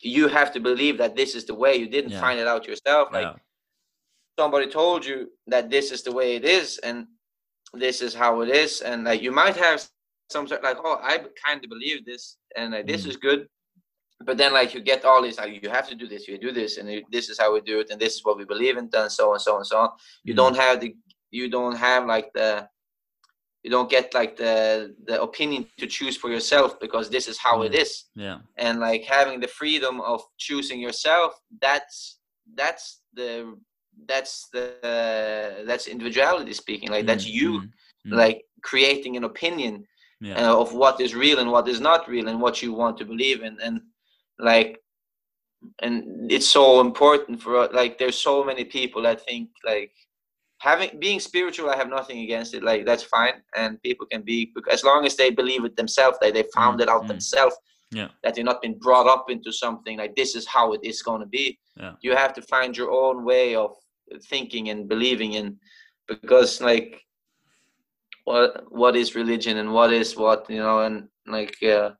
you 0.00 0.28
have 0.28 0.52
to 0.52 0.60
believe 0.60 0.98
that 0.98 1.14
this 1.16 1.34
is 1.34 1.44
the 1.44 1.54
way. 1.54 1.76
You 1.76 1.88
didn't 1.88 2.12
Yeah. 2.12 2.20
find 2.20 2.40
it 2.40 2.46
out 2.46 2.66
yourself. 2.66 3.08
Like 3.12 3.22
yeah, 3.26 3.34
somebody 4.38 4.66
told 4.66 5.04
you 5.04 5.30
that 5.46 5.70
this 5.70 5.90
is 5.92 6.02
the 6.02 6.12
way 6.12 6.36
it 6.36 6.44
is 6.44 6.78
and 6.78 7.06
this 7.74 8.00
is 8.02 8.14
how 8.14 8.40
it 8.40 8.48
is 8.48 8.80
and 8.80 9.04
like 9.04 9.22
you 9.22 9.30
might 9.30 9.56
have 9.56 9.80
some 10.30 10.46
sort 10.48 10.62
like 10.62 10.78
oh 10.84 10.98
i 11.02 11.14
kind 11.46 11.62
of 11.64 11.68
believe 11.74 11.98
this 12.04 12.36
and 12.56 12.72
like, 12.72 12.86
this 12.86 13.04
Mm. 13.04 13.10
is 13.10 13.16
good 13.28 13.40
but 14.28 14.36
then 14.40 14.52
like 14.52 14.70
you 14.74 14.80
get 14.92 15.04
all 15.04 15.22
these 15.22 15.38
like 15.38 15.52
you 15.62 15.70
have 15.70 15.88
to 15.88 15.94
do 16.02 16.06
this 16.12 16.28
you 16.28 16.38
do 16.38 16.52
this 16.60 16.72
and 16.78 16.90
you, 16.92 17.02
this 17.16 17.28
is 17.30 17.38
how 17.42 17.48
we 17.54 17.60
do 17.72 17.80
it 17.82 17.88
and 17.90 17.98
this 18.00 18.14
is 18.16 18.24
what 18.24 18.36
we 18.40 18.44
believe 18.44 18.76
in 18.76 18.88
and 18.92 19.12
so 19.18 19.24
on 19.32 19.38
so 19.46 19.56
on 19.58 19.64
so 19.64 19.76
on 19.84 19.90
you 20.24 20.32
Mm. 20.34 20.40
don't 20.42 20.56
have 20.64 20.80
the 20.82 20.94
you 21.38 21.48
don't 21.56 21.76
have 21.88 22.02
like 22.14 22.28
the 22.38 22.68
you 23.64 23.70
don't 23.70 23.90
get 23.90 24.06
like 24.14 24.36
the 24.44 24.94
the 25.10 25.16
opinion 25.28 25.60
to 25.78 25.86
choose 25.86 26.16
for 26.16 26.30
yourself 26.30 26.78
because 26.80 27.06
this 27.10 27.26
is 27.32 27.38
how 27.46 27.56
it 27.62 27.72
Yeah. 27.74 27.84
yeah, 28.26 28.38
and 28.64 28.74
like 28.88 29.02
having 29.04 29.38
the 29.40 29.48
freedom 29.60 29.94
of 30.12 30.18
choosing 30.46 30.80
yourself 30.86 31.30
that's 31.64 32.18
that's 32.60 32.84
the 33.18 33.32
that's 34.10 34.48
the 34.54 34.64
that's 35.68 35.86
individuality 35.94 36.52
speaking 36.62 36.88
like 36.94 37.06
that's 37.10 37.26
Mm, 37.26 37.32
you 37.40 37.50
mm, 37.60 37.68
mm. 38.06 38.12
like 38.22 38.38
creating 38.70 39.16
an 39.16 39.24
opinion 39.32 39.74
yeah, 40.20 40.50
uh, 40.50 40.56
of 40.60 40.74
what 40.74 41.00
is 41.00 41.14
real 41.14 41.38
and 41.38 41.50
what 41.50 41.68
is 41.68 41.80
not 41.80 42.08
real 42.08 42.28
and 42.28 42.40
what 42.40 42.62
you 42.62 42.72
want 42.72 42.96
to 42.98 43.04
believe 43.04 43.42
in 43.42 43.56
and 43.62 43.80
like 44.38 44.80
and 45.82 46.30
it's 46.30 46.46
so 46.48 46.80
important 46.80 47.40
for 47.40 47.68
like 47.68 47.98
there's 47.98 48.16
so 48.16 48.42
many 48.44 48.64
people 48.64 49.02
that 49.02 49.20
think 49.26 49.48
like 49.64 49.92
having 50.58 50.90
being 50.98 51.20
spiritual 51.20 51.70
i 51.70 51.76
have 51.76 51.88
nothing 51.88 52.20
against 52.20 52.54
it 52.54 52.62
like 52.62 52.84
that's 52.86 53.02
fine 53.02 53.34
and 53.56 53.80
people 53.82 54.06
can 54.06 54.22
be 54.22 54.52
as 54.70 54.84
long 54.84 55.04
as 55.06 55.16
they 55.16 55.30
believe 55.30 55.64
it 55.64 55.76
themselves 55.76 56.18
that 56.20 56.34
they 56.34 56.44
found 56.54 56.78
Mm, 56.78 56.82
it 56.84 56.88
out 56.88 57.04
mm. 57.04 57.08
themselves 57.08 57.56
Yeah. 57.92 58.08
that 58.22 58.34
they're 58.34 58.50
not 58.52 58.62
been 58.62 58.78
brought 58.78 59.08
up 59.14 59.30
into 59.30 59.52
something 59.52 59.98
like 59.98 60.14
this 60.16 60.34
is 60.34 60.46
how 60.46 60.72
it 60.76 60.80
is 60.82 61.02
going 61.02 61.20
to 61.20 61.26
be 61.40 61.58
Yeah. 61.76 61.94
you 62.04 62.12
have 62.16 62.32
to 62.34 62.42
find 62.42 62.76
your 62.76 62.90
own 62.90 63.24
way 63.24 63.54
of 63.54 63.70
thinking 64.32 64.70
and 64.70 64.88
believing 64.88 65.32
in 65.40 65.46
because 66.08 66.60
like 66.60 66.90
what 68.24 68.64
what 68.70 68.96
is 68.96 69.14
religion 69.14 69.58
and 69.58 69.72
what 69.72 69.92
is 69.92 70.16
what 70.16 70.48
you 70.48 70.58
know 70.58 70.80
and 70.80 71.08
like 71.26 71.56
uh, 71.62 71.90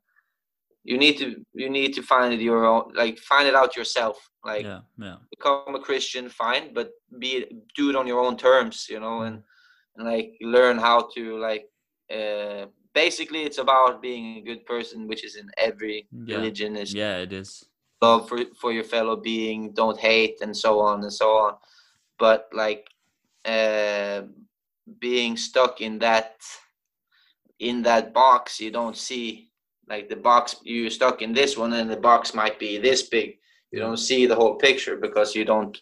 you 0.83 0.97
need 0.97 1.17
to 1.17 1.35
you 1.53 1.69
need 1.69 1.93
to 1.93 2.01
find 2.01 2.33
it 2.33 2.39
your 2.41 2.65
own 2.65 2.91
like 2.95 3.17
find 3.19 3.47
it 3.47 3.55
out 3.55 3.75
yourself 3.75 4.17
like 4.43 4.65
yeah, 4.65 4.81
yeah, 4.97 5.15
become 5.29 5.75
a 5.75 5.79
christian 5.79 6.29
fine 6.29 6.73
but 6.73 6.91
be 7.19 7.45
do 7.75 7.89
it 7.89 7.95
on 7.95 8.07
your 8.07 8.19
own 8.19 8.35
terms 8.37 8.87
you 8.89 8.99
know 8.99 9.21
and, 9.21 9.43
and 9.95 10.07
like 10.07 10.31
learn 10.41 10.77
how 10.77 11.07
to 11.15 11.37
like 11.37 11.65
uh 12.13 12.65
basically 12.93 13.43
it's 13.43 13.57
about 13.57 14.01
being 14.01 14.37
a 14.37 14.41
good 14.41 14.65
person 14.65 15.07
which 15.07 15.23
is 15.23 15.35
in 15.35 15.49
every 15.57 16.07
Yeah. 16.11 16.35
religion 16.35 16.75
is 16.75 16.93
yeah. 16.93 17.17
It 17.17 17.31
is. 17.31 17.63
love 18.01 18.27
for, 18.27 18.39
for 18.59 18.71
your 18.73 18.83
fellow 18.83 19.15
being 19.15 19.73
don't 19.73 19.99
hate 19.99 20.37
and 20.41 20.55
so 20.55 20.79
on 20.79 21.03
and 21.03 21.13
so 21.13 21.37
on 21.37 21.53
but 22.17 22.49
like 22.53 22.85
uh 23.45 24.21
being 24.99 25.37
stuck 25.37 25.81
in 25.81 25.99
that 25.99 26.35
in 27.59 27.83
that 27.83 28.13
box 28.13 28.59
you 28.59 28.71
don't 28.71 28.97
see 28.97 29.51
like 29.91 30.07
the 30.07 30.15
box 30.15 30.55
you're 30.63 30.89
stuck 30.89 31.21
in 31.21 31.33
this 31.33 31.57
one 31.57 31.73
and 31.73 31.89
the 31.89 31.97
box 31.97 32.33
might 32.33 32.57
be 32.57 32.77
this 32.77 33.01
big. 33.03 33.37
You 33.71 33.79
don't 33.79 33.97
see 33.97 34.25
the 34.25 34.35
whole 34.35 34.55
picture 34.55 34.95
because 34.95 35.35
you 35.35 35.43
don't 35.45 35.77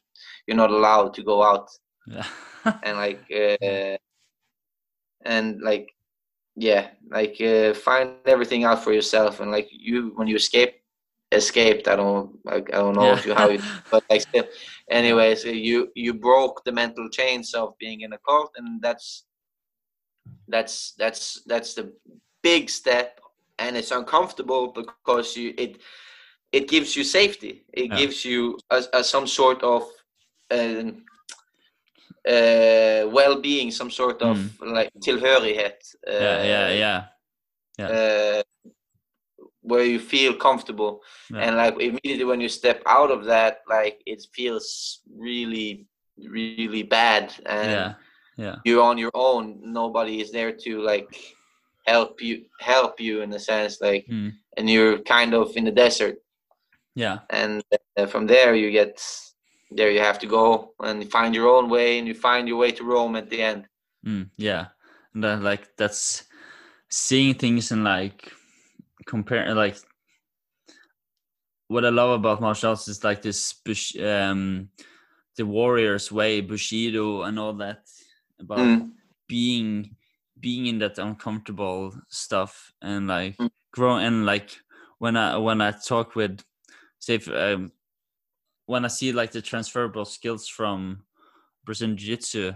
you're 0.46 0.58
not 0.58 0.72
allowed 0.72 1.14
to 1.16 1.24
go 1.24 1.44
out. 1.44 1.70
Yeah. 2.08 2.26
and 2.84 2.98
like 2.98 3.22
uh, 3.32 3.98
and 5.26 5.62
like 5.62 5.94
yeah 6.56 6.88
like 7.10 7.40
uh, 7.40 7.74
find 7.74 8.16
everything 8.26 8.64
out 8.64 8.84
for 8.84 8.94
yourself 8.94 9.40
and 9.40 9.52
like 9.52 9.70
you 9.72 10.12
when 10.16 10.28
you 10.28 10.36
escape 10.36 10.79
escaped. 11.32 11.88
I 11.88 11.96
don't 11.96 12.32
like 12.46 12.74
i 12.74 12.78
don't 12.78 12.96
know 12.96 13.14
if 13.14 13.26
you 13.26 13.34
how 13.36 13.50
you 13.50 13.60
but 13.92 14.04
like 14.10 14.22
still 14.22 14.46
anyways 14.90 15.46
you 15.46 15.90
you 15.96 16.14
broke 16.14 16.64
the 16.64 16.72
mental 16.72 17.08
chains 17.10 17.54
of 17.54 17.78
being 17.78 18.02
in 18.02 18.14
a 18.14 18.18
cult 18.28 18.52
and 18.58 18.82
that's 18.82 19.26
that's 20.48 20.94
that's 20.98 21.42
that's 21.46 21.74
the 21.76 21.94
big 22.42 22.70
step 22.70 23.20
and 23.60 23.78
it's 23.78 23.92
uncomfortable 23.92 24.74
because 24.74 25.38
you 25.38 25.54
it 25.58 25.78
it 26.52 26.68
gives 26.68 26.96
you 26.96 27.04
safety. 27.04 27.66
It 27.74 27.90
Yeah. 27.90 27.98
gives 27.98 28.26
you 28.26 28.58
a, 28.70 28.84
a, 28.94 29.04
some 29.04 29.28
sort 29.28 29.62
of 29.64 29.84
um, 30.52 31.06
uh, 32.28 33.08
well-being 33.08 33.72
some 33.72 33.92
sort 33.92 34.22
of 34.22 34.38
like 34.62 34.92
tillhörighet 35.06 35.80
uh, 36.08 36.12
yeah, 36.12 36.70
yeah, 36.74 37.06
yeah, 37.78 37.88
uh, 37.88 38.44
where 39.70 39.86
you 39.94 40.00
feel 40.00 40.34
comfortable. 40.48 41.02
Yeah. 41.32 41.42
and 41.44 41.52
like 41.64 41.76
immediately 41.90 42.26
when 42.32 42.42
you 42.42 42.50
step 42.50 42.80
out 42.98 43.12
of 43.16 43.22
that 43.34 43.54
like 43.76 43.96
it 44.06 44.20
feels 44.38 45.00
really 45.28 45.88
really 46.38 46.84
bad. 46.84 47.26
And 47.46 47.72
yeah, 47.72 47.94
yeah, 48.46 48.56
you're 48.66 48.84
on 48.84 48.98
your 48.98 49.12
own. 49.14 49.44
Nobody 49.82 50.16
is 50.24 50.32
there 50.32 50.52
to 50.66 50.72
like 50.92 51.10
help 51.86 52.22
you 52.22 52.46
help 52.60 53.00
you 53.00 53.22
in 53.24 53.34
a 53.34 53.40
sense 53.40 53.74
like 53.88 54.06
Mm. 54.10 54.32
and 54.58 54.70
you're 54.70 55.00
kind 55.16 55.34
of 55.34 55.56
in 55.58 55.66
the 55.66 55.72
desert. 55.84 56.18
Yeah, 56.96 57.20
and 57.30 57.64
uh, 57.98 58.08
from 58.08 58.28
there 58.28 58.54
you 58.62 58.70
get 58.72 58.94
there 59.78 59.92
you 59.96 60.02
have 60.02 60.20
to 60.20 60.28
go 60.28 60.74
and 60.80 61.10
find 61.12 61.32
your 61.36 61.48
own 61.56 61.70
way 61.70 62.00
and 62.00 62.08
you 62.08 62.16
find 62.16 62.48
your 62.48 62.58
way 62.58 62.72
to 62.72 62.84
rome 62.84 63.16
at 63.16 63.30
the 63.30 63.42
end. 63.52 63.62
Mm, 64.06 64.30
yeah. 64.38 64.66
And 65.14 65.24
then, 65.24 65.44
like 65.44 65.64
that's 65.78 66.24
seeing 66.90 67.36
things 67.36 67.72
and 67.72 67.84
like 67.84 68.32
compare 69.10 69.56
like 69.56 69.76
what 71.68 71.86
I 71.86 71.90
love 71.90 72.12
about 72.12 72.42
martial 72.42 72.70
arts 72.72 72.88
is 72.88 73.04
like 73.04 73.22
this 73.22 73.56
um 74.00 74.70
the 75.38 75.46
warrior's 75.46 76.12
way, 76.12 76.42
Bushido 76.42 77.24
and 77.24 77.40
all 77.40 77.54
that 77.54 77.88
about 78.40 78.60
Mm. 78.60 78.92
being 79.28 79.96
being 80.40 80.68
in 80.68 80.80
that 80.80 80.98
uncomfortable 80.98 81.94
stuff 82.10 82.72
and 82.82 83.08
like 83.08 83.38
Mm. 83.38 83.50
grow 83.72 83.96
and 83.98 84.26
like 84.26 84.50
when 85.00 85.16
I 85.18 85.38
when 85.38 85.62
I 85.62 85.72
talk 85.72 86.16
with 86.16 86.44
say 87.00 87.16
if, 87.16 87.28
um, 87.30 87.72
when 88.66 88.86
I 88.86 88.90
see 88.90 89.12
like 89.12 89.32
the 89.32 89.42
transferable 89.42 90.06
skills 90.06 90.48
from 90.48 91.04
Brazilian 91.66 91.98
Jiu-Jitsu 91.98 92.54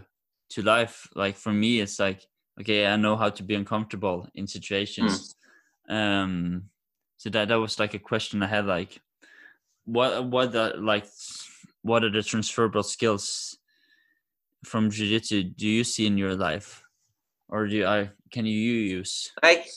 to 0.50 0.62
life, 0.62 1.08
like 1.16 1.36
for 1.36 1.54
me 1.54 1.80
it's 1.82 2.00
like 2.00 2.22
okay, 2.60 2.86
I 2.86 2.98
know 2.98 3.16
how 3.16 3.30
to 3.30 3.44
be 3.44 3.56
uncomfortable 3.56 4.28
in 4.36 4.48
situations. 4.48 5.36
Um 5.90 6.70
so 7.18 7.30
that 7.30 7.48
that 7.48 7.56
was 7.56 7.80
like 7.80 7.94
a 7.94 8.00
question 8.00 8.44
I 8.44 8.48
had 8.48 8.66
like 8.66 9.02
what 9.86 10.26
what 10.26 10.52
the 10.52 10.74
like 10.78 11.06
what 11.82 12.04
are 12.04 12.12
the 12.12 12.24
transferable 12.24 12.84
skills 12.84 13.58
from 14.64 14.90
jiu-jitsu 14.90 15.44
do 15.44 15.68
you 15.68 15.84
see 15.84 16.08
in 16.08 16.18
your 16.18 16.36
life? 16.36 16.84
Or 17.50 17.68
do 17.68 17.86
I 17.86 18.10
can 18.32 18.46
you 18.46 18.54
use? 18.54 19.32
Like 19.44 19.68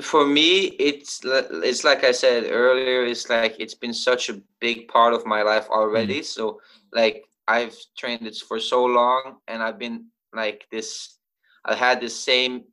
for 0.00 0.26
me 0.26 0.66
it's 0.78 1.20
it's 1.24 1.82
like 1.82 2.04
i 2.04 2.12
said 2.12 2.44
earlier 2.48 3.04
it's 3.04 3.28
like 3.28 3.56
it's 3.58 3.74
been 3.74 3.92
such 3.92 4.28
a 4.28 4.40
big 4.60 4.86
part 4.86 5.12
of 5.12 5.26
my 5.26 5.42
life 5.42 5.66
already. 5.70 6.22
So 6.22 6.60
like 6.92 7.24
i've 7.48 7.76
trained 7.96 8.26
it 8.26 8.36
for 8.36 8.60
so 8.60 8.84
long 8.84 9.38
and 9.48 9.62
i've 9.62 9.78
been 9.78 10.06
like 10.34 10.66
this 10.70 11.18
i 11.64 11.74
had 11.74 12.00
the 12.00 12.08
same 12.08 12.64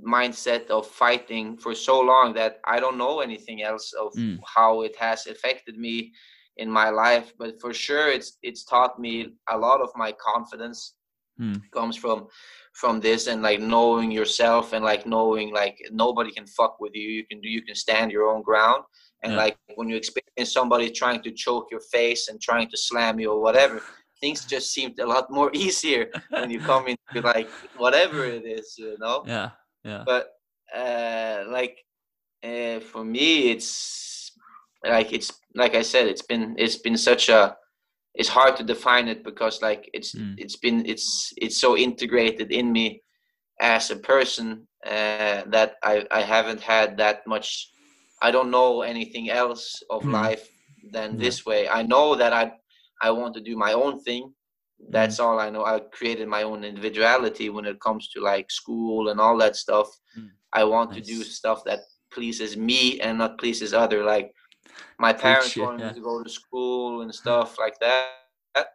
mindset 0.00 0.68
of 0.70 0.86
fighting 0.86 1.56
for 1.56 1.74
so 1.74 2.00
long 2.00 2.32
that 2.34 2.60
i 2.64 2.80
don't 2.80 2.96
know 2.96 3.20
anything 3.20 3.62
else 3.62 3.92
of 3.92 4.12
Mm. 4.16 4.38
how 4.56 4.82
it 4.82 4.96
has 4.96 5.26
affected 5.26 5.76
me 5.76 6.12
in 6.56 6.68
my 6.70 6.88
life 6.90 7.32
but 7.38 7.60
for 7.60 7.72
sure 7.74 8.08
it's 8.08 8.38
it's 8.42 8.64
taught 8.64 8.98
me 8.98 9.12
a 9.48 9.56
lot 9.56 9.80
of 9.80 9.90
my 9.96 10.12
confidence 10.12 10.94
Mm. 11.40 11.60
comes 11.72 11.96
from 11.96 12.28
from 12.74 13.00
this 13.00 13.26
and 13.26 13.40
like 13.42 13.60
knowing 13.60 14.10
yourself 14.10 14.72
and 14.74 14.84
like 14.84 15.06
knowing 15.06 15.48
like 15.60 15.76
nobody 15.90 16.30
can 16.30 16.46
fuck 16.46 16.74
with 16.78 16.94
you 16.94 17.08
you 17.18 17.24
can 17.30 17.40
do 17.40 17.48
you 17.48 17.62
can 17.62 17.74
stand 17.74 18.12
your 18.12 18.26
own 18.32 18.42
ground 18.42 18.82
and 19.22 19.32
Yeah. 19.32 19.42
like 19.44 19.56
when 19.78 19.88
you 19.90 19.96
experience 19.96 20.52
somebody 20.52 20.90
trying 20.90 21.22
to 21.22 21.30
choke 21.44 21.66
your 21.74 21.84
face 21.96 22.28
and 22.28 22.36
trying 22.48 22.68
to 22.70 22.76
slam 22.76 23.18
you 23.20 23.28
or 23.34 23.40
whatever 23.46 23.76
things 24.22 24.44
just 24.54 24.66
seemed 24.76 24.98
a 25.00 25.06
lot 25.14 25.24
more 25.38 25.50
easier 25.64 26.02
when 26.40 26.50
you 26.50 26.60
come 26.60 26.84
into 26.92 27.18
like 27.32 27.48
whatever 27.84 28.24
it 28.24 28.44
is, 28.58 28.74
you 28.78 28.96
know. 29.02 29.24
Yeah, 29.26 29.50
yeah. 29.84 30.04
But 30.06 30.24
uh, 30.74 31.44
like 31.48 31.76
uh, 32.44 32.80
for 32.80 33.04
me, 33.04 33.50
it's 33.50 34.32
like 34.84 35.12
it's 35.12 35.32
like 35.54 35.74
I 35.74 35.82
said, 35.82 36.06
it's 36.06 36.22
been 36.22 36.54
it's 36.58 36.76
been 36.76 36.96
such 36.96 37.28
a 37.28 37.56
it's 38.14 38.28
hard 38.28 38.56
to 38.56 38.64
define 38.64 39.08
it 39.08 39.24
because 39.24 39.62
like 39.62 39.88
it's 39.92 40.14
Mm. 40.14 40.34
it's 40.38 40.56
been 40.56 40.84
it's 40.86 41.32
it's 41.36 41.58
so 41.60 41.76
integrated 41.76 42.50
in 42.52 42.72
me 42.72 43.02
as 43.60 43.90
a 43.90 43.96
person 43.96 44.66
uh, 44.86 45.42
that 45.46 45.76
I 45.82 46.06
I 46.10 46.22
haven't 46.22 46.60
had 46.60 46.96
that 46.98 47.26
much. 47.26 47.68
I 48.22 48.30
don't 48.30 48.50
know 48.50 48.82
anything 48.82 49.30
else 49.30 49.82
of 49.90 50.02
Mm. 50.04 50.12
life 50.12 50.48
than 50.92 51.10
Yeah. 51.12 51.18
this 51.18 51.46
way. 51.46 51.68
I 51.68 51.82
know 51.82 52.16
that 52.16 52.32
I 52.32 52.52
I 53.00 53.10
want 53.10 53.34
to 53.34 53.40
do 53.40 53.56
my 53.56 53.72
own 53.72 54.00
thing. 54.02 54.32
That's 54.90 55.20
all 55.20 55.38
I 55.38 55.50
know. 55.50 55.64
I 55.64 55.80
created 55.80 56.28
my 56.28 56.42
own 56.42 56.64
individuality 56.64 57.48
when 57.50 57.64
it 57.64 57.80
comes 57.80 58.08
to 58.08 58.20
like 58.20 58.50
school 58.50 59.08
and 59.08 59.20
all 59.20 59.36
that 59.38 59.56
stuff. 59.56 59.88
Mm. 60.18 60.30
I 60.52 60.64
want 60.64 60.92
to 60.94 61.00
do 61.00 61.22
stuff 61.22 61.64
that 61.64 61.80
pleases 62.12 62.56
me 62.56 63.00
and 63.00 63.18
not 63.18 63.38
pleases 63.38 63.72
other. 63.72 64.04
Like 64.04 64.34
my 64.98 65.12
parents 65.12 65.56
wanted 65.56 65.80
yeah. 65.80 65.88
me 65.88 65.94
to 65.94 66.00
go 66.00 66.22
to 66.22 66.30
school 66.30 67.02
and 67.02 67.14
stuff 67.14 67.58
like 67.58 67.78
that, 67.80 68.66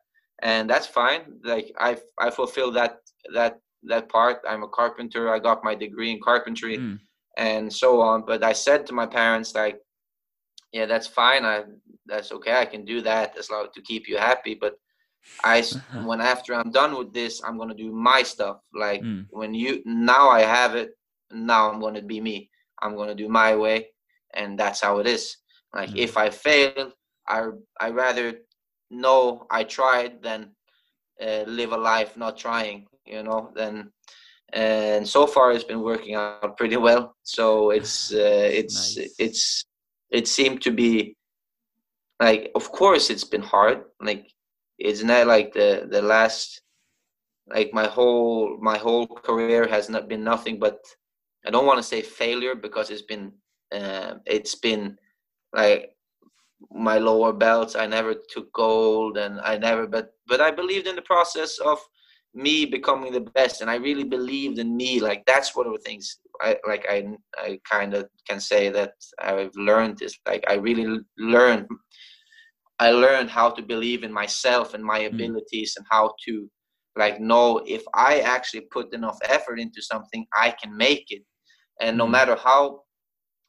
and 0.41 0.69
that's 0.69 0.87
fine. 0.87 1.21
Like 1.43 1.71
I 1.79 1.97
I 2.19 2.29
fulfill 2.31 2.71
that 2.71 2.99
that 3.33 3.59
that 3.83 4.09
part. 4.09 4.41
I'm 4.47 4.63
a 4.63 4.67
carpenter. 4.67 5.33
I 5.33 5.39
got 5.39 5.63
my 5.63 5.75
degree 5.75 6.11
in 6.11 6.19
carpentry 6.19 6.77
Mm. 6.77 6.99
and 7.37 7.71
so 7.71 8.01
on. 8.01 8.23
But 8.25 8.43
I 8.43 8.53
said 8.53 8.85
to 8.87 8.93
my 8.93 9.05
parents 9.05 9.53
like, 9.53 9.79
yeah, 10.71 10.85
that's 10.85 11.07
fine. 11.07 11.45
I 11.45 11.63
that's 12.05 12.31
okay. 12.31 12.55
I 12.57 12.65
can 12.65 12.85
do 12.85 13.01
that 13.01 13.37
as 13.37 13.49
long 13.51 13.67
to 13.73 13.81
keep 13.81 14.07
you 14.07 14.17
happy. 14.17 14.55
But 14.55 14.73
I 15.43 15.59
s- 15.59 15.77
when 15.91 16.21
after 16.21 16.53
I'm 16.53 16.71
done 16.71 16.97
with 16.97 17.13
this, 17.13 17.41
I'm 17.43 17.57
gonna 17.57 17.73
do 17.75 17.91
my 17.91 18.23
stuff. 18.23 18.57
Like 18.73 19.03
Mm. 19.03 19.25
when 19.29 19.53
you 19.53 19.81
now 19.85 20.29
I 20.29 20.41
have 20.41 20.75
it. 20.75 20.91
Now 21.31 21.69
I'm 21.71 21.79
gonna 21.79 22.01
be 22.01 22.19
me. 22.21 22.49
I'm 22.81 22.95
gonna 22.95 23.15
do 23.15 23.27
my 23.29 23.55
way, 23.55 23.87
and 24.33 24.57
that's 24.59 24.81
how 24.81 24.99
it 24.99 25.07
is. 25.07 25.37
Like 25.73 25.91
Mm. 25.91 25.97
if 25.97 26.17
I 26.17 26.29
fail, 26.29 26.83
I 27.27 27.35
I 27.69 27.89
rather 27.89 28.27
know 28.89 29.45
I 29.49 29.63
tried 29.63 30.21
than 30.21 30.55
uh, 31.21 31.43
live 31.47 31.71
a 31.71 31.77
life 31.77 32.17
not 32.17 32.37
trying. 32.37 32.87
You 33.05 33.23
know, 33.23 33.51
then 33.55 33.91
and 34.53 35.07
so 35.07 35.27
far 35.27 35.51
it's 35.51 35.63
been 35.63 35.81
working 35.81 36.15
out 36.15 36.35
pretty 36.35 36.55
well. 36.55 36.93
So 37.23 37.71
it's 37.71 38.11
uh, 38.13 38.49
it's 38.59 38.97
Nice. 38.97 39.15
it's 39.19 39.65
it 40.09 40.27
seemed 40.27 40.61
to 40.61 40.71
be 40.71 41.15
like 42.19 42.51
of 42.55 42.71
course 42.71 43.09
it's 43.09 43.23
been 43.23 43.41
hard. 43.41 43.83
Like 44.01 44.27
it's 44.77 45.03
not 45.03 45.27
like 45.27 45.53
the 45.53 45.87
the 45.89 46.01
last 46.01 46.61
like 47.47 47.73
my 47.73 47.87
whole 47.87 48.57
my 48.61 48.77
whole 48.77 49.07
career 49.07 49.67
has 49.67 49.89
not 49.89 50.07
been 50.07 50.23
nothing 50.23 50.59
but 50.59 50.79
I 51.45 51.49
don't 51.49 51.65
want 51.65 51.79
to 51.79 51.83
say 51.83 52.01
failure 52.01 52.55
because 52.55 52.89
it's 52.89 53.03
been 53.03 53.31
uh, 53.73 54.15
it's 54.25 54.55
been 54.55 54.97
like 55.53 55.91
my 56.71 56.97
lower 56.97 57.33
belts. 57.33 57.75
I 57.75 57.85
never 57.85 58.15
took 58.29 58.51
gold, 58.53 59.17
and 59.17 59.39
I 59.41 59.57
never. 59.57 59.87
But 59.87 60.11
but 60.27 60.41
I 60.41 60.51
believed 60.51 60.87
in 60.87 60.95
the 60.95 61.01
process 61.01 61.59
of 61.59 61.79
me 62.33 62.65
becoming 62.65 63.13
the 63.13 63.21
best, 63.21 63.61
and 63.61 63.69
I 63.69 63.75
really 63.75 64.03
believed 64.03 64.59
in 64.59 64.75
me. 64.75 64.99
Like 64.99 65.25
that's 65.25 65.55
one 65.55 65.67
of 65.67 65.73
the 65.73 65.79
things 65.79 66.19
I 66.41 66.57
like. 66.67 66.85
I 66.89 67.07
I 67.37 67.59
kind 67.69 67.93
of 67.93 68.09
can 68.27 68.39
say 68.39 68.69
that 68.69 68.93
I've 69.19 69.55
learned 69.55 70.01
is 70.01 70.17
like 70.27 70.43
I 70.49 70.55
really 70.55 70.99
learned. 71.17 71.67
I 72.79 72.91
learned 72.91 73.29
how 73.29 73.49
to 73.51 73.61
believe 73.61 74.03
in 74.03 74.11
myself 74.13 74.73
and 74.73 74.83
my 74.83 74.99
abilities, 74.99 75.75
and 75.77 75.85
how 75.89 76.13
to 76.25 76.49
like 76.95 77.19
know 77.19 77.61
if 77.65 77.83
I 77.93 78.19
actually 78.21 78.61
put 78.71 78.93
enough 78.93 79.19
effort 79.29 79.59
into 79.59 79.81
something, 79.81 80.25
I 80.35 80.51
can 80.51 80.75
make 80.77 81.05
it. 81.11 81.23
And 81.81 81.97
no 81.97 82.05
Mm. 82.07 82.11
matter 82.11 82.35
how 82.35 82.81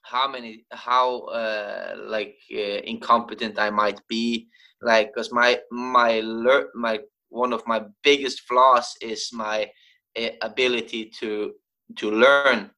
how 0.02 0.28
many 0.28 0.64
how 0.72 1.20
uh, 1.40 1.94
like 2.06 2.36
uh, 2.52 2.80
incompetent 2.92 3.58
I 3.58 3.70
might 3.70 4.00
be, 4.08 4.48
like 4.82 5.08
because 5.12 5.32
my 5.32 5.58
my 5.70 6.20
lear- 6.20 6.70
my 6.74 7.00
one 7.28 7.52
of 7.52 7.62
my 7.66 7.82
biggest 8.02 8.40
flaws 8.48 8.94
is 9.02 9.30
my 9.32 9.70
uh, 10.18 10.30
ability 10.42 11.10
to 11.20 11.52
to 11.98 12.10
learn 12.10 12.70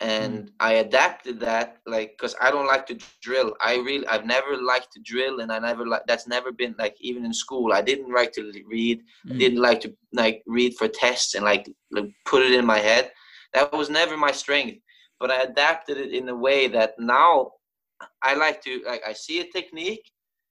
and 0.00 0.50
i 0.60 0.74
adapted 0.74 1.40
that 1.40 1.78
like 1.86 2.10
because 2.10 2.34
i 2.42 2.50
don't 2.50 2.66
like 2.66 2.86
to 2.86 2.98
drill. 3.22 3.54
I 3.62 3.76
really 3.76 4.06
i've 4.08 4.26
never 4.26 4.56
liked 4.60 4.92
to 4.92 5.00
drill 5.00 5.40
and 5.40 5.50
i 5.50 5.58
never 5.58 5.86
like 5.86 6.02
that's 6.06 6.28
never 6.28 6.52
been 6.52 6.74
like 6.78 6.96
even 7.00 7.24
in 7.24 7.32
school. 7.32 7.72
I 7.72 7.80
didn't 7.80 8.12
like 8.12 8.32
to 8.32 8.52
read. 8.66 9.02
Mm. 9.26 9.38
didn't 9.38 9.62
like 9.62 9.80
to 9.82 9.96
like 10.12 10.42
read 10.46 10.74
for 10.76 10.88
tests 10.88 11.34
and 11.34 11.44
like, 11.44 11.70
like 11.90 12.10
put 12.26 12.42
it 12.42 12.52
in 12.52 12.66
my 12.66 12.78
head. 12.78 13.10
That 13.54 13.72
was 13.72 13.88
never 13.88 14.16
my 14.18 14.32
strength 14.32 14.80
but 15.18 15.30
i 15.30 15.42
adapted 15.42 15.96
it 15.96 16.12
in 16.12 16.28
a 16.28 16.34
way 16.34 16.68
that 16.68 16.94
now 16.98 17.52
i 18.22 18.34
like 18.34 18.62
to 18.62 18.82
like 18.86 19.02
i 19.06 19.12
see 19.12 19.40
a 19.40 19.50
technique 19.50 20.10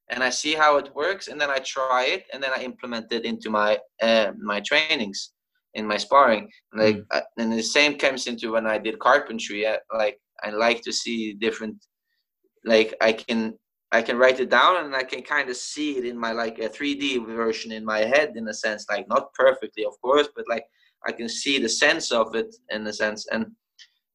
and 0.10 0.24
i 0.24 0.30
see 0.30 0.54
how 0.54 0.78
it 0.78 0.94
works 0.96 1.28
and 1.28 1.40
then 1.40 1.50
i 1.50 1.58
try 1.60 2.06
it 2.06 2.26
and 2.34 2.42
then 2.42 2.52
i 2.56 2.62
implement 2.62 3.12
it 3.12 3.26
into 3.26 3.50
my 3.50 3.78
uh, 4.02 4.32
my 4.40 4.60
trainings 4.60 5.32
in 5.76 5.86
my 5.86 5.98
sparring 5.98 6.50
like 6.74 6.98
Mm. 6.98 7.22
and 7.38 7.52
the 7.54 7.62
same 7.78 7.94
comes 7.98 8.28
into 8.28 8.54
when 8.54 8.66
i 8.66 8.78
did 8.78 9.00
carpentry 9.00 9.68
I, 9.68 9.78
like 10.04 10.18
i 10.44 10.50
like 10.50 10.82
to 10.84 10.92
see 11.02 11.34
different 11.34 11.78
like 12.74 12.90
i 13.02 13.12
can 13.14 13.40
i 13.92 14.02
can 14.02 14.18
write 14.18 14.40
it 14.40 14.50
down 14.50 14.74
and 14.84 14.96
i 14.96 15.04
can 15.04 15.22
kind 15.22 15.50
of 15.50 15.58
see 15.58 15.90
it 16.00 16.06
in 16.06 16.18
my 16.26 16.32
like 16.32 16.58
a 16.60 16.70
3d 16.70 17.26
version 17.44 17.72
in 17.72 17.86
my 17.86 18.00
head 18.14 18.30
in 18.36 18.48
a 18.48 18.54
sense 18.54 18.86
like 18.90 19.08
not 19.08 19.34
perfectly 19.34 19.84
of 19.86 19.94
course 20.02 20.30
but 20.36 20.46
like 20.50 20.66
i 21.08 21.12
can 21.12 21.30
see 21.30 21.56
the 21.60 21.70
sense 21.86 22.12
of 22.12 22.36
it 22.36 22.50
in 22.76 22.88
a 22.88 22.94
sense 22.94 23.22
and 23.34 23.46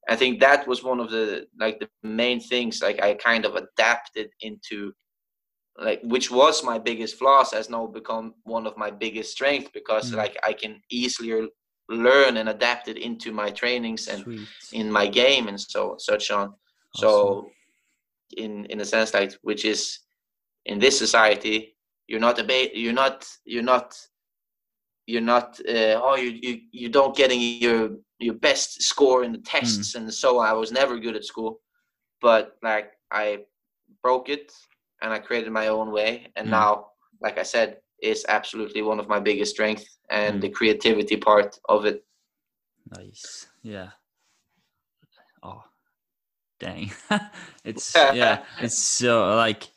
i 0.08 0.16
think 0.16 0.40
that 0.40 0.66
was 0.66 0.82
one 0.82 1.00
of 1.04 1.10
the 1.10 1.46
like 1.64 1.78
the 1.78 1.88
main 2.02 2.40
things 2.40 2.74
like 2.82 2.98
i 3.02 3.14
kind 3.14 3.44
of 3.44 3.54
adapted 3.54 4.28
into 4.48 4.92
like 5.86 6.00
which 6.02 6.30
was 6.30 6.62
my 6.62 6.78
biggest 6.78 7.16
flaws 7.18 7.52
has 7.52 7.70
now 7.70 7.86
become 7.86 8.34
one 8.44 8.66
of 8.66 8.76
my 8.76 8.90
biggest 8.90 9.32
strengths 9.32 9.70
because 9.72 10.06
Mm. 10.12 10.16
like 10.22 10.36
i 10.50 10.52
can 10.52 10.72
easily 10.90 11.48
learn 11.88 12.36
and 12.36 12.48
adapt 12.48 12.88
it 12.88 12.98
into 13.08 13.32
my 13.32 13.50
trainings 13.50 14.08
and 14.08 14.22
Sweet. 14.22 14.48
in 14.72 14.86
my 14.98 15.06
game 15.08 15.48
and 15.48 15.58
so 15.60 15.96
such 15.98 16.30
on. 16.30 16.54
So 16.94 17.10
in 18.36 18.66
in 18.72 18.80
a 18.80 18.84
sense 18.84 19.12
like 19.18 19.32
which 19.42 19.64
is 19.64 19.80
in 20.70 20.78
this 20.78 20.96
society 20.98 21.56
you're 22.08 22.20
not 22.28 22.38
a 22.38 22.44
ba- 22.44 22.76
you're 22.82 22.98
not 23.04 23.16
you're 23.44 23.68
not 23.74 23.88
you're 25.06 25.28
not 25.34 25.58
uh, 25.68 25.96
oh 26.06 26.16
you, 26.16 26.30
you 26.46 26.60
you 26.80 26.88
don't 26.88 27.16
getting 27.16 27.40
your 27.40 27.90
your 28.18 28.34
best 28.34 28.82
score 28.82 29.24
in 29.24 29.32
the 29.32 29.42
tests 29.54 29.94
and 29.96 30.12
so 30.22 30.38
i 30.38 30.52
was 30.52 30.70
never 30.70 30.98
good 31.04 31.16
at 31.16 31.24
school 31.24 31.52
but 32.20 32.44
like 32.62 32.88
i 33.10 33.26
broke 34.02 34.28
it 34.28 34.52
and 35.02 35.12
i 35.12 35.18
created 35.18 35.50
my 35.52 35.68
own 35.68 35.90
way 35.92 36.30
and 36.36 36.46
Mm. 36.48 36.50
now 36.50 36.86
like 37.20 37.38
i 37.38 37.42
said 37.42 37.78
is 38.02 38.24
absolutely 38.28 38.82
one 38.82 38.98
of 38.98 39.08
my 39.08 39.20
biggest 39.20 39.52
strengths 39.52 39.98
and 40.10 40.38
Mm. 40.38 40.42
the 40.42 40.48
creativity 40.48 41.16
part 41.16 41.58
of 41.68 41.84
it 41.86 42.04
Nice. 42.90 43.46
Yeah. 43.62 43.90
Oh, 45.42 45.62
dang. 46.58 46.90
it's 47.64 47.94
yeah. 48.14 48.44
It's 48.60 48.78
so 48.78 49.36
like 49.36 49.68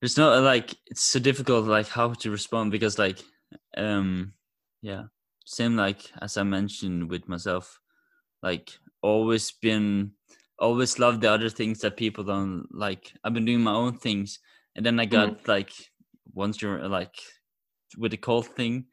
there's 0.00 0.16
no 0.16 0.40
like 0.40 0.74
it's 0.86 1.02
so 1.02 1.18
difficult 1.20 1.66
like 1.66 1.88
how 1.88 2.12
to 2.14 2.30
respond 2.30 2.70
because 2.70 2.98
like 2.98 3.18
um 3.76 4.32
yeah 4.82 5.04
same 5.44 5.76
like 5.76 6.10
as 6.22 6.36
I 6.36 6.42
mentioned 6.44 7.10
with 7.10 7.28
myself 7.28 7.78
like 8.42 8.78
always 9.02 9.52
been 9.52 10.12
always 10.58 10.98
loved 10.98 11.20
the 11.20 11.30
other 11.30 11.48
things 11.48 11.80
that 11.80 11.96
people 11.96 12.24
don't 12.24 12.66
like. 12.70 13.12
I've 13.24 13.34
been 13.34 13.44
doing 13.44 13.62
my 13.62 13.72
own 13.74 13.98
things 13.98 14.38
and 14.76 14.84
then 14.84 15.00
I 15.00 15.04
got 15.06 15.46
like 15.48 15.72
once 16.32 16.62
you're 16.62 16.88
like 16.88 17.14
with 17.96 18.10
the 18.10 18.16
cult 18.16 18.46
thing 18.46 18.86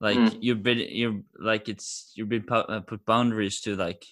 like 0.00 0.16
Mm. 0.16 0.38
you're 0.40 0.56
bit 0.56 0.78
you're 0.90 1.20
like 1.38 1.68
it's 1.68 2.12
you're 2.16 2.26
been 2.26 2.44
uh, 2.50 2.80
put 2.80 3.04
boundaries 3.04 3.60
to 3.60 3.76
like 3.76 4.04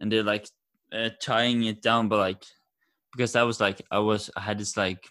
and 0.00 0.10
they're 0.10 0.24
like 0.24 0.48
uh, 0.92 1.10
tying 1.20 1.64
it 1.64 1.80
down 1.80 2.08
but 2.08 2.18
like 2.18 2.44
because 3.12 3.36
i 3.36 3.42
was 3.44 3.60
like 3.60 3.80
i 3.92 3.98
was 3.98 4.30
i 4.36 4.40
had 4.40 4.58
this 4.58 4.76
like 4.76 5.04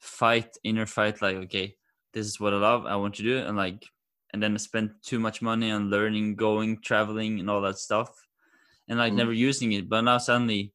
fight 0.00 0.56
inner 0.62 0.86
fight 0.86 1.22
like 1.22 1.36
okay 1.36 1.74
this 2.12 2.26
is 2.26 2.38
what 2.38 2.52
i 2.52 2.56
love 2.56 2.84
i 2.86 2.96
want 2.96 3.14
to 3.14 3.22
do 3.22 3.38
and 3.38 3.56
like 3.56 3.84
and 4.32 4.42
then 4.42 4.52
i 4.54 4.58
spent 4.58 4.90
too 5.02 5.18
much 5.18 5.40
money 5.40 5.70
on 5.70 5.90
learning 5.90 6.36
going 6.36 6.80
traveling 6.82 7.40
and 7.40 7.48
all 7.48 7.62
that 7.62 7.78
stuff 7.78 8.23
and 8.88 8.98
like 8.98 9.12
Mm. 9.12 9.16
never 9.16 9.32
using 9.32 9.72
it 9.72 9.88
but 9.88 10.02
now 10.02 10.18
suddenly 10.18 10.72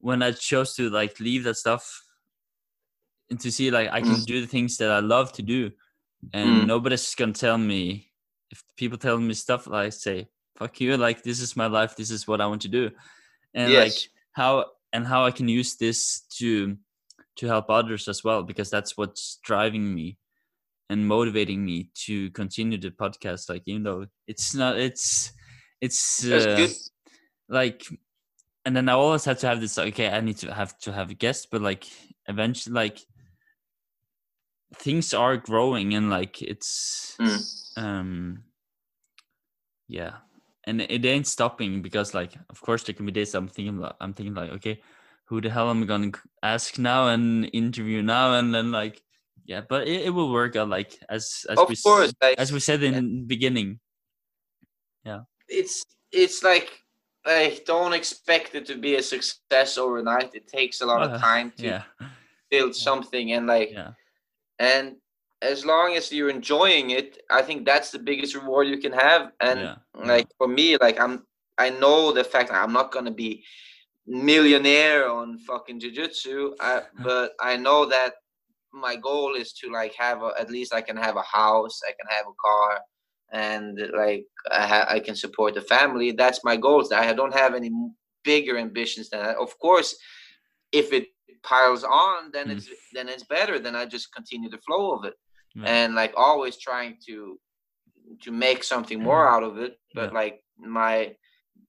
when 0.00 0.22
i 0.22 0.30
chose 0.32 0.74
to 0.74 0.90
like 0.90 1.18
leave 1.20 1.44
that 1.44 1.56
stuff 1.56 2.02
and 3.30 3.40
to 3.40 3.50
see 3.50 3.70
like 3.70 3.88
i 3.92 4.00
can 4.00 4.16
Mm. 4.22 4.26
do 4.26 4.40
the 4.40 4.46
things 4.46 4.76
that 4.78 4.90
i 4.90 5.00
love 5.00 5.32
to 5.32 5.42
do 5.42 5.70
and 6.32 6.64
Mm. 6.64 6.66
nobody's 6.66 7.14
gonna 7.14 7.32
tell 7.32 7.58
me 7.58 8.10
if 8.50 8.62
people 8.76 8.98
tell 8.98 9.18
me 9.18 9.34
stuff 9.34 9.66
like 9.66 9.86
I 9.86 9.90
say 9.90 10.28
fuck 10.56 10.80
you 10.80 10.96
like 10.96 11.22
this 11.22 11.40
is 11.40 11.56
my 11.56 11.66
life 11.66 11.96
this 11.96 12.10
is 12.10 12.28
what 12.28 12.40
i 12.40 12.46
want 12.46 12.62
to 12.62 12.68
do 12.68 12.90
and 13.54 13.72
like 13.84 13.92
how 14.32 14.66
and 14.92 15.06
how 15.06 15.24
i 15.24 15.30
can 15.30 15.48
use 15.48 15.76
this 15.76 16.20
to 16.38 16.76
to 17.36 17.46
help 17.46 17.70
others 17.70 18.08
as 18.08 18.22
well 18.22 18.42
because 18.42 18.70
that's 18.70 18.96
what's 18.96 19.38
driving 19.42 19.94
me 19.94 20.18
and 20.90 21.08
motivating 21.08 21.64
me 21.64 21.88
to 21.94 22.30
continue 22.32 22.76
the 22.78 22.90
podcast. 22.90 23.48
Like 23.48 23.62
even 23.64 23.82
though 23.82 24.06
it's 24.26 24.54
not, 24.54 24.76
it's 24.78 25.32
it's 25.80 26.22
uh, 26.24 26.68
like, 27.48 27.84
and 28.64 28.76
then 28.76 28.88
I 28.88 28.92
always 28.92 29.24
have 29.24 29.38
to 29.40 29.48
have 29.48 29.60
this. 29.60 29.78
Okay, 29.78 30.08
I 30.08 30.20
need 30.20 30.38
to 30.38 30.52
have 30.52 30.78
to 30.80 30.92
have 30.92 31.10
a 31.10 31.14
guest, 31.14 31.48
but 31.50 31.60
like 31.62 31.84
eventually, 32.28 32.74
like 32.74 32.98
things 34.76 35.12
are 35.14 35.36
growing 35.36 35.94
and 35.94 36.10
like 36.10 36.42
it's 36.42 37.16
Mm. 37.20 37.44
um 37.76 38.44
yeah 39.88 40.14
and 40.64 40.80
it 40.80 41.04
ain't 41.04 41.26
stopping 41.26 41.82
because 41.82 42.14
like 42.14 42.32
of 42.48 42.60
course 42.60 42.82
there 42.84 42.94
can 42.94 43.06
be 43.06 43.12
days 43.12 43.34
i'm 43.34 43.48
thinking 43.48 43.78
like 43.78 43.94
i'm 44.00 44.14
thinking 44.14 44.34
like 44.34 44.50
okay 44.50 44.80
who 45.26 45.40
the 45.40 45.50
hell 45.50 45.70
am 45.70 45.82
i 45.82 45.86
gonna 45.86 46.10
ask 46.42 46.78
now 46.78 47.08
and 47.08 47.50
interview 47.52 48.02
now 48.02 48.34
and 48.34 48.54
then 48.54 48.72
like 48.72 49.02
yeah 49.44 49.60
but 49.68 49.86
it, 49.86 50.06
it 50.06 50.10
will 50.10 50.32
work 50.32 50.56
out 50.56 50.68
like 50.68 50.98
as 51.08 51.44
as 51.50 51.58
of 51.58 51.68
we 51.68 51.76
course, 51.76 52.12
like 52.22 52.38
as 52.38 52.52
we 52.52 52.60
said 52.60 52.82
in 52.82 52.94
the 52.94 53.22
beginning 53.26 53.78
Yeah. 55.04 55.20
it's 55.48 55.84
it's 56.12 56.42
like 56.42 56.81
like 57.26 57.64
don't 57.64 57.92
expect 57.94 58.54
it 58.54 58.66
to 58.66 58.76
be 58.76 58.96
a 58.96 59.02
success 59.02 59.78
overnight. 59.78 60.34
It 60.34 60.46
takes 60.48 60.80
a 60.80 60.86
lot 60.86 61.02
Uh, 61.02 61.06
of 61.14 61.20
time 61.20 61.52
to 61.58 61.64
yeah 61.66 61.82
build 62.50 62.74
something, 62.74 63.32
and 63.32 63.46
like 63.46 63.70
yeah 63.72 63.92
and 64.58 64.96
as 65.42 65.64
long 65.64 65.96
as 65.96 66.12
you're 66.12 66.30
enjoying 66.30 66.90
it, 66.90 67.18
I 67.30 67.42
think 67.42 67.66
that's 67.66 67.90
the 67.90 67.98
biggest 67.98 68.34
reward 68.34 68.68
you 68.68 68.78
can 68.78 68.92
have. 68.92 69.32
And 69.40 69.60
yeah 69.60 69.76
like 70.04 70.26
for 70.38 70.48
me, 70.48 70.76
like 70.78 70.98
I'm 71.00 71.26
I 71.58 71.70
know 71.70 72.12
the 72.12 72.24
fact 72.24 72.50
that 72.50 72.62
I'm 72.62 72.72
not 72.72 72.92
gonna 72.92 73.10
be 73.12 73.44
millionaire 74.06 75.08
on 75.10 75.38
fucking 75.38 75.80
jujitsu, 75.80 76.54
I, 76.60 76.82
but 77.02 77.32
I 77.40 77.56
know 77.56 77.86
that 77.86 78.14
my 78.72 78.96
goal 78.96 79.34
is 79.34 79.52
to 79.54 79.70
like 79.70 79.94
have 79.94 80.22
a, 80.22 80.30
at 80.38 80.50
least 80.50 80.72
I 80.74 80.80
can 80.82 80.96
have 80.96 81.16
a 81.16 81.22
house, 81.22 81.80
I 81.88 81.92
can 81.92 82.08
have 82.16 82.26
a 82.26 82.34
car, 82.44 82.80
and 83.32 83.78
like 83.96 84.24
I, 84.50 84.66
ha- 84.66 84.86
I 84.88 85.00
can 85.00 85.16
support 85.16 85.54
the 85.54 85.62
family. 85.62 86.12
That's 86.12 86.40
my 86.44 86.56
goals. 86.56 86.92
I 86.92 87.12
don't 87.12 87.34
have 87.34 87.54
any 87.54 87.70
bigger 88.24 88.56
ambitions 88.58 89.08
than 89.10 89.22
that. 89.24 89.36
Of 89.36 89.58
course, 89.58 89.96
if 90.72 90.92
it 90.92 91.06
piles 91.42 91.82
on, 91.84 92.30
then 92.32 92.46
Mm. 92.48 92.52
it's 92.56 92.68
then 92.92 93.08
it's 93.08 93.24
better. 93.24 93.58
Then 93.58 93.74
I 93.76 93.84
just 93.86 94.12
continue 94.14 94.50
the 94.50 94.58
flow 94.66 94.92
of 94.96 95.04
it, 95.04 95.14
Yeah. 95.54 95.64
and 95.76 95.94
like 95.94 96.12
always 96.16 96.56
trying 96.58 96.94
to 97.06 97.38
to 98.24 98.30
make 98.30 98.62
something 98.64 99.00
more 99.02 99.24
out 99.28 99.42
of 99.42 99.58
it. 99.58 99.72
But 99.94 100.10
Mm. 100.10 100.12
Yeah. 100.12 100.18
like 100.20 100.36
my 100.58 100.96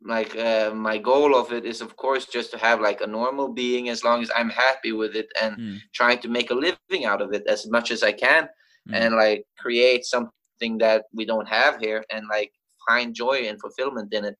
like 0.05 0.35
uh, 0.35 0.71
my 0.89 0.97
goal 0.97 1.33
of 1.41 1.53
it 1.53 1.63
is 1.65 1.79
of 1.81 1.95
course 1.95 2.25
just 2.37 2.51
to 2.51 2.57
have 2.57 2.81
like 2.81 2.99
a 3.01 3.07
normal 3.19 3.47
being 3.61 3.87
as 3.87 4.03
long 4.03 4.21
as 4.21 4.29
i'm 4.35 4.49
happy 4.65 4.91
with 5.01 5.13
it 5.21 5.29
and 5.41 5.51
Mm. 5.57 5.77
trying 5.99 6.19
to 6.23 6.27
make 6.37 6.49
a 6.51 6.59
living 6.67 7.03
out 7.11 7.21
of 7.21 7.29
it 7.37 7.43
as 7.47 7.61
much 7.75 7.87
as 7.95 8.01
i 8.03 8.11
can 8.11 8.43
Mm. 8.89 8.93
and 8.99 9.09
like 9.23 9.41
create 9.63 10.03
something 10.13 10.33
that 10.59 11.05
we 11.13 11.25
don't 11.25 11.47
have 11.47 11.79
here 11.79 12.05
and 12.09 12.25
like 12.29 12.51
find 12.87 13.13
joy 13.13 13.47
and 13.47 13.59
fulfillment 13.59 14.13
in 14.13 14.25
it. 14.25 14.37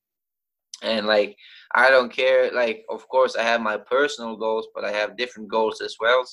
And 0.81 1.05
like 1.07 1.37
i 1.75 1.89
don't 1.89 2.11
care 2.11 2.51
like 2.51 2.83
of 2.89 3.07
course 3.07 3.35
i 3.35 3.41
have 3.41 3.61
my 3.61 3.77
personal 3.77 4.35
goals 4.35 4.67
but 4.75 4.83
i 4.83 4.91
have 4.91 5.17
different 5.17 5.49
goals 5.49 5.81
as 5.81 5.95
well. 5.99 6.25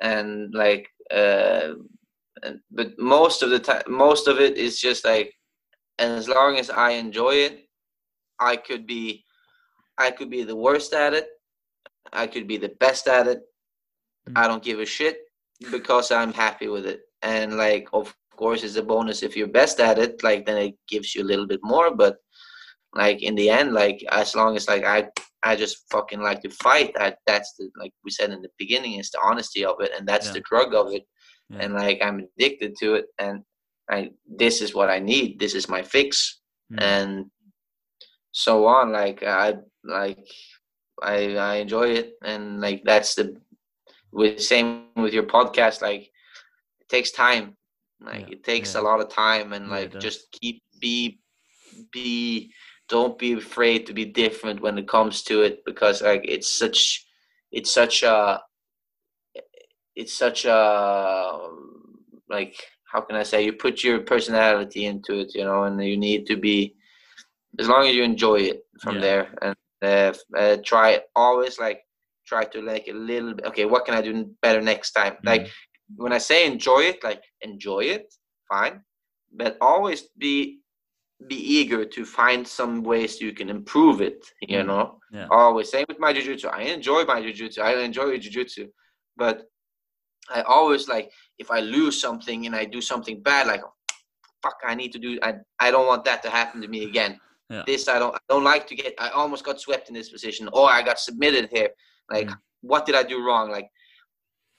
And 0.00 0.52
like 0.54 0.88
uh 1.10 1.74
and, 2.42 2.60
but 2.70 2.98
most 2.98 3.42
of 3.42 3.50
the 3.50 3.58
time 3.58 3.82
most 3.88 4.28
of 4.28 4.40
it 4.40 4.56
is 4.56 4.80
just 4.80 5.04
like 5.04 5.32
and 5.98 6.12
as 6.12 6.28
long 6.28 6.56
as 6.56 6.70
i 6.70 6.90
enjoy 6.90 7.34
it 7.34 7.68
i 8.38 8.56
could 8.56 8.86
be 8.86 9.24
i 9.98 10.10
could 10.10 10.30
be 10.30 10.44
the 10.44 10.56
worst 10.56 10.94
at 10.94 11.14
it. 11.14 11.28
I 12.12 12.26
could 12.26 12.48
be 12.48 12.56
the 12.56 12.74
best 12.80 13.06
at 13.06 13.26
it. 13.26 13.40
Mm. 14.28 14.38
i 14.40 14.48
don't 14.48 14.62
give 14.62 14.80
a 14.80 14.86
shit 14.86 15.18
because 15.70 16.10
i'm 16.10 16.32
happy 16.32 16.68
with 16.68 16.86
it. 16.86 17.00
And 17.22 17.56
like 17.56 17.88
of 17.92 18.14
course 18.40 18.62
it's 18.64 18.80
a 18.82 18.88
bonus 18.92 19.22
if 19.22 19.32
you're 19.36 19.58
best 19.60 19.76
at 19.88 19.98
it 20.04 20.12
like 20.28 20.42
then 20.46 20.58
it 20.66 20.74
gives 20.92 21.08
you 21.14 21.20
a 21.22 21.30
little 21.30 21.48
bit 21.52 21.60
more 21.74 21.88
but 22.02 22.14
like 23.02 23.18
in 23.28 23.34
the 23.40 23.48
end 23.60 23.68
like 23.82 23.98
as 24.22 24.28
long 24.40 24.52
as 24.58 24.64
like 24.72 24.84
i 24.96 24.98
i 25.48 25.52
just 25.64 25.74
fucking 25.94 26.22
like 26.28 26.40
to 26.42 26.50
fight 26.66 26.90
that 26.98 27.14
that's 27.28 27.50
the 27.58 27.64
like 27.82 27.92
we 28.04 28.10
said 28.18 28.30
in 28.36 28.42
the 28.46 28.52
beginning 28.62 28.94
is 28.98 29.10
the 29.10 29.20
honesty 29.28 29.62
of 29.70 29.76
it 29.84 29.92
and 29.96 30.04
that's 30.10 30.28
Yeah. 30.28 30.36
the 30.36 30.44
drug 30.50 30.70
of 30.80 30.86
it 30.98 31.04
Yeah. 31.50 31.58
and 31.62 31.70
like 31.82 31.98
i'm 32.06 32.18
addicted 32.26 32.72
to 32.82 32.88
it 32.98 33.06
and 33.24 33.36
I 33.96 34.00
this 34.42 34.56
is 34.64 34.70
what 34.78 34.90
i 34.96 34.98
need 35.12 35.28
this 35.42 35.54
is 35.60 35.68
my 35.76 35.82
fix 35.94 36.36
Mm. 36.72 36.82
and 36.94 37.12
so 38.44 38.52
on 38.76 38.86
like 39.00 39.18
i 39.42 39.46
like 39.98 40.18
i 41.14 41.16
i 41.50 41.52
enjoy 41.64 41.86
it 42.00 42.08
and 42.30 42.60
like 42.64 42.80
that's 42.90 43.12
the 43.18 43.24
with 44.18 44.40
same 44.52 44.68
with 45.04 45.12
your 45.18 45.28
podcast 45.36 45.76
like 45.88 46.02
it 46.82 46.88
takes 46.94 47.10
time 47.26 47.44
like 48.02 48.28
Yeah, 48.28 48.32
it 48.32 48.44
takes 48.44 48.74
yeah. 48.74 48.80
a 48.80 48.82
lot 48.82 49.00
of 49.00 49.08
time 49.10 49.52
and 49.52 49.68
like 49.70 49.98
just 49.98 50.30
keep 50.32 50.62
be 50.80 51.20
be 51.92 52.52
don't 52.88 53.18
be 53.18 53.32
afraid 53.34 53.86
to 53.86 53.92
be 53.92 54.04
different 54.04 54.60
when 54.60 54.78
it 54.78 54.88
comes 54.88 55.22
to 55.22 55.42
it 55.42 55.64
because 55.64 56.02
like 56.02 56.22
it's 56.24 56.50
such 56.58 57.06
it's 57.52 57.72
such 57.72 58.02
a 58.02 58.40
it's 59.96 60.12
such 60.12 60.44
a 60.44 61.40
like 62.28 62.54
how 62.92 63.00
can 63.00 63.16
i 63.16 63.22
say 63.22 63.44
you 63.44 63.52
put 63.52 63.82
your 63.84 64.00
personality 64.00 64.86
into 64.86 65.18
it 65.20 65.34
you 65.34 65.44
know 65.44 65.64
and 65.64 65.82
you 65.82 65.96
need 65.96 66.26
to 66.26 66.36
be 66.36 66.74
as 67.58 67.68
long 67.68 67.86
as 67.86 67.94
you 67.94 68.02
enjoy 68.02 68.36
it 68.36 68.62
from 68.80 69.00
there 69.00 69.34
and 69.42 69.54
uh, 69.82 70.12
uh, 70.36 70.56
try 70.64 71.00
always 71.16 71.58
like 71.58 71.80
try 72.26 72.44
to 72.44 72.60
like 72.62 72.86
a 72.88 72.92
little 72.92 73.34
bit 73.34 73.46
okay 73.46 73.64
what 73.64 73.84
can 73.84 73.94
i 73.94 74.00
do 74.02 74.24
better 74.42 74.60
next 74.60 74.92
time 74.92 75.16
like 75.24 75.46
Mm. 75.46 75.50
When 75.96 76.12
i 76.12 76.18
say 76.18 76.46
enjoy 76.46 76.80
it 76.80 77.02
like 77.02 77.22
enjoy 77.42 77.80
it 77.80 78.12
fine 78.48 78.80
but 79.32 79.56
always 79.60 80.02
be 80.18 80.60
be 81.26 81.36
eager 81.36 81.84
to 81.84 82.04
find 82.04 82.46
some 82.46 82.82
ways 82.82 83.20
you 83.20 83.32
can 83.32 83.48
improve 83.50 84.00
it 84.00 84.24
you 84.40 84.58
Mm. 84.58 84.66
know 84.66 84.98
Yeah. 85.12 85.26
always 85.30 85.70
same 85.70 85.84
with 85.88 85.98
my 85.98 86.12
jiu-jitsu 86.12 86.48
i 86.48 86.62
enjoy 86.62 87.04
my 87.04 87.20
jiu-jitsu 87.20 87.60
i 87.60 87.72
enjoy 87.88 88.16
jiu-jitsu 88.18 88.68
but 89.16 89.36
i 90.30 90.40
always 90.42 90.88
like 90.88 91.12
if 91.38 91.50
i 91.50 91.60
lose 91.60 92.00
something 92.00 92.46
and 92.46 92.54
i 92.56 92.64
do 92.64 92.80
something 92.80 93.20
bad 93.22 93.46
like 93.46 93.62
fuck 94.42 94.58
i 94.66 94.74
need 94.74 94.92
to 94.92 94.98
do 94.98 95.18
i, 95.22 95.34
I 95.58 95.70
don't 95.70 95.86
want 95.86 96.04
that 96.04 96.22
to 96.22 96.30
happen 96.30 96.60
to 96.62 96.68
me 96.68 96.84
again 96.84 97.12
Yeah. 97.50 97.64
this 97.66 97.88
i 97.88 97.98
don't 97.98 98.14
i 98.14 98.22
don't 98.32 98.44
like 98.54 98.66
to 98.68 98.74
get 98.82 98.94
i 98.98 99.08
almost 99.10 99.44
got 99.44 99.60
swept 99.60 99.88
in 99.90 99.94
this 99.94 100.10
position 100.16 100.48
or 100.52 100.66
i 100.70 100.80
got 100.82 100.98
submitted 100.98 101.44
here 101.56 101.70
like 102.14 102.28
Mm. 102.28 102.36
what 102.70 102.86
did 102.86 102.94
i 103.00 103.02
do 103.12 103.18
wrong 103.26 103.46
like 103.56 103.68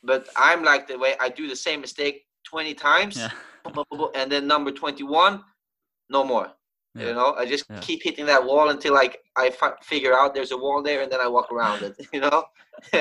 but 0.03 0.27
i'm 0.37 0.63
like 0.63 0.87
the 0.87 0.97
way 0.97 1.13
i 1.19 1.29
do 1.29 1.47
the 1.47 1.55
same 1.55 1.81
mistake 1.81 2.25
20 2.45 2.73
times 2.73 3.17
Yeah. 3.17 3.31
and 4.15 4.31
then 4.31 4.47
number 4.47 4.71
21 4.71 5.41
no 6.09 6.23
more. 6.23 6.47
Yeah. 6.95 7.07
you 7.07 7.13
know 7.13 7.33
i 7.41 7.45
just 7.45 7.65
Yeah. 7.69 7.79
keep 7.79 7.99
hitting 8.03 8.25
that 8.25 8.43
wall 8.43 8.69
until 8.69 8.93
like 8.93 9.19
i 9.37 9.49
fi- 9.49 9.77
figure 9.81 10.13
out 10.19 10.33
there's 10.33 10.51
a 10.51 10.57
wall 10.57 10.81
there 10.83 11.01
and 11.03 11.11
then 11.11 11.21
i 11.21 11.27
walk 11.27 11.47
around 11.51 11.79
it 11.83 11.95
you 12.13 12.21
know? 12.25 12.43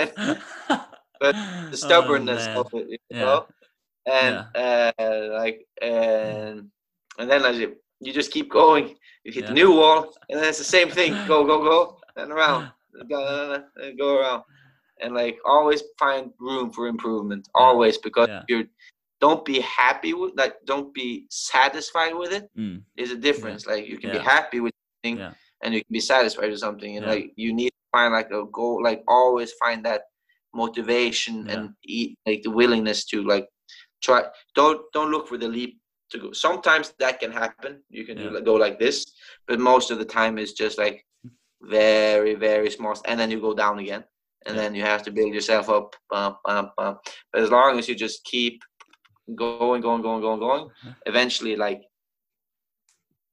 But 1.23 1.35
the 1.71 1.77
stubbornness 1.77 2.49
Oh, 2.55 2.61
of 2.61 2.67
it 2.73 2.87
you 3.11 3.17
know? 3.27 3.47
And 4.07 4.35
uh 4.55 4.93
like 5.41 5.59
and 5.83 6.71
and 7.19 7.27
then 7.31 7.45
as 7.45 7.59
you, 7.59 7.69
you 8.01 8.13
just 8.21 8.31
keep 8.33 8.49
going. 8.51 8.97
You 9.25 9.31
hit 9.33 9.47
the 9.47 9.53
new 9.63 9.71
wall 9.81 10.01
and 10.29 10.37
then 10.41 10.49
it's 10.49 10.59
the 10.65 10.73
same 10.77 10.89
thing 10.99 11.11
go 11.27 11.45
go 11.45 11.57
go 11.71 11.79
and 12.17 12.33
around 12.33 12.63
go, 13.11 13.21
go 13.99 14.09
around 14.19 14.43
and 15.03 15.15
like 15.15 15.39
always 15.45 15.83
find 15.99 16.33
room 16.39 16.71
for 16.73 16.87
improvement 16.89 17.49
Yeah. 17.49 17.63
always 17.65 17.99
because 17.99 18.29
Yeah. 18.29 18.43
you're 18.49 18.65
don't 19.21 19.45
be 19.45 19.61
happy 19.61 20.13
with 20.15 20.33
like 20.37 20.55
don't 20.65 20.93
be 20.95 21.27
satisfied 21.31 22.15
with 22.15 22.33
it 22.33 22.45
Mm. 22.57 22.83
is 22.97 23.11
a 23.11 23.17
difference 23.29 23.67
like 23.67 23.87
you 23.87 23.99
can 23.99 24.11
Yeah. 24.11 24.19
be 24.19 24.25
happy 24.37 24.61
with 24.61 24.73
something 24.79 25.19
Yeah. 25.19 25.33
and 25.63 25.75
you 25.75 25.81
can 25.85 25.93
be 25.93 26.01
satisfied 26.01 26.51
with 26.51 26.61
something 26.67 26.97
and 26.97 27.05
Yeah. 27.07 27.13
like 27.13 27.33
you 27.37 27.53
need 27.53 27.71
to 27.71 27.87
find 27.93 28.13
like 28.15 28.31
a 28.31 28.45
goal 28.59 28.83
like 28.83 29.03
always 29.09 29.53
find 29.65 29.85
that 29.85 30.03
motivation 30.55 31.35
Yeah. 31.47 31.53
and 31.53 31.63
eat 31.85 32.19
like 32.27 32.43
the 32.43 32.51
willingness 32.51 33.05
to 33.11 33.23
like 33.23 33.47
try 34.03 34.21
don't 34.55 34.81
don't 34.95 35.11
look 35.11 35.29
for 35.29 35.39
the 35.39 35.49
leap 35.49 35.73
to 36.11 36.19
go 36.19 36.33
sometimes 36.33 36.87
that 36.99 37.21
can 37.21 37.33
happen 37.33 37.73
you 37.89 38.05
can 38.05 38.17
Yeah. 38.19 38.25
do, 38.29 38.35
like, 38.35 38.45
go 38.45 38.55
like 38.55 38.79
this 38.79 38.97
but 39.47 39.61
most 39.61 39.91
of 39.93 39.99
the 39.99 40.05
time 40.19 40.39
it's 40.39 40.53
just 40.65 40.77
like 40.79 41.05
very 41.63 42.35
very 42.35 42.71
small 42.71 42.95
and 43.05 43.21
then 43.21 43.31
you 43.31 43.41
go 43.41 43.55
down 43.55 43.79
again 43.79 44.03
and 44.47 44.57
Yeah. 44.57 44.63
then 44.63 44.75
you 44.75 44.83
have 44.83 45.03
to 45.05 45.11
build 45.11 45.35
yourself 45.35 45.69
up 45.69 45.95
bump, 46.09 46.39
bump, 46.45 46.73
bump. 46.77 46.99
but 47.33 47.43
as 47.43 47.51
long 47.51 47.79
as 47.79 47.89
you 47.89 47.95
just 47.95 48.25
keep 48.25 48.63
going 49.35 49.81
going 49.81 50.03
going 50.03 50.21
going 50.21 50.41
going 50.41 50.71
Yeah. 50.85 50.93
eventually 51.07 51.57
like 51.57 51.83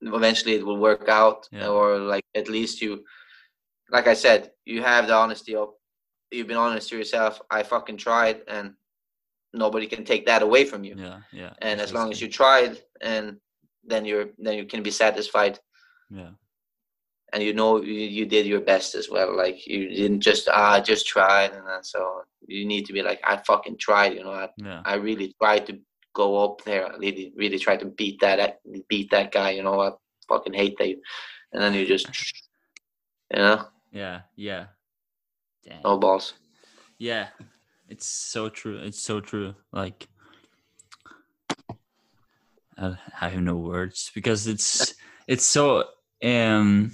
eventually 0.01 0.53
it 0.55 0.65
will 0.65 0.77
work 0.77 1.07
out 1.09 1.47
Yeah. 1.51 1.67
or 1.69 1.97
like 1.97 2.23
at 2.35 2.47
least 2.49 2.81
you 2.81 3.03
like 3.89 4.07
i 4.07 4.13
said 4.13 4.51
you 4.65 4.83
have 4.83 5.07
the 5.07 5.15
honesty 5.15 5.55
of 5.55 5.69
you've 6.31 6.47
been 6.47 6.57
honest 6.65 6.89
to 6.89 6.97
yourself 6.97 7.41
i 7.49 7.63
fucking 7.63 7.97
tried 7.97 8.41
and 8.47 8.73
nobody 9.53 9.87
can 9.87 10.03
take 10.03 10.25
that 10.27 10.41
away 10.43 10.65
from 10.65 10.83
you 10.83 10.95
Yeah. 10.97 11.19
Yeah. 11.31 11.53
and 11.61 11.81
as 11.81 11.91
long 11.93 12.11
as 12.11 12.21
you 12.21 12.27
tried 12.29 12.73
and 13.01 13.37
then 13.83 14.05
you're 14.05 14.29
then 14.37 14.55
you 14.59 14.65
can 14.65 14.83
be 14.83 14.91
satisfied 14.91 15.59
Yeah. 16.11 16.31
And 17.34 17.43
you 17.43 17.53
know 17.53 17.82
you, 17.82 17.93
you 17.93 18.25
did 18.25 18.45
your 18.45 18.61
best 18.61 18.95
as 18.95 19.09
well 19.09 19.36
like 19.36 19.67
you 19.67 19.89
didn't 19.89 20.21
just 20.21 20.47
ah 20.49 20.73
I 20.73 20.80
just 20.80 21.05
tried 21.07 21.51
and 21.53 21.67
then 21.67 21.84
so 21.84 22.21
you 22.47 22.65
need 22.65 22.86
to 22.86 22.93
be 22.93 23.01
like 23.01 23.19
i 23.23 23.36
fucking 23.45 23.78
tried 23.78 24.13
you 24.13 24.23
know 24.23 24.32
i, 24.32 24.49
Yeah. 24.57 24.82
I 24.86 24.95
really 24.95 25.34
tried 25.41 25.65
to 25.67 25.80
go 26.13 26.43
up 26.43 26.63
there, 26.65 26.91
really, 26.97 27.32
really 27.36 27.59
try 27.59 27.78
to 27.78 27.86
beat 27.86 28.19
that 28.21 28.59
beat 28.89 29.11
that 29.11 29.32
guy. 29.32 29.51
You 29.51 29.61
know, 29.61 29.80
I 29.80 29.91
fucking 30.28 30.53
hate 30.53 30.75
that. 30.80 30.95
And 31.53 31.61
then 31.61 31.75
you 31.75 31.86
just, 31.86 32.07
you 33.32 33.38
know, 33.38 33.67
Yeah, 33.91 34.21
yeah. 34.36 34.65
Damn. 35.63 35.84
no 35.84 35.99
balls. 35.99 36.34
Yeah, 36.97 37.28
it's 37.88 38.07
so 38.07 38.49
true. 38.49 38.80
It's 38.80 39.03
so 39.03 39.19
true. 39.21 39.53
Like, 39.71 40.07
I 42.78 42.97
I 43.21 43.30
have 43.30 43.41
no 43.41 43.57
words 43.57 44.09
because 44.15 44.47
it's 44.47 44.95
it's 45.28 45.45
so 45.45 45.84
um, 46.23 46.91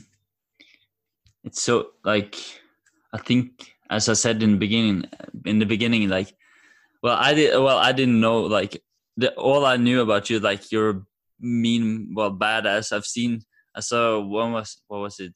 it's 1.44 1.62
so 1.62 1.92
like 2.04 2.36
I 3.14 3.18
think 3.18 3.74
as 3.90 4.10
I 4.10 4.14
said 4.14 4.42
in 4.42 4.54
the 4.54 4.58
beginning, 4.58 5.06
in 5.46 5.60
the 5.60 5.66
beginning, 5.66 6.10
like, 6.10 6.34
well, 7.02 7.18
I 7.20 7.34
did 7.34 7.58
well, 7.60 7.78
I 7.78 7.92
didn't 7.92 8.20
know 8.20 8.42
like 8.42 8.82
the 9.18 9.34
all 9.36 9.66
I 9.66 9.78
knew 9.78 10.02
about 10.02 10.30
you, 10.30 10.40
like 10.40 10.72
you're 10.72 11.06
mean, 11.40 12.14
well, 12.16 12.36
badass. 12.36 12.92
I've 12.92 13.06
seen, 13.06 13.44
I 13.76 13.82
saw 13.82 14.20
one 14.20 14.54
was 14.54 14.82
what 14.88 15.02
was 15.02 15.20
it? 15.20 15.34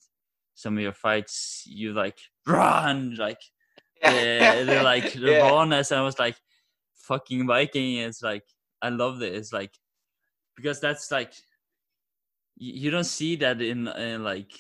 Some 0.55 0.77
of 0.77 0.83
your 0.83 0.93
fights, 0.93 1.63
you 1.67 1.93
like 1.93 2.17
run 2.47 3.15
like 3.15 3.39
yeah, 4.01 4.63
they're 4.63 4.83
like 4.83 5.13
the 5.13 5.31
yeah. 5.31 5.43
I 5.43 6.01
was 6.01 6.19
like, 6.19 6.35
fucking 7.03 7.47
Viking. 7.47 7.97
It's 7.97 8.21
like 8.21 8.43
I 8.81 8.89
love 8.89 9.21
it. 9.21 9.35
It's 9.35 9.53
like 9.53 9.71
because 10.55 10.79
that's 10.79 11.11
like 11.11 11.33
you, 12.57 12.73
you 12.73 12.91
don't 12.91 13.03
see 13.03 13.35
that 13.37 13.61
in, 13.61 13.87
in 13.87 14.23
like 14.23 14.51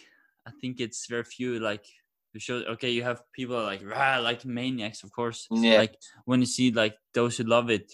I 0.47 0.51
think 0.61 0.79
it's 0.79 1.07
very 1.07 1.23
few 1.23 1.59
like 1.59 1.85
who 2.33 2.39
show. 2.39 2.55
Okay, 2.73 2.91
you 2.91 3.03
have 3.03 3.21
people 3.33 3.61
like 3.61 3.81
rah, 3.85 4.19
like 4.19 4.45
maniacs, 4.45 5.03
of 5.03 5.11
course. 5.11 5.47
Yeah. 5.51 5.77
Like 5.79 5.95
when 6.25 6.39
you 6.39 6.45
see 6.47 6.71
like 6.71 6.95
those 7.13 7.37
who 7.37 7.43
love 7.43 7.69
it 7.69 7.91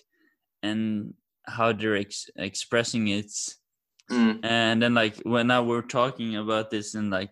and 0.61 1.13
how 1.45 1.73
they're 1.73 1.97
ex- 1.97 2.29
expressing 2.35 3.07
it 3.09 3.31
Mm. 4.11 4.43
and 4.43 4.81
then 4.81 4.93
like 4.93 5.15
when 5.23 5.47
now 5.47 5.63
we're 5.63 5.81
talking 5.81 6.35
about 6.35 6.69
this 6.69 6.93
and 6.93 7.09
like 7.09 7.31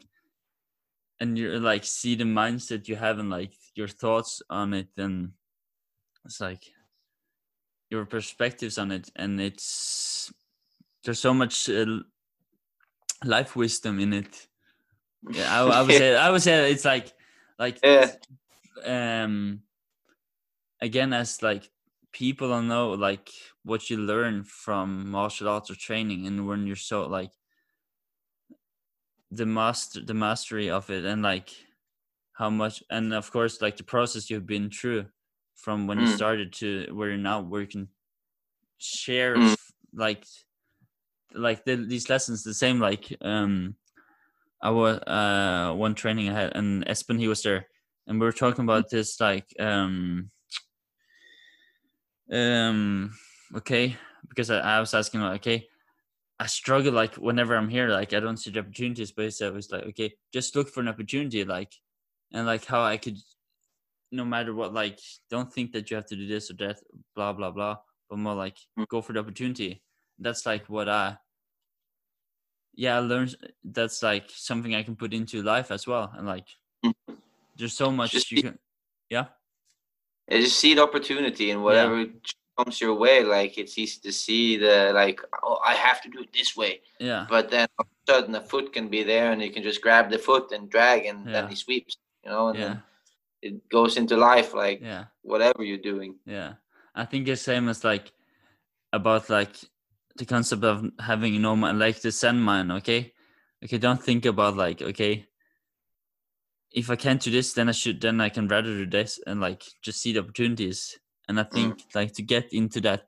and 1.19 1.37
you're 1.37 1.59
like 1.59 1.83
see 1.83 2.15
the 2.15 2.23
mindset 2.23 2.87
you 2.87 2.95
have 2.95 3.19
and 3.19 3.29
like 3.29 3.51
your 3.75 3.89
thoughts 3.89 4.41
on 4.49 4.73
it 4.73 4.87
and 4.95 5.33
it's 6.23 6.39
like 6.39 6.63
your 7.89 8.05
perspectives 8.05 8.77
on 8.77 8.89
it 8.91 9.09
and 9.17 9.41
it's 9.41 10.31
there's 11.03 11.19
so 11.19 11.33
much 11.33 11.67
uh, 11.69 11.99
life 13.25 13.55
wisdom 13.57 13.99
in 13.99 14.13
it 14.13 14.47
yeah 15.29 15.63
I, 15.63 15.65
I 15.65 15.81
would 15.81 15.93
say 15.93 16.15
i 16.15 16.29
would 16.29 16.41
say 16.41 16.71
it's 16.71 16.85
like 16.85 17.13
like 17.59 17.79
Yeah. 17.83 18.11
um 18.85 19.61
again 20.81 21.13
as 21.13 21.41
like 21.43 21.69
people 22.11 22.49
don't 22.49 22.67
know 22.67 22.91
like 22.91 23.29
what 23.63 23.89
you 23.89 23.97
learn 23.97 24.43
from 24.43 25.09
martial 25.09 25.47
arts 25.47 25.69
or 25.69 25.75
training 25.75 26.27
and 26.27 26.47
when 26.47 26.65
you're 26.67 26.75
so 26.75 27.07
like 27.07 27.31
the 29.31 29.45
master 29.45 30.03
the 30.03 30.13
mastery 30.13 30.69
of 30.69 30.89
it 30.89 31.05
and 31.05 31.21
like 31.21 31.49
how 32.33 32.49
much 32.49 32.83
and 32.89 33.13
of 33.13 33.31
course 33.31 33.61
like 33.61 33.77
the 33.77 33.83
process 33.83 34.29
you've 34.29 34.47
been 34.47 34.69
through 34.69 35.05
from 35.55 35.87
when 35.87 35.99
you 35.99 36.05
Mm. 36.05 36.15
started 36.15 36.51
to 36.51 36.87
where 36.91 37.09
you're 37.09 37.17
now 37.17 37.39
where 37.41 37.61
you 37.61 37.67
can 37.67 37.87
share 38.77 39.37
Mm. 39.37 39.55
like 39.93 40.25
like 41.33 41.63
the, 41.63 41.75
these 41.75 42.09
lessons 42.09 42.43
the 42.43 42.53
same 42.53 42.79
like 42.79 43.15
um 43.21 43.75
i 44.61 44.69
was 44.69 44.97
uh 44.99 45.73
one 45.75 45.95
training 45.95 46.29
i 46.29 46.33
had 46.33 46.55
and 46.55 46.85
espen 46.85 47.19
he 47.19 47.27
was 47.27 47.41
there 47.43 47.67
and 48.07 48.19
we 48.19 48.25
were 48.25 48.31
talking 48.31 48.63
about 48.63 48.89
this 48.89 49.19
like 49.19 49.45
um 49.59 50.29
um 52.31 53.11
okay 53.55 53.95
because 54.29 54.49
I, 54.49 54.59
I 54.59 54.79
was 54.79 54.93
asking 54.93 55.21
like 55.21 55.41
okay 55.41 55.67
i 56.39 56.45
struggle 56.45 56.93
like 56.93 57.15
whenever 57.15 57.55
i'm 57.55 57.69
here 57.69 57.89
like 57.89 58.13
i 58.13 58.19
don't 58.19 58.37
see 58.37 58.51
the 58.51 58.59
opportunities 58.59 59.11
but 59.11 59.33
I 59.41 59.49
was 59.49 59.71
like 59.71 59.83
okay 59.87 60.13
just 60.33 60.55
look 60.55 60.69
for 60.69 60.79
an 60.79 60.87
opportunity 60.87 61.43
like 61.43 61.73
and 62.33 62.45
like 62.45 62.65
how 62.65 62.83
i 62.83 62.97
could 62.97 63.17
no 64.11 64.25
matter 64.25 64.53
what 64.53 64.73
like 64.73 64.99
don't 65.29 65.51
think 65.51 65.71
that 65.71 65.89
you 65.89 65.95
have 65.95 66.05
to 66.07 66.15
do 66.15 66.27
this 66.27 66.51
or 66.51 66.53
that 66.55 66.79
blah 67.15 67.33
blah 67.33 67.51
blah 67.51 67.77
but 68.09 68.19
more 68.19 68.35
like 68.35 68.57
Mm. 68.77 68.87
go 68.87 69.01
for 69.01 69.13
the 69.13 69.19
opportunity 69.19 69.81
that's 70.19 70.45
like 70.45 70.69
what 70.69 70.87
i 70.87 71.17
yeah 72.83 72.93
i 72.99 73.01
learned 73.11 73.35
that's 73.77 73.99
like 74.11 74.25
something 74.47 74.73
i 74.79 74.83
can 74.87 74.95
put 74.95 75.13
into 75.19 75.37
life 75.53 75.69
as 75.77 75.83
well 75.91 76.05
and 76.17 76.25
like 76.35 76.47
Mm. 76.85 76.93
there's 77.57 77.77
so 77.83 77.89
much 77.99 78.11
Just 78.17 78.31
you 78.31 78.37
be- 78.37 78.47
can 78.47 78.57
yeah 79.15 79.27
Yeah, 80.31 80.39
just 80.45 80.57
see 80.63 80.73
the 80.77 80.83
opportunity 80.89 81.51
and 81.51 81.59
whatever 81.67 81.95
comes 82.57 82.81
your 82.85 82.95
way. 83.05 83.17
Like 83.35 83.53
it's 83.61 83.77
easy 83.83 83.99
to 84.07 84.11
see 84.23 84.57
the 84.65 84.91
like, 85.01 85.19
oh, 85.43 85.57
I 85.71 85.73
have 85.87 85.99
to 86.03 86.09
do 86.09 86.19
it 86.25 86.31
this 86.33 86.51
way. 86.61 86.73
yeah 87.09 87.23
But 87.33 87.49
then 87.53 87.67
all 87.77 87.85
of 87.85 87.91
a 87.91 88.11
sudden, 88.11 88.31
the 88.37 88.41
foot 88.51 88.67
can 88.75 88.87
be 88.95 89.01
there, 89.03 89.27
and 89.31 89.39
you 89.45 89.51
can 89.55 89.63
just 89.69 89.81
grab 89.85 90.05
the 90.09 90.17
foot 90.27 90.51
and 90.55 90.69
drag, 90.75 90.99
and 91.09 91.19
Yeah. 91.25 91.33
then 91.33 91.45
he 91.51 91.55
sweeps. 91.55 91.93
You 92.23 92.29
know, 92.31 92.47
and 92.49 92.57
yeah 92.59 92.65
then 92.67 92.83
it 93.47 93.53
goes 93.69 93.93
into 93.97 94.15
life 94.31 94.49
like 94.63 94.79
yeah 94.81 95.05
whatever 95.31 95.61
you're 95.67 95.85
doing. 95.91 96.11
Yeah, 96.37 96.51
I 97.01 97.05
think 97.09 97.27
it's 97.27 97.41
same 97.41 97.69
as 97.69 97.83
like 97.83 98.07
about 98.99 99.29
like 99.29 99.53
the 100.17 100.25
concept 100.25 100.63
of 100.63 100.85
having 100.99 101.41
know 101.41 101.53
like 101.53 102.01
the 102.01 102.11
Zen 102.11 102.39
mind. 102.39 102.71
Okay, 102.71 103.13
okay, 103.63 103.77
don't 103.77 104.01
think 104.01 104.25
about 104.25 104.55
like 104.55 104.81
okay, 104.81 105.25
if 106.71 106.89
I 106.89 106.95
can't 106.95 107.21
do 107.21 107.31
this, 107.31 107.53
then 107.53 107.69
I 107.69 107.73
should 107.73 108.01
then 108.01 108.21
I 108.21 108.29
can 108.29 108.47
rather 108.47 108.73
do 108.73 108.85
this 108.85 109.19
and 109.25 109.41
like 109.41 109.63
just 109.81 110.01
see 110.01 110.13
the 110.13 110.19
opportunities. 110.19 110.97
And 111.27 111.39
I 111.39 111.43
think 111.43 111.81
like 111.95 112.13
to 112.13 112.23
get 112.23 112.51
into 112.51 112.81
that 112.81 113.05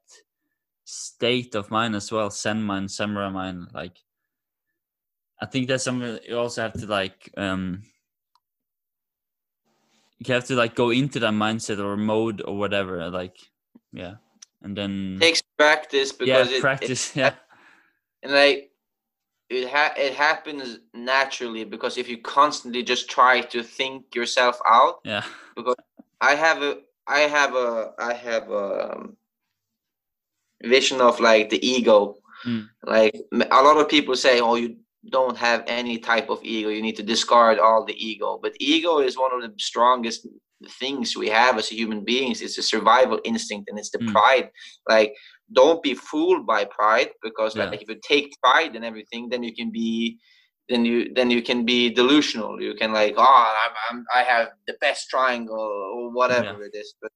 state 0.85 1.55
of 1.55 1.71
mind 1.71 1.95
as 1.95 2.11
well, 2.11 2.29
Zen 2.29 2.63
mind, 2.63 2.91
samurai 2.91 3.29
mind, 3.29 3.67
like 3.73 3.97
I 5.41 5.45
think 5.45 5.67
that's 5.67 5.83
something 5.83 6.19
you 6.27 6.37
also 6.37 6.61
have 6.61 6.73
to 6.73 6.85
like 6.87 7.29
um 7.35 7.83
you 10.19 10.33
have 10.33 10.45
to 10.45 10.55
like 10.55 10.75
go 10.75 10.89
into 10.89 11.19
that 11.19 11.33
mindset 11.33 11.79
or 11.79 11.97
mode 11.97 12.41
or 12.45 12.57
whatever 12.57 13.09
like 13.09 13.35
yeah 13.91 14.15
and 14.63 14.75
then 14.77 15.17
takes 15.19 15.41
practice 15.57 16.11
Mm. 16.13 16.25
yeah 16.27 16.37
because 16.37 16.51
it, 16.51 16.55
it 16.57 16.61
practice 16.61 17.15
yeah 17.15 17.33
and 18.23 18.31
like 18.31 18.71
it 19.49 19.69
ha- 19.69 19.93
it 19.97 20.13
happens 20.13 20.79
naturally 20.93 21.63
because 21.65 21.97
if 21.97 22.07
you 22.09 22.17
constantly 22.17 22.81
just 22.81 23.09
try 23.09 23.41
to 23.41 23.61
think 23.61 24.15
yourself 24.15 24.59
out 24.65 24.99
yeah 25.03 25.23
Because 25.55 25.75
i 26.21 26.33
have 26.35 26.61
a 26.63 26.73
i 27.07 27.21
have 27.37 27.53
a 27.55 27.91
i 27.99 28.13
have 28.13 28.49
a 28.49 28.65
um, 28.93 29.17
vision 30.63 31.01
of 31.01 31.19
like 31.19 31.49
the 31.49 31.59
ego 31.65 32.15
Mm. 32.45 32.67
like 32.83 33.15
a 33.31 33.61
lot 33.63 33.77
of 33.77 33.87
people 33.87 34.15
say 34.17 34.41
oh 34.41 34.55
you 34.55 34.75
don't 35.09 35.37
have 35.37 35.63
any 35.67 35.97
type 35.97 36.29
of 36.29 36.39
ego 36.43 36.67
you 36.67 36.81
need 36.81 36.97
to 36.97 37.03
discard 37.03 37.57
all 37.57 37.85
the 37.85 37.95
ego 37.95 38.37
but 38.41 38.51
ego 38.59 38.99
is 38.99 39.15
one 39.17 39.31
of 39.33 39.41
the 39.41 39.53
strongest 39.57 40.27
things 40.69 41.15
we 41.17 41.27
have 41.29 41.57
as 41.57 41.67
human 41.69 42.03
beings 42.03 42.41
it's 42.41 42.57
a 42.57 42.63
survival 42.63 43.19
instinct 43.23 43.69
and 43.69 43.77
it's 43.79 43.91
the 43.91 43.99
Mm. 43.99 44.11
pride 44.13 44.49
like 44.89 45.13
don't 45.53 45.81
be 45.83 45.93
fooled 45.93 46.45
by 46.45 46.65
pride 46.65 47.09
because 47.21 47.55
Yeah. 47.55 47.65
like 47.69 47.81
if 47.81 47.89
you 47.89 47.97
take 48.07 48.31
pride 48.41 48.75
in 48.75 48.83
everything 48.83 49.29
then 49.29 49.43
you 49.43 49.53
can 49.55 49.71
be 49.71 50.17
then 50.69 50.85
you 50.85 51.13
then 51.15 51.29
you 51.29 51.41
can 51.41 51.65
be 51.65 51.89
delusional 51.89 52.61
you 52.61 52.73
can 52.75 52.91
like 52.93 53.13
oh 53.17 53.53
i'm, 53.63 53.73
I'm 53.89 54.05
i 54.15 54.23
have 54.23 54.49
the 54.67 54.75
best 54.81 55.09
triangle 55.09 55.59
or 55.95 56.11
whatever 56.11 56.63
it 56.63 56.75
is 56.75 56.93
but 57.01 57.11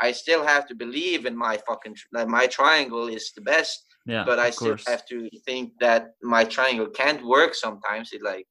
i 0.00 0.12
still 0.12 0.44
have 0.44 0.66
to 0.68 0.74
believe 0.74 1.26
in 1.26 1.36
my 1.36 1.58
fucking 1.68 1.96
like 2.12 2.28
my 2.28 2.46
triangle 2.46 3.08
is 3.08 3.32
the 3.34 3.42
best 3.42 3.84
yeah 4.06 4.24
but 4.24 4.38
i 4.38 4.50
still 4.50 4.76
course. 4.76 4.86
have 4.86 5.04
to 5.06 5.28
think 5.46 5.72
that 5.80 6.02
my 6.22 6.44
triangle 6.44 6.86
can't 6.88 7.24
work 7.26 7.54
sometimes 7.54 8.12
it 8.12 8.22
like 8.22 8.46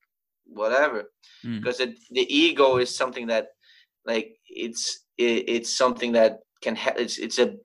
whatever 0.45 1.03
Mm. 1.45 1.61
because 1.61 1.79
it, 1.79 1.91
the 2.11 2.25
ego 2.43 2.77
is 2.77 2.93
something 2.93 3.25
that 3.27 3.47
like 4.05 4.37
it's 4.47 5.05
it, 5.17 5.49
it's 5.49 5.77
something 5.77 6.11
that 6.13 6.39
can 6.61 6.75
ha- 6.75 6.95
it's 6.97 7.17
it's 7.17 7.39
a 7.39 7.55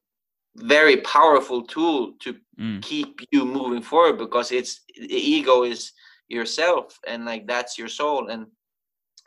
very 0.57 0.99
powerful 0.99 1.63
tool 1.63 2.13
to 2.21 2.37
Mm. 2.61 2.81
keep 2.83 3.21
you 3.33 3.45
moving 3.45 3.83
forward 3.83 4.17
because 4.17 4.53
it's 4.53 4.83
the 4.97 5.17
ego 5.37 5.65
is 5.65 5.91
yourself 6.29 6.97
and 7.05 7.25
like 7.25 7.49
that's 7.49 7.77
your 7.77 7.89
soul. 7.89 8.29
And 8.29 8.47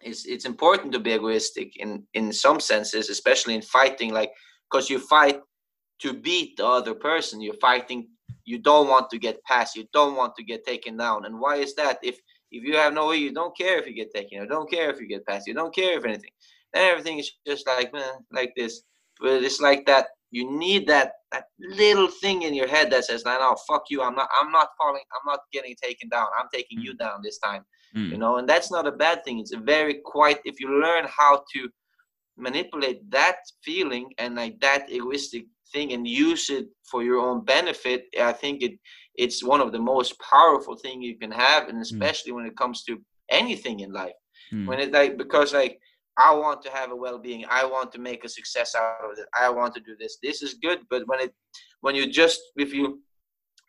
it's 0.01 0.26
it's 0.26 0.45
important 0.45 0.93
to 0.93 0.99
be 0.99 1.12
egoistic 1.14 1.76
in 1.78 2.08
in 2.14 2.32
some 2.32 2.60
senses 2.62 3.10
especially 3.10 3.55
in 3.55 3.62
fighting 3.62 4.14
like 4.14 4.32
because 4.70 4.89
you 4.89 4.99
fight 4.99 5.41
to 5.99 6.14
beat 6.14 6.55
the 6.58 6.66
other 6.66 6.93
person. 6.93 7.41
You're 7.41 7.60
fighting 7.60 8.08
you 8.45 8.60
don't 8.60 8.88
want 8.88 9.10
to 9.10 9.18
get 9.20 9.43
past 9.43 9.76
you 9.76 9.86
don't 9.91 10.16
want 10.16 10.36
to 10.38 10.43
get 10.43 10.66
taken 10.66 10.95
down. 10.95 11.26
And 11.26 11.38
why 11.39 11.58
is 11.58 11.76
that? 11.76 11.99
If 12.01 12.18
if 12.51 12.64
you 12.64 12.78
have 12.78 12.93
no 12.93 13.08
way 13.10 13.18
you 13.18 13.34
don't 13.34 13.58
care 13.58 13.78
if 13.78 13.86
you 13.88 13.93
get 13.93 14.14
taken 14.14 14.41
you 14.41 14.47
don't 14.47 14.72
care 14.72 14.89
if 14.89 15.01
you 15.01 15.08
get 15.08 15.26
past 15.26 15.47
you 15.47 15.53
don't 15.53 15.76
care 15.76 15.97
if 15.97 16.05
anything 16.05 16.32
then 16.74 16.91
everything 16.91 17.20
is 17.20 17.32
just 17.45 17.68
like 17.68 17.93
man 17.93 18.13
like 18.32 18.53
this 18.55 18.82
but 19.20 19.43
it's 19.43 19.61
like 19.61 19.86
that 19.86 20.07
you 20.32 20.49
need 20.57 20.88
that 20.88 21.13
that 21.32 21.45
little 21.59 22.07
thing 22.07 22.43
in 22.43 22.53
your 22.53 22.68
head 22.68 22.91
that 22.91 23.05
says 23.05 23.24
no 23.26 23.55
fuck 23.68 23.84
you 23.89 24.01
i'm 24.01 24.15
not 24.15 24.30
i'm 24.39 24.51
not 24.51 24.70
falling 24.78 25.01
i'm 25.13 25.26
not 25.26 25.39
getting 25.53 25.76
taken 25.82 26.09
down 26.09 26.28
i'm 26.39 26.47
taking 26.53 26.80
you 26.80 26.93
down 26.95 27.22
this 27.24 27.39
time 27.39 27.63
Mm. 27.95 28.11
you 28.11 28.18
know 28.18 28.38
and 28.38 28.47
that's 28.47 28.70
not 28.70 28.86
a 28.86 28.91
bad 28.91 29.24
thing 29.24 29.39
it's 29.39 29.53
a 29.53 29.57
very 29.57 30.01
quite 30.03 30.39
if 30.43 30.59
you 30.59 30.82
learn 30.82 31.05
how 31.07 31.43
to 31.53 31.70
manipulate 32.36 33.09
that 33.09 33.38
feeling 33.63 34.09
and 34.18 34.36
like 34.36 34.59
that 34.59 34.91
egoistic 34.91 35.45
thing 35.72 35.93
and 35.93 36.05
use 36.05 36.49
it 36.49 36.68
for 36.91 37.01
your 37.01 37.20
own 37.20 37.45
benefit 37.45 38.05
i 38.22 38.34
think 38.34 38.61
it 38.61 38.74
it's 39.15 39.41
one 39.43 39.61
of 39.61 39.72
the 39.72 39.80
most 39.80 40.20
powerful 40.20 40.76
thing 40.76 41.01
you 41.01 41.18
can 41.18 41.32
have 41.32 41.70
and 41.70 41.82
especially 41.82 42.34
mm. 42.34 42.36
when 42.36 42.45
it 42.45 42.57
comes 42.57 42.84
to 42.84 42.97
anything 43.30 43.80
in 43.80 43.91
life 43.93 44.20
mm. 44.53 44.68
when 44.68 44.80
it 44.80 44.91
like 44.91 45.18
because 45.18 45.53
like 45.53 45.80
i 46.18 46.34
want 46.34 46.61
to 46.61 46.70
have 46.70 46.91
a 46.91 46.95
well-being 46.95 47.45
i 47.49 47.65
want 47.65 47.91
to 47.91 47.99
make 47.99 48.24
a 48.24 48.30
success 48.30 48.76
out 48.76 49.03
of 49.03 49.18
it 49.18 49.26
i 49.39 49.49
want 49.49 49.74
to 49.74 49.82
do 49.82 49.95
this 49.99 50.18
this 50.22 50.41
is 50.41 50.55
good 50.55 50.80
but 50.89 51.03
when 51.07 51.20
it 51.20 51.34
when 51.82 51.95
you 51.95 52.09
just 52.09 52.39
if 52.57 52.74
you 52.74 53.01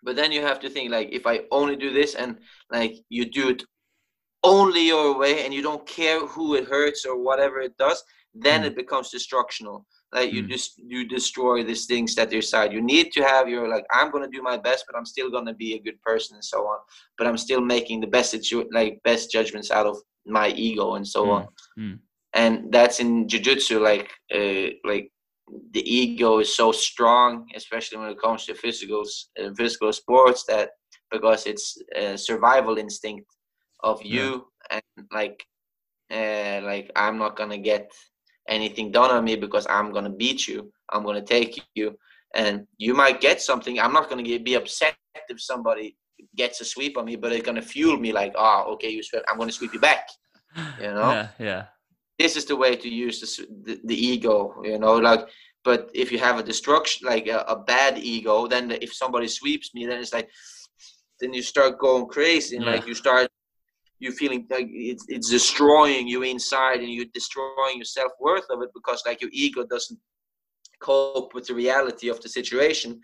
but 0.03 0.17
then 0.17 0.33
you 0.33 0.41
have 0.43 0.61
to 0.61 0.71
think 0.71 0.91
like 0.91 1.09
if 1.13 1.27
i 1.27 1.41
only 1.51 1.77
do 1.77 1.93
this 1.93 2.15
and 2.15 2.39
like 2.71 2.95
you 3.09 3.25
do 3.25 3.51
it 3.51 3.63
only 4.45 4.87
your 4.87 5.19
way 5.19 5.45
and 5.45 5.53
you 5.53 5.63
don't 5.63 5.87
care 5.87 6.25
who 6.27 6.55
it 6.55 6.65
hurts 6.65 7.05
or 7.05 7.23
whatever 7.23 7.61
it 7.61 7.77
does 7.77 8.03
then 8.35 8.63
mm. 8.63 8.67
it 8.67 8.77
becomes 8.77 9.11
destructional 9.11 9.85
like 10.15 10.33
you 10.33 10.43
mm. 10.43 10.49
just 10.49 10.79
you 10.79 11.07
destroy 11.07 11.63
these 11.63 11.87
things 11.87 12.15
that 12.15 12.31
your 12.31 12.43
side 12.43 12.73
you 12.73 12.81
need 12.81 13.11
to 13.13 13.23
have 13.23 13.49
your 13.49 13.69
like 13.69 13.85
i'm 13.91 14.11
going 14.11 14.23
to 14.23 14.37
do 14.37 14.43
my 14.43 14.57
best 14.57 14.85
but 14.87 14.97
i'm 14.97 15.05
still 15.05 15.31
going 15.31 15.47
to 15.47 15.55
be 15.55 15.75
a 15.75 15.83
good 15.83 16.01
person 16.03 16.37
and 16.37 16.45
so 16.45 16.59
on 16.61 16.79
but 17.17 17.27
i'm 17.27 17.37
still 17.37 17.61
making 17.61 18.01
the 18.01 18.07
best 18.07 18.35
like 18.73 19.01
best 19.05 19.31
judgments 19.31 19.71
out 19.71 19.87
of 19.87 19.97
my 20.27 20.49
ego 20.51 20.95
and 20.95 21.07
so 21.07 21.25
mm. 21.25 21.31
on 21.31 21.47
mm. 21.79 21.99
And 22.35 22.71
that's 22.73 23.01
in 23.01 23.29
jiu-jitsu 23.29 23.81
like 23.81 24.11
uh, 24.35 24.69
like 24.85 25.11
the 25.73 25.83
ego 25.85 26.41
is 26.41 26.55
so 26.55 26.73
strong 26.73 27.47
especially 27.55 27.99
when 27.99 28.11
it 28.11 28.21
comes 28.21 28.45
to 28.45 28.55
physical 28.55 29.03
uh, 29.41 29.51
physical 29.57 29.93
sports 29.93 30.45
that 30.47 30.71
because 31.11 31.47
it's 31.47 31.79
a 31.97 32.19
survival 32.19 32.77
instinct 32.77 33.27
of 33.83 34.03
you 34.03 34.47
yeah. 34.71 34.81
and 34.99 35.07
like 35.13 35.45
uh, 36.13 36.61
like 36.65 36.91
i'm 36.97 37.19
not 37.19 37.37
gonna 37.37 37.59
get 37.59 37.91
anything 38.49 38.91
done 38.91 39.11
on 39.11 39.25
me 39.25 39.37
because 39.37 39.67
i'm 39.71 39.93
gonna 39.93 40.11
beat 40.11 40.47
you 40.49 40.71
i'm 40.91 41.05
gonna 41.05 41.23
take 41.23 41.63
you. 41.75 41.97
And 42.35 42.67
you 42.77 42.93
might 42.95 43.23
get 43.23 43.41
something 43.41 43.81
i'm 43.81 43.93
not 43.93 44.11
gonna 44.11 44.23
get, 44.23 44.45
be 44.45 44.55
upset 44.55 44.97
if 45.31 45.41
somebody 45.41 45.97
gets 46.37 46.61
a 46.61 46.65
sweep 46.65 46.99
on 46.99 47.07
me 47.07 47.17
but 47.17 47.33
it's 47.33 47.45
gonna 47.45 47.63
fuel 47.63 47.97
me 47.97 48.13
like 48.13 48.35
oh 48.37 48.65
okay 48.73 48.91
you 48.91 49.03
sweep 49.03 49.23
i'm 49.31 49.39
gonna 49.39 49.53
sweep 49.53 49.73
you 49.73 49.81
back 49.81 50.09
you 50.79 50.91
know? 50.97 51.11
Yeah 51.11 51.29
yeah 51.39 51.65
this 52.19 52.37
is 52.37 52.45
the 52.45 52.57
way 52.57 52.77
to 52.77 52.89
use 52.89 53.21
the, 53.21 53.47
the, 53.65 53.81
the 53.85 53.95
ego 53.95 54.55
you 54.65 54.79
know 54.79 54.97
like 54.97 55.29
but 55.65 55.91
if 55.95 56.11
you 56.13 56.19
have 56.19 56.39
a 56.39 56.43
destruction 56.43 57.07
like 57.07 57.27
a, 57.27 57.45
a 57.49 57.57
bad 57.57 57.99
ego 57.99 58.47
then 58.47 58.71
if 58.71 58.93
somebody 58.93 59.29
sweeps 59.29 59.75
me 59.75 59.87
then 59.87 59.99
it's 59.99 60.13
like 60.13 60.29
then 61.21 61.33
you 61.33 61.43
start 61.43 61.79
going 61.79 62.07
crazy 62.07 62.57
and 62.57 62.65
yeah. 62.65 62.73
like 62.73 62.87
you 62.87 62.95
start 62.95 63.29
you 64.01 64.13
feeling 64.13 64.47
like 64.51 64.69
it's, 64.71 65.05
it's 65.09 65.29
destroying 65.29 66.07
you 66.07 66.23
inside 66.23 66.81
and 66.81 66.93
you're 66.93 67.05
destroying 67.13 67.77
your 67.77 67.85
self-worth 67.85 68.47
of 68.51 68.63
it 68.63 68.71
because 68.75 69.03
like 69.07 69.21
your 69.21 69.31
ego 69.33 69.65
doesn't 69.65 69.99
cope 70.81 71.35
with 71.35 71.47
the 71.47 71.55
reality 71.55 72.09
of 72.09 72.21
the 72.21 72.29
situation 72.29 73.01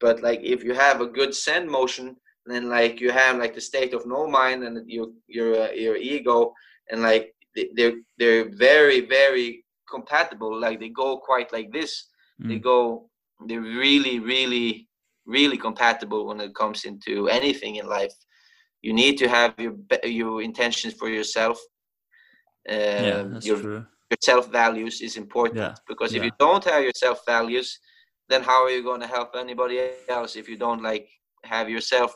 but 0.00 0.22
like 0.22 0.40
if 0.42 0.62
you 0.62 0.72
have 0.74 1.00
a 1.00 1.06
good 1.06 1.34
send 1.34 1.68
motion 1.68 2.16
then 2.46 2.68
like 2.68 3.00
you 3.00 3.10
have 3.10 3.38
like 3.38 3.54
the 3.54 3.60
state 3.60 3.92
of 3.92 4.06
no 4.06 4.26
mind 4.28 4.62
and 4.62 4.88
your 4.88 5.08
your 5.26 5.62
uh, 5.62 5.72
your 5.72 5.96
ego 5.96 6.52
and 6.90 7.02
like 7.02 7.34
they're 7.74 7.94
they're 8.18 8.48
very 8.56 9.00
very 9.06 9.64
compatible. 9.88 10.58
Like 10.58 10.80
they 10.80 10.88
go 10.88 11.18
quite 11.18 11.52
like 11.52 11.72
this. 11.72 12.06
Mm. 12.42 12.48
they 12.48 12.58
go 12.58 13.08
they're 13.46 13.60
really 13.60 14.18
really 14.18 14.88
really 15.26 15.56
compatible 15.56 16.26
when 16.26 16.40
it 16.40 16.54
comes 16.54 16.84
into 16.84 17.28
anything 17.28 17.76
in 17.76 17.86
life. 17.86 18.12
You 18.82 18.92
need 18.92 19.16
to 19.18 19.28
have 19.28 19.54
your 19.58 19.74
your 20.04 20.42
intentions 20.42 20.94
for 20.94 21.08
yourself. 21.08 21.58
Uh, 22.68 22.72
yeah, 23.08 23.22
that's 23.22 23.46
your, 23.46 23.60
true. 23.60 23.86
your 24.10 24.18
self 24.22 24.50
values 24.50 25.00
is 25.00 25.16
important 25.16 25.60
yeah, 25.60 25.74
because 25.86 26.14
if 26.14 26.24
you 26.24 26.32
don't 26.38 26.64
have 26.64 26.82
your 26.82 26.96
self 26.96 27.24
values 27.24 27.78
then 28.28 28.42
how 28.42 28.64
are 28.64 28.70
you 28.70 28.82
going 28.82 29.00
to 29.00 29.06
help 29.06 29.36
anybody 29.36 29.78
else 30.08 30.34
if 30.34 30.48
you 30.48 30.56
don't 30.56 30.82
like 30.82 31.08
have 31.44 31.70
yourself? 31.70 32.12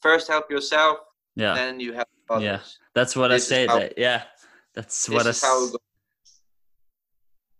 First 0.00 0.28
help 0.28 0.48
yourself 0.52 0.98
yeah. 1.38 1.54
then 1.54 1.80
you 1.80 1.92
help 1.92 2.08
others. 2.28 2.44
yeah 2.44 2.60
that's 2.94 3.16
what 3.16 3.28
this 3.28 3.46
i 3.46 3.54
say 3.54 3.66
that 3.66 3.94
yeah 3.96 4.22
that's 4.74 5.08
what 5.08 5.26
i 5.26 5.32
how 5.42 5.68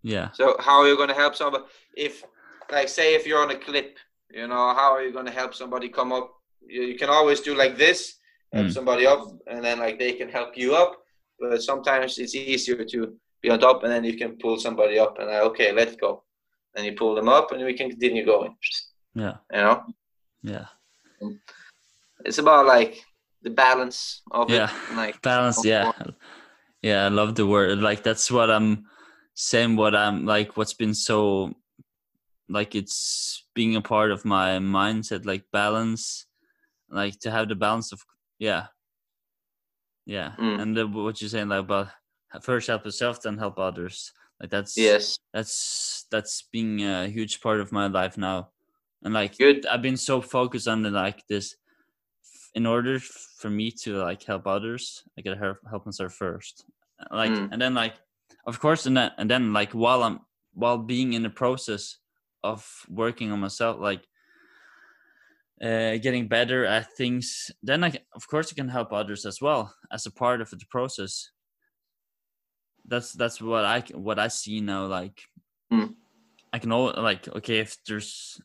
yeah 0.02 0.30
so 0.32 0.56
how 0.60 0.80
are 0.80 0.88
you 0.88 0.96
going 0.96 1.08
to 1.08 1.14
help 1.14 1.34
somebody 1.34 1.64
if 1.96 2.24
like 2.70 2.88
say 2.88 3.14
if 3.14 3.26
you're 3.26 3.42
on 3.42 3.50
a 3.50 3.58
clip 3.58 3.98
you 4.30 4.46
know 4.46 4.74
how 4.74 4.92
are 4.94 5.02
you 5.02 5.12
going 5.12 5.26
to 5.26 5.32
help 5.32 5.54
somebody 5.54 5.88
come 5.88 6.12
up 6.12 6.32
you, 6.66 6.82
you 6.82 6.98
can 6.98 7.08
always 7.08 7.40
do 7.40 7.54
like 7.54 7.76
this 7.76 8.18
help 8.52 8.66
mm. 8.66 8.72
somebody 8.72 9.06
up, 9.06 9.28
and 9.46 9.64
then 9.64 9.78
like 9.78 9.98
they 9.98 10.12
can 10.12 10.28
help 10.28 10.56
you 10.56 10.74
up. 10.74 10.96
But 11.38 11.62
sometimes 11.62 12.18
it's 12.18 12.34
easier 12.34 12.84
to 12.84 13.16
be 13.42 13.50
on 13.50 13.60
top, 13.60 13.82
and 13.82 13.92
then 13.92 14.04
you 14.04 14.16
can 14.16 14.36
pull 14.38 14.58
somebody 14.58 14.98
up, 14.98 15.18
and 15.18 15.28
like, 15.28 15.42
okay, 15.42 15.72
let's 15.72 15.96
go. 15.96 16.24
And 16.76 16.84
you 16.84 16.92
pull 16.92 17.14
them 17.14 17.28
up, 17.28 17.52
and 17.52 17.64
we 17.64 17.74
can 17.74 17.90
continue 17.90 18.24
going. 18.24 18.56
Yeah. 19.14 19.36
You 19.52 19.58
know. 19.58 19.82
Yeah. 20.42 20.66
It's 22.24 22.38
about 22.38 22.66
like 22.66 23.02
the 23.42 23.50
balance 23.50 24.22
of 24.30 24.50
yeah. 24.50 24.70
it. 24.90 24.96
Like 24.96 25.22
balance. 25.22 25.64
Yeah. 25.64 25.92
Yeah, 26.82 27.04
I 27.04 27.08
love 27.08 27.34
the 27.34 27.46
word. 27.46 27.78
Like 27.80 28.02
that's 28.02 28.30
what 28.30 28.50
I'm 28.50 28.84
saying. 29.34 29.76
What 29.76 29.94
I'm 29.94 30.26
like. 30.26 30.56
What's 30.56 30.74
been 30.74 30.94
so 30.94 31.54
like 32.48 32.74
it's 32.74 33.46
being 33.54 33.76
a 33.76 33.80
part 33.80 34.10
of 34.10 34.24
my 34.24 34.58
mindset 34.58 35.26
like 35.26 35.44
balance 35.52 36.26
like 36.90 37.18
to 37.20 37.30
have 37.30 37.48
the 37.48 37.54
balance 37.54 37.92
of 37.92 38.02
yeah 38.38 38.66
yeah 40.06 40.32
mm. 40.38 40.60
and 40.60 40.76
the, 40.76 40.86
what 40.86 41.20
you're 41.20 41.28
saying 41.28 41.48
like 41.48 41.60
about 41.60 41.88
first 42.42 42.68
help 42.68 42.84
yourself 42.84 43.20
then 43.20 43.36
help 43.36 43.58
others 43.58 44.12
like 44.40 44.50
that's 44.50 44.76
yes 44.76 45.18
that's 45.32 46.06
that's 46.10 46.44
being 46.52 46.82
a 46.82 47.08
huge 47.08 47.40
part 47.40 47.60
of 47.60 47.72
my 47.72 47.86
life 47.86 48.16
now 48.16 48.48
and 49.02 49.14
like 49.14 49.36
good 49.36 49.66
i've 49.66 49.82
been 49.82 49.96
so 49.96 50.20
focused 50.20 50.68
on 50.68 50.82
the, 50.82 50.90
like 50.90 51.22
this 51.28 51.56
in 52.54 52.66
order 52.66 52.98
for 53.38 53.50
me 53.50 53.70
to 53.70 53.98
like 53.98 54.22
help 54.22 54.46
others 54.46 55.04
i 55.18 55.22
gotta 55.22 55.38
help, 55.38 55.58
help 55.68 55.86
myself 55.86 56.12
first 56.12 56.64
like 57.10 57.30
mm. 57.30 57.48
and 57.52 57.60
then 57.60 57.74
like 57.74 57.94
of 58.46 58.58
course 58.60 58.86
and 58.86 58.96
then 58.96 59.10
and 59.18 59.30
then 59.30 59.52
like 59.52 59.72
while 59.72 60.02
i'm 60.02 60.20
while 60.54 60.78
being 60.78 61.12
in 61.12 61.22
the 61.22 61.30
process 61.30 61.98
of 62.42 62.66
working 62.88 63.30
on 63.30 63.40
myself 63.40 63.78
like 63.80 64.02
uh, 65.62 65.96
getting 65.96 66.28
better 66.28 66.64
at 66.64 66.92
things, 66.92 67.50
then 67.62 67.82
I, 67.82 67.92
of 68.14 68.28
course, 68.28 68.52
I 68.52 68.54
can 68.54 68.68
help 68.68 68.92
others 68.92 69.26
as 69.26 69.40
well 69.40 69.74
as 69.90 70.06
a 70.06 70.10
part 70.10 70.40
of 70.40 70.50
the 70.50 70.60
process. 70.70 71.30
That's 72.84 73.12
that's 73.12 73.40
what 73.40 73.64
I 73.64 73.80
what 73.92 74.18
I 74.18 74.28
see 74.28 74.60
now. 74.60 74.86
Like, 74.86 75.20
mm. 75.72 75.94
I 76.52 76.58
can 76.58 76.72
all 76.72 76.94
like 76.96 77.28
okay 77.28 77.58
if 77.58 77.76
there's, 77.86 78.40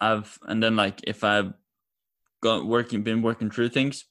I've 0.00 0.38
and 0.42 0.62
then 0.62 0.76
like 0.76 1.00
if 1.04 1.24
I've 1.24 1.52
got 2.46 2.62
working 2.62 3.02
been 3.02 3.22
working 3.26 3.50
through 3.50 3.74
things, 3.74 4.06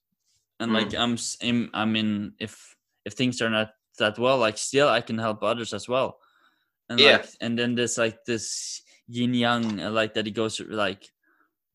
and 0.59 0.71
mm. 0.71 0.75
like 0.75 0.91
I'm 0.91 1.15
in 1.39 1.71
I'm 1.71 1.95
in 1.95 2.36
if 2.39 2.75
if 3.07 3.15
things 3.15 3.41
are 3.41 3.49
not 3.49 3.71
that 3.97 4.19
well, 4.19 4.38
like 4.38 4.59
still 4.59 4.91
I 4.91 4.99
can 4.99 5.17
help 5.17 5.39
others 5.43 5.71
as 5.71 5.88
well. 5.88 6.19
And 6.89 6.99
yeah. 6.99 7.23
like 7.23 7.31
and 7.39 7.55
then 7.55 7.79
there's 7.79 7.97
like 7.97 8.27
this 8.27 8.83
yin 9.07 9.33
yang 9.33 9.79
like 9.95 10.13
that 10.13 10.27
it 10.27 10.36
goes 10.36 10.59
like 10.59 11.07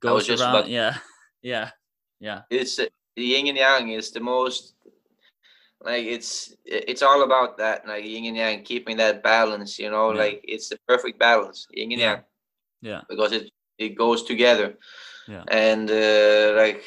goes 0.04 0.28
around. 0.28 0.68
About, 0.68 0.68
yeah, 0.78 1.00
yeah, 1.40 1.70
yeah. 2.20 2.42
It's 2.50 2.76
the 2.76 2.90
yin 3.16 3.48
and 3.48 3.58
yang 3.58 3.90
is 3.90 4.10
the 4.10 4.20
most 4.20 4.74
like 5.82 6.04
it's 6.04 6.54
it's 6.64 7.02
all 7.02 7.24
about 7.24 7.56
that 7.58 7.86
like 7.86 8.04
yin 8.04 8.26
and 8.26 8.36
yang 8.36 8.62
keeping 8.62 8.96
that 8.96 9.22
balance 9.22 9.78
you 9.78 9.90
know 9.90 10.12
yeah. 10.12 10.18
like 10.18 10.44
it's 10.44 10.68
the 10.68 10.78
perfect 10.86 11.18
balance 11.18 11.66
yin 11.72 11.92
and 11.92 12.00
yeah. 12.00 12.06
yang 12.06 12.22
yeah 12.82 13.00
because 13.08 13.32
it 13.32 13.50
it 13.78 13.96
goes 13.96 14.22
together 14.24 14.76
yeah. 15.30 15.44
And 15.50 15.90
uh, 15.90 16.54
like 16.56 16.82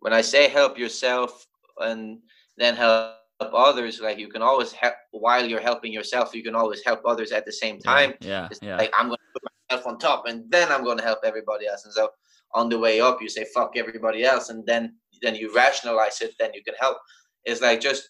when 0.00 0.12
i 0.12 0.20
say 0.20 0.48
help 0.48 0.78
yourself 0.78 1.46
and 1.78 2.18
then 2.56 2.74
help 2.74 3.14
others 3.40 4.00
like 4.00 4.18
you 4.18 4.28
can 4.28 4.42
always 4.42 4.72
help 4.72 4.94
while 5.12 5.44
you're 5.46 5.66
helping 5.70 5.92
yourself 5.92 6.34
you 6.34 6.42
can 6.42 6.54
always 6.54 6.82
help 6.84 7.00
others 7.06 7.32
at 7.32 7.46
the 7.46 7.52
same 7.52 7.78
time. 7.78 8.12
yeah, 8.20 8.48
yeah, 8.50 8.68
yeah. 8.68 8.76
like 8.76 8.92
i'm 8.98 9.06
gonna 9.06 9.30
put 9.32 9.42
myself 9.70 9.86
on 9.86 9.98
top 9.98 10.26
and 10.26 10.50
then 10.50 10.70
i'm 10.70 10.84
gonna 10.84 11.02
help 11.02 11.20
everybody 11.24 11.66
else. 11.66 11.84
And 11.84 11.94
so 11.94 12.10
on 12.54 12.68
the 12.68 12.78
way 12.78 13.00
up 13.00 13.22
you 13.22 13.28
say 13.28 13.46
fuck 13.54 13.72
everybody 13.76 14.24
else 14.24 14.50
and 14.50 14.66
then 14.66 14.96
then 15.22 15.34
you 15.34 15.54
rationalize 15.54 16.20
it 16.20 16.34
then 16.38 16.50
you 16.54 16.62
can 16.64 16.74
help. 16.80 16.98
It's 17.44 17.60
like 17.60 17.80
just 17.80 18.08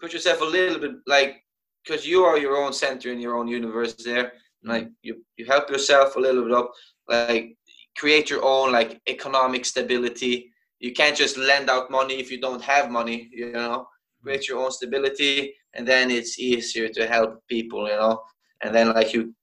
put 0.00 0.12
yourself 0.12 0.40
a 0.40 0.44
little 0.44 0.78
bit 0.78 0.92
like 1.06 1.42
because 1.84 2.06
you 2.06 2.24
are 2.24 2.38
your 2.38 2.56
own 2.56 2.72
center 2.72 3.12
in 3.12 3.20
your 3.20 3.36
own 3.36 3.48
universe 3.48 3.94
there. 3.94 4.32
Like 4.64 4.88
you 5.02 5.24
you 5.36 5.44
help 5.46 5.70
yourself 5.70 6.16
a 6.16 6.20
little 6.20 6.42
bit 6.44 6.52
up 6.52 6.72
like 7.08 7.56
create 7.96 8.30
your 8.30 8.44
own 8.44 8.72
like 8.72 9.00
economic 9.08 9.64
stability 9.64 10.50
you 10.78 10.92
can't 10.92 11.16
just 11.16 11.36
lend 11.36 11.70
out 11.70 11.90
money 11.90 12.14
if 12.14 12.30
you 12.30 12.40
don't 12.40 12.62
have 12.62 12.90
money 12.90 13.28
you 13.32 13.52
know 13.52 13.86
create 14.22 14.48
your 14.48 14.58
own 14.58 14.70
stability 14.70 15.54
and 15.74 15.86
then 15.86 16.10
it's 16.10 16.38
easier 16.38 16.88
to 16.88 17.06
help 17.06 17.40
people 17.48 17.88
you 17.88 17.96
know 17.96 18.20
and 18.62 18.74
then 18.74 18.92
like 18.92 19.12
you 19.12 19.34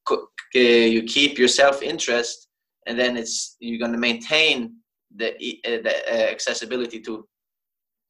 you 0.53 1.03
keep 1.03 1.37
your 1.37 1.47
self 1.47 1.81
interest 1.81 2.47
and 2.87 2.97
then 2.97 3.17
it's 3.17 3.55
you're 3.59 3.79
going 3.79 3.91
to 3.91 3.97
maintain 3.97 4.73
the 5.15 5.29
uh, 5.65 5.81
the 5.83 5.93
uh, 6.11 6.31
accessibility 6.31 6.99
to 6.99 7.27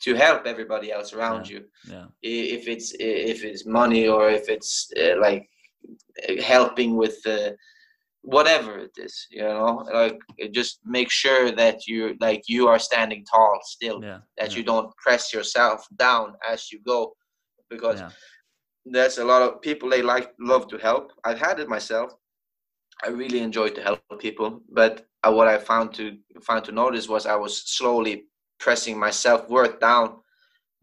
to 0.01 0.15
help 0.15 0.45
everybody 0.45 0.91
else 0.91 1.13
around 1.13 1.49
yeah. 1.49 1.57
you 1.57 1.65
yeah. 1.91 2.05
if 2.21 2.67
it's 2.67 2.93
if 2.99 3.43
it's 3.43 3.65
money 3.65 4.07
or 4.07 4.29
if 4.29 4.47
it's 4.49 4.91
uh, 5.01 5.19
like 5.19 5.47
helping 6.41 6.95
with 6.95 7.17
uh, 7.25 7.51
whatever 8.35 8.77
it 8.77 8.91
is 8.97 9.27
you 9.31 9.43
know? 9.43 9.85
Like 9.91 10.19
just 10.51 10.79
make 10.85 11.09
sure 11.09 11.51
that 11.51 11.87
you 11.87 12.15
like 12.19 12.43
you 12.47 12.67
are 12.67 12.79
standing 12.79 13.25
tall 13.25 13.59
still 13.63 13.99
yeah 14.03 14.19
that 14.37 14.51
yeah, 14.51 14.57
you 14.57 14.63
don't 14.63 14.95
press 14.97 15.33
yourself 15.33 15.85
down 15.97 16.33
as 16.49 16.71
you 16.71 16.79
go 16.85 17.13
because 17.69 17.99
yeah. 17.99 18.09
there's 18.85 19.17
a 19.17 19.25
lot 19.25 19.41
of 19.41 19.61
people 19.61 19.89
they 19.89 20.01
like 20.01 20.31
love 20.39 20.67
to 20.69 20.77
help. 20.77 21.11
I've 21.23 21.39
had 21.39 21.59
it 21.59 21.69
myself. 21.69 22.13
I 23.03 23.09
really 23.09 23.39
enjoy 23.39 23.69
to 23.69 23.81
help 23.81 24.01
people 24.19 24.61
but 24.69 25.05
uh, 25.23 25.31
what 25.31 25.47
i 25.47 25.57
found 25.57 25.93
to 25.93 26.17
found 26.41 26.65
to 26.65 26.71
notice 26.71 27.07
was 27.07 27.25
i 27.25 27.35
was 27.35 27.63
slowly 27.77 28.25
pressing 28.59 28.99
my 28.99 29.09
self-worth 29.09 29.79
down. 29.79 30.17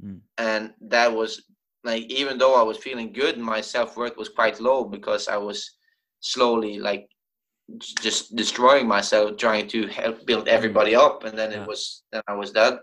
Mm. 0.03 0.21
and 0.39 0.73
that 0.81 1.13
was 1.13 1.43
like 1.85 2.03
even 2.05 2.37
though 2.37 2.55
i 2.55 2.63
was 2.63 2.77
feeling 2.77 3.13
good 3.13 3.39
my 3.39 3.61
self-worth 3.63 4.17
was 4.17 4.29
quite 4.29 4.61
low 4.61 4.85
because 4.85 5.27
i 5.29 5.39
was 5.39 5.59
slowly 6.21 6.79
like 6.79 7.09
just 8.01 8.35
destroying 8.37 8.87
myself 8.87 9.37
trying 9.37 9.67
to 9.69 9.87
help 9.89 10.25
build 10.27 10.47
everybody 10.49 10.95
up 10.95 11.25
and 11.25 11.37
then 11.39 11.51
Yeah. 11.51 11.63
it 11.63 11.67
was 11.69 12.03
then 12.13 12.23
i 12.29 12.35
was 12.35 12.51
done. 12.53 12.79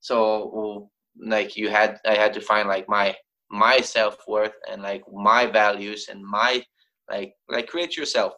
So 0.00 0.90
like 1.34 1.56
you 1.56 1.68
had 1.70 1.98
i 2.06 2.14
had 2.14 2.32
to 2.34 2.40
find 2.40 2.68
like 2.68 2.88
my 2.88 3.14
my 3.50 3.78
self-worth 3.78 4.56
and 4.70 4.82
like 4.82 5.04
my 5.12 5.46
values 5.46 6.08
and 6.10 6.20
my 6.24 6.62
like 7.10 7.32
like 7.48 7.68
create 7.68 7.96
yourself. 7.96 8.32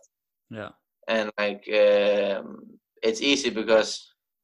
Yeah. 0.51 0.71
And 1.09 1.31
like 1.39 1.65
um, 1.73 2.47
it's 3.03 3.23
easy 3.23 3.49
because 3.51 3.91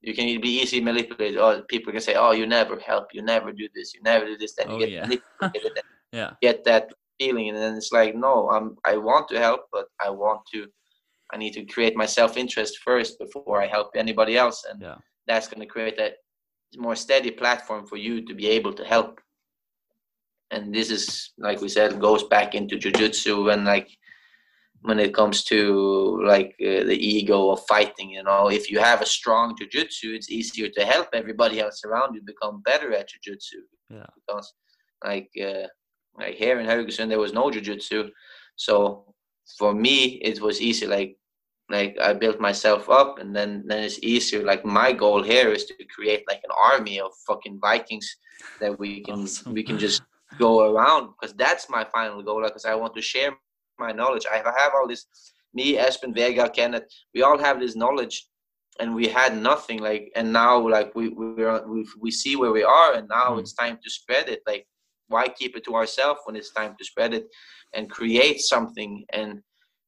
you 0.01 0.15
can 0.15 0.27
be 0.41 0.61
easy 0.63 0.81
manipulated. 0.81 1.39
Or 1.39 1.63
people 1.69 1.93
can 1.93 2.01
say 2.01 2.15
oh 2.15 2.33
you 2.33 2.47
never 2.47 2.79
help. 2.81 3.07
You 3.13 3.23
never 3.23 3.53
do 3.53 3.69
this. 3.75 3.93
You 3.95 4.01
never 4.03 4.25
do 4.25 4.39
this. 4.39 4.55
Then 4.55 4.67
Oh, 4.71 4.75
you 4.79 4.87
get 4.87 4.91
yeah. 4.91 5.01
manipulated 5.07 5.73
and 5.81 5.89
yeah. 6.13 6.31
get 6.41 6.65
that 6.65 6.85
feeling 7.21 7.49
and 7.51 7.59
then 7.59 7.75
it's 7.77 7.93
like 7.93 8.13
no 8.17 8.51
i'm 8.51 8.77
i 8.85 8.97
want 8.97 9.29
to 9.29 9.39
help 9.39 9.61
but 9.71 9.87
i 10.05 10.11
want 10.11 10.41
to 10.53 10.67
i 11.33 11.37
need 11.37 11.53
to 11.53 11.65
create 11.65 11.97
my 11.97 12.07
self-interest 12.07 12.79
first 12.85 13.19
before 13.19 13.63
i 13.63 13.67
help 13.67 13.89
anybody 13.97 14.37
else 14.37 14.65
and 14.71 14.81
yeah. 14.83 14.97
that's 15.27 15.49
going 15.49 15.61
to 15.61 15.67
create 15.67 15.99
a 15.99 16.13
more 16.79 16.97
steady 16.97 17.31
platform 17.31 17.87
for 17.87 17.97
you 17.97 18.25
to 18.27 18.35
be 18.35 18.47
able 18.49 18.73
to 18.73 18.85
help. 18.85 19.21
And 20.51 20.75
this 20.75 20.91
is 20.91 21.33
like 21.39 21.61
we 21.61 21.69
said 21.69 22.01
goes 22.01 22.25
back 22.25 22.55
into 22.55 22.79
jiu-jitsu 22.79 23.51
and 23.51 23.65
like 23.65 23.89
when 24.83 24.99
it 24.99 25.15
comes 25.15 25.43
to 25.45 26.23
like 26.25 26.55
uh, 26.61 26.85
the 26.85 26.99
ego 26.99 27.51
of 27.51 27.67
fighting 27.67 28.11
you 28.11 28.23
know? 28.23 28.51
If 28.51 28.71
you 28.71 28.79
have 28.79 29.01
a 29.03 29.07
strong 29.07 29.57
jiu-jitsu 29.59 30.15
it's 30.15 30.31
easier 30.31 30.69
to 30.69 30.85
help 30.85 31.09
everybody 31.13 31.61
else 31.61 31.83
around 31.85 32.15
you 32.15 32.23
become 32.23 32.63
better 32.63 32.93
at 32.95 33.09
jiu-jitsu. 33.09 33.63
Yeah. 33.91 34.07
because 34.15 34.53
like 35.05 35.31
uh, 35.43 35.67
like 36.19 36.35
here 36.35 36.61
in 36.61 36.67
Haugesund 36.67 37.09
there 37.09 37.19
was 37.19 37.33
no 37.33 37.51
jiu-jitsu. 37.51 38.11
So 38.57 39.14
for 39.59 39.75
me 39.75 40.05
it 40.23 40.41
was 40.41 40.61
easy 40.61 40.87
like 40.87 41.17
like 41.71 41.97
I 42.01 42.13
built 42.13 42.41
myself 42.41 42.89
up 42.91 43.19
and 43.19 43.35
then 43.35 43.65
then 43.67 43.83
it's 43.85 43.99
easier 44.03 44.43
like 44.43 44.65
my 44.65 44.93
goal 44.93 45.23
here 45.23 45.51
is 45.53 45.65
to 45.67 45.75
create 45.95 46.25
like 46.29 46.43
an 46.45 46.51
army 46.73 47.01
of 47.01 47.11
fucking 47.27 47.59
Vikings 47.61 48.17
that 48.61 48.79
we 48.79 49.01
can 49.01 49.23
Awesome. 49.23 49.55
we 49.55 49.63
can 49.63 49.79
just 49.79 50.03
go 50.39 50.71
around 50.71 51.11
because 51.15 51.35
that's 51.37 51.69
my 51.71 51.85
final 51.93 52.23
goal 52.23 52.43
because 52.43 52.65
I 52.65 52.75
want 52.75 52.95
to 52.97 53.03
share 53.03 53.33
my 53.79 53.93
knowledge 53.93 54.27
I 54.31 54.37
have 54.37 54.73
all 54.75 54.87
this 54.89 55.07
me 55.55 55.77
Espen 55.77 56.15
Vega 56.15 56.49
Kenneth 56.49 56.85
we 57.15 57.23
all 57.23 57.39
have 57.39 57.61
this 57.61 57.77
knowledge 57.77 58.29
and 58.81 58.95
we 58.95 59.07
had 59.09 59.37
nothing 59.37 59.79
like 59.81 60.11
and 60.17 60.33
now 60.33 60.69
like 60.69 60.95
we 60.95 61.09
we're, 61.09 61.67
we 61.67 61.87
we 62.01 62.11
see 62.11 62.35
where 62.37 62.53
we 62.53 62.65
are 62.65 62.95
and 62.95 63.09
now 63.09 63.29
Mm. 63.31 63.41
it's 63.41 63.55
time 63.55 63.79
to 63.83 63.91
spread 63.91 64.29
it 64.29 64.43
like 64.47 64.67
why 65.09 65.29
keep 65.29 65.57
it 65.57 65.65
to 65.65 65.75
ourselves 65.75 66.21
when 66.25 66.37
it's 66.37 66.53
time 66.53 66.75
to 66.79 66.85
spread 66.85 67.15
it 67.15 67.27
and 67.75 67.91
create 67.91 68.41
something 68.41 69.05
and 69.13 69.41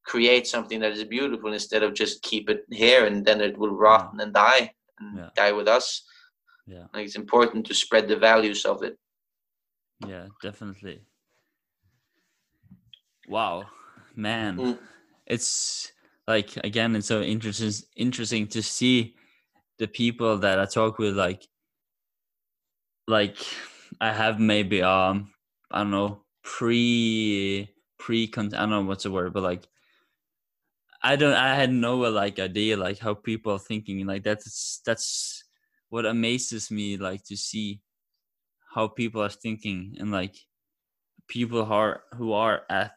create 0.04 0.46
something 0.46 0.78
that 0.80 0.92
is 0.92 1.02
beautiful 1.04 1.52
instead 1.52 1.82
of 1.82 1.94
just 1.94 2.22
keep 2.22 2.48
it 2.48 2.60
here 2.70 3.06
and 3.06 3.24
then 3.24 3.40
it 3.40 3.56
will 3.58 3.74
rot 3.74 4.12
and 4.18 4.32
die 4.32 4.70
and 5.00 5.18
Yeah. 5.18 5.30
die 5.34 5.52
with 5.52 5.68
us 5.68 6.04
Yeah. 6.66 6.86
like 6.92 7.04
it's 7.06 7.16
important 7.16 7.66
to 7.66 7.74
spread 7.74 8.08
the 8.08 8.16
values 8.16 8.64
of 8.64 8.82
it 8.82 8.96
Yeah, 10.06 10.28
definitely. 10.42 11.00
Wow, 13.28 13.64
man, 14.14 14.56
Mm. 14.58 14.78
it's 15.26 15.92
like 16.28 16.56
again, 16.64 16.94
it's 16.96 17.08
so 17.08 17.22
interesting 17.22 17.72
interesting 17.96 18.46
to 18.48 18.62
see 18.62 19.16
the 19.78 19.88
people 19.88 20.38
that 20.38 20.58
I 20.60 20.66
talk 20.66 20.98
with. 20.98 21.16
Like, 21.16 21.42
like 23.08 23.38
I 24.00 24.12
have 24.12 24.38
maybe 24.40 24.82
um 24.82 25.32
I 25.70 25.82
don't 25.82 25.90
know 25.90 26.24
pre 26.42 27.70
pre 27.98 28.28
con 28.28 28.54
I 28.54 28.60
don't 28.60 28.70
know 28.70 28.82
what's 28.84 29.04
the 29.04 29.10
word, 29.10 29.32
but 29.32 29.42
like 29.42 29.68
I 31.02 31.16
don't 31.16 31.34
I 31.34 31.54
had 31.54 31.72
no 31.72 31.98
like 31.98 32.38
idea 32.38 32.76
like 32.76 32.98
how 32.98 33.14
people 33.14 33.52
are 33.52 33.58
thinking 33.58 34.06
like 34.06 34.22
that's 34.24 34.80
that's 34.84 35.44
what 35.88 36.06
amazes 36.06 36.70
me 36.70 36.96
like 36.96 37.24
to 37.24 37.36
see 37.36 37.82
how 38.74 38.88
people 38.88 39.22
are 39.22 39.30
thinking 39.30 39.96
and 39.98 40.10
like 40.10 40.36
people 41.28 41.64
who 41.64 41.72
are 41.72 42.02
who 42.14 42.32
are 42.32 42.64
at 42.68 42.92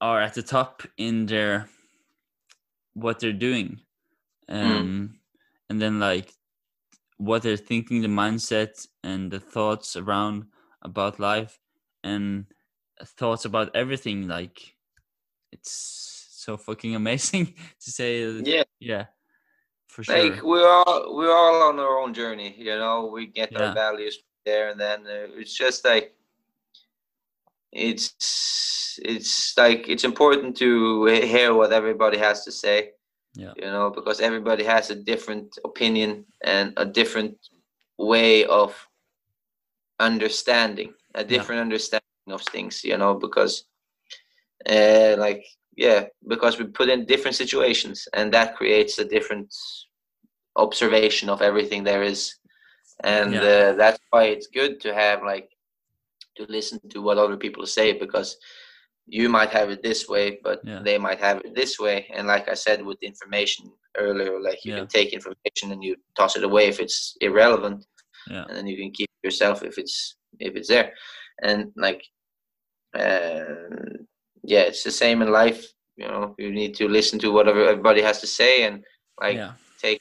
are 0.00 0.20
at 0.20 0.34
the 0.34 0.42
top 0.42 0.82
in 0.96 1.26
their 1.26 1.68
what 2.94 3.20
they're 3.20 3.32
doing. 3.32 3.80
Um 4.48 5.20
and 5.68 5.80
then 5.80 5.98
like 6.00 6.32
what 7.16 7.42
they're 7.42 7.56
thinking 7.56 8.02
the 8.02 8.08
mindset 8.08 8.86
and 9.02 9.30
the 9.30 9.40
thoughts 9.40 9.96
around 9.96 10.44
about 10.82 11.18
life 11.20 11.58
and 12.02 12.46
thoughts 13.02 13.44
about 13.44 13.74
everything 13.74 14.28
like 14.28 14.74
it's 15.52 16.26
so 16.36 16.56
fucking 16.56 16.94
amazing 17.00 17.46
to 17.80 17.90
say 17.90 18.28
yeah. 18.44 18.64
Yeah 18.80 19.06
for 19.88 20.02
sure. 20.02 20.30
Like 20.30 20.42
we're 20.42 20.68
all 20.68 21.14
we're 21.16 21.32
all 21.34 21.68
on 21.68 21.78
our 21.78 21.98
own 22.00 22.12
journey 22.12 22.54
you 22.58 22.76
know? 22.76 23.06
We 23.06 23.26
get 23.26 23.52
Yeah. 23.52 23.68
our 23.68 23.74
values 23.74 24.18
there 24.44 24.70
and 24.70 24.80
then 24.80 25.06
uh, 25.06 25.40
it's 25.40 25.54
just 25.54 25.84
like 25.84 26.14
it's 27.72 28.98
it's 29.02 29.56
like 29.56 29.88
it's 29.88 30.04
important 30.04 30.56
to 30.56 31.06
hear 31.06 31.54
what 31.54 31.72
everybody 31.72 32.18
has 32.18 32.44
to 32.44 32.52
say 32.52 32.90
Yeah. 33.36 33.52
you 33.56 33.66
know 33.66 33.90
because 33.90 34.20
everybody 34.20 34.64
has 34.64 34.90
a 34.90 34.94
different 34.94 35.58
opinion 35.64 36.24
and 36.44 36.72
a 36.76 36.84
different 36.84 37.36
way 37.98 38.44
of 38.46 38.88
understanding 40.00 40.92
a 41.14 41.24
different 41.24 41.60
understanding 41.60 42.04
of 42.30 42.42
things 42.42 42.82
you 42.84 42.96
know 42.96 43.14
because 43.14 43.64
uh 44.68 45.14
like 45.18 45.44
yeah 45.76 46.04
because 46.28 46.58
we 46.58 46.64
put 46.64 46.88
in 46.88 47.04
different 47.06 47.36
situations 47.36 48.08
and 48.14 48.32
that 48.32 48.56
creates 48.56 48.98
a 48.98 49.04
different 49.04 49.52
observation 50.56 51.28
of 51.28 51.42
everything 51.42 51.84
there 51.84 52.02
is 52.02 52.34
and 53.04 53.34
Yeah. 53.34 53.40
uh, 53.42 53.72
that's 53.74 54.00
why 54.10 54.24
it's 54.24 54.46
good 54.48 54.80
to 54.82 54.94
have 54.94 55.22
like 55.22 55.48
to 56.36 56.44
listen 56.48 56.80
to 56.90 57.00
what 57.02 57.18
other 57.18 57.36
people 57.36 57.66
say 57.66 57.92
because 57.92 58.36
you 59.06 59.28
might 59.28 59.50
have 59.50 59.68
it 59.70 59.82
this 59.82 60.08
way 60.08 60.38
but 60.42 60.60
Yeah. 60.64 60.80
they 60.82 60.98
might 60.98 61.20
have 61.20 61.38
it 61.44 61.54
this 61.54 61.78
way. 61.78 62.06
And 62.14 62.26
like 62.26 62.48
i 62.48 62.54
said 62.54 62.82
with 62.84 63.02
information 63.02 63.70
earlier 63.96 64.40
like 64.40 64.64
you 64.64 64.72
Yeah. 64.72 64.78
can 64.80 64.88
take 64.88 65.12
information 65.12 65.72
and 65.72 65.82
you 65.84 65.96
toss 66.16 66.36
it 66.36 66.44
away 66.44 66.64
if 66.68 66.80
it's 66.80 67.16
irrelevant. 67.20 67.84
Yeah. 68.30 68.44
and 68.48 68.56
then 68.56 68.66
you 68.66 68.76
can 68.82 68.90
keep 68.98 69.10
it 69.16 69.26
yourself 69.26 69.62
if 69.62 69.76
it's 69.78 70.16
if 70.40 70.52
it's 70.56 70.68
there. 70.68 70.92
And 71.42 71.72
like 71.76 72.02
uh, 72.94 73.44
yeah 74.42 74.60
it's 74.70 74.82
the 74.84 74.90
same 74.90 75.20
in 75.22 75.30
life 75.32 75.60
you 75.96 76.06
know 76.08 76.34
you 76.38 76.50
need 76.52 76.74
to 76.74 76.88
listen 76.88 77.18
to 77.20 77.32
whatever 77.32 77.60
everybody 77.68 78.02
has 78.02 78.20
to 78.20 78.26
say 78.26 78.64
and 78.66 78.82
like 79.20 79.36
take 79.84 80.00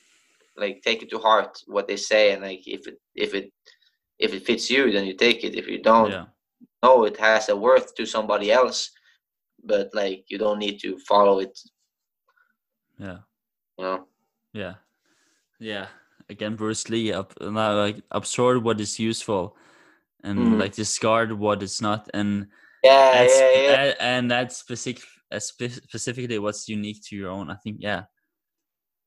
like 0.56 0.82
take 0.88 1.01
it 1.04 1.10
to 1.10 1.20
heart 1.20 1.51
what 1.68 1.88
they 1.88 1.97
say. 1.97 2.32
And 2.34 2.41
like 2.43 2.64
if 2.68 2.88
it 2.88 2.97
if 3.16 3.34
it 3.34 3.51
if 4.20 4.34
it 4.34 4.45
fits 4.45 4.70
you 4.70 4.91
then 4.91 5.06
you 5.06 5.16
take 5.16 5.43
it. 5.43 5.56
If 5.56 5.68
you 5.68 5.80
don't 5.82 6.12
yeah 6.12 6.26
know 6.84 7.06
it 7.06 7.18
has 7.18 7.50
a 7.50 7.56
worth 7.56 7.96
to 7.96 8.06
somebody 8.06 8.52
else 8.52 8.92
but 9.64 9.90
like 9.94 10.26
you 10.28 10.38
don't 10.38 10.60
need 10.60 10.78
to 10.80 10.98
follow 11.00 11.40
it 11.40 11.58
yeah 13.00 13.20
you 13.78 13.86
know 13.86 14.06
Yeah, 14.54 14.76
yeah. 15.60 15.88
Again, 16.30 16.56
Bruce 16.56 16.86
Lee. 16.90 17.12
Up, 17.12 17.34
like 17.42 17.98
absorb 18.12 18.64
what 18.64 18.80
is 18.80 19.00
useful, 19.00 19.58
and 20.24 20.38
Mhm. 20.38 20.60
like 20.62 20.76
discard 20.78 21.32
what 21.34 21.64
is 21.64 21.82
not. 21.82 22.06
And 22.14 22.48
yeah 22.84 23.10
that's 23.18 23.42
yeah 23.42 23.62
yeah 23.66 23.94
and 24.00 24.30
that's 24.30 24.58
specific, 24.58 25.02
specifically 25.40 26.38
what's 26.38 26.70
unique 26.70 27.02
to 27.10 27.16
your 27.18 27.32
own. 27.34 27.50
I 27.50 27.58
think. 27.64 27.78
Yeah, 27.82 28.06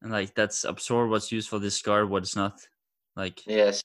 and 0.02 0.10
like 0.10 0.34
that's 0.34 0.64
absorb 0.66 1.10
what's 1.10 1.30
useful, 1.30 1.60
discard 1.60 2.10
what 2.10 2.24
is 2.26 2.34
not. 2.34 2.58
Like 3.14 3.46
yes 3.46 3.82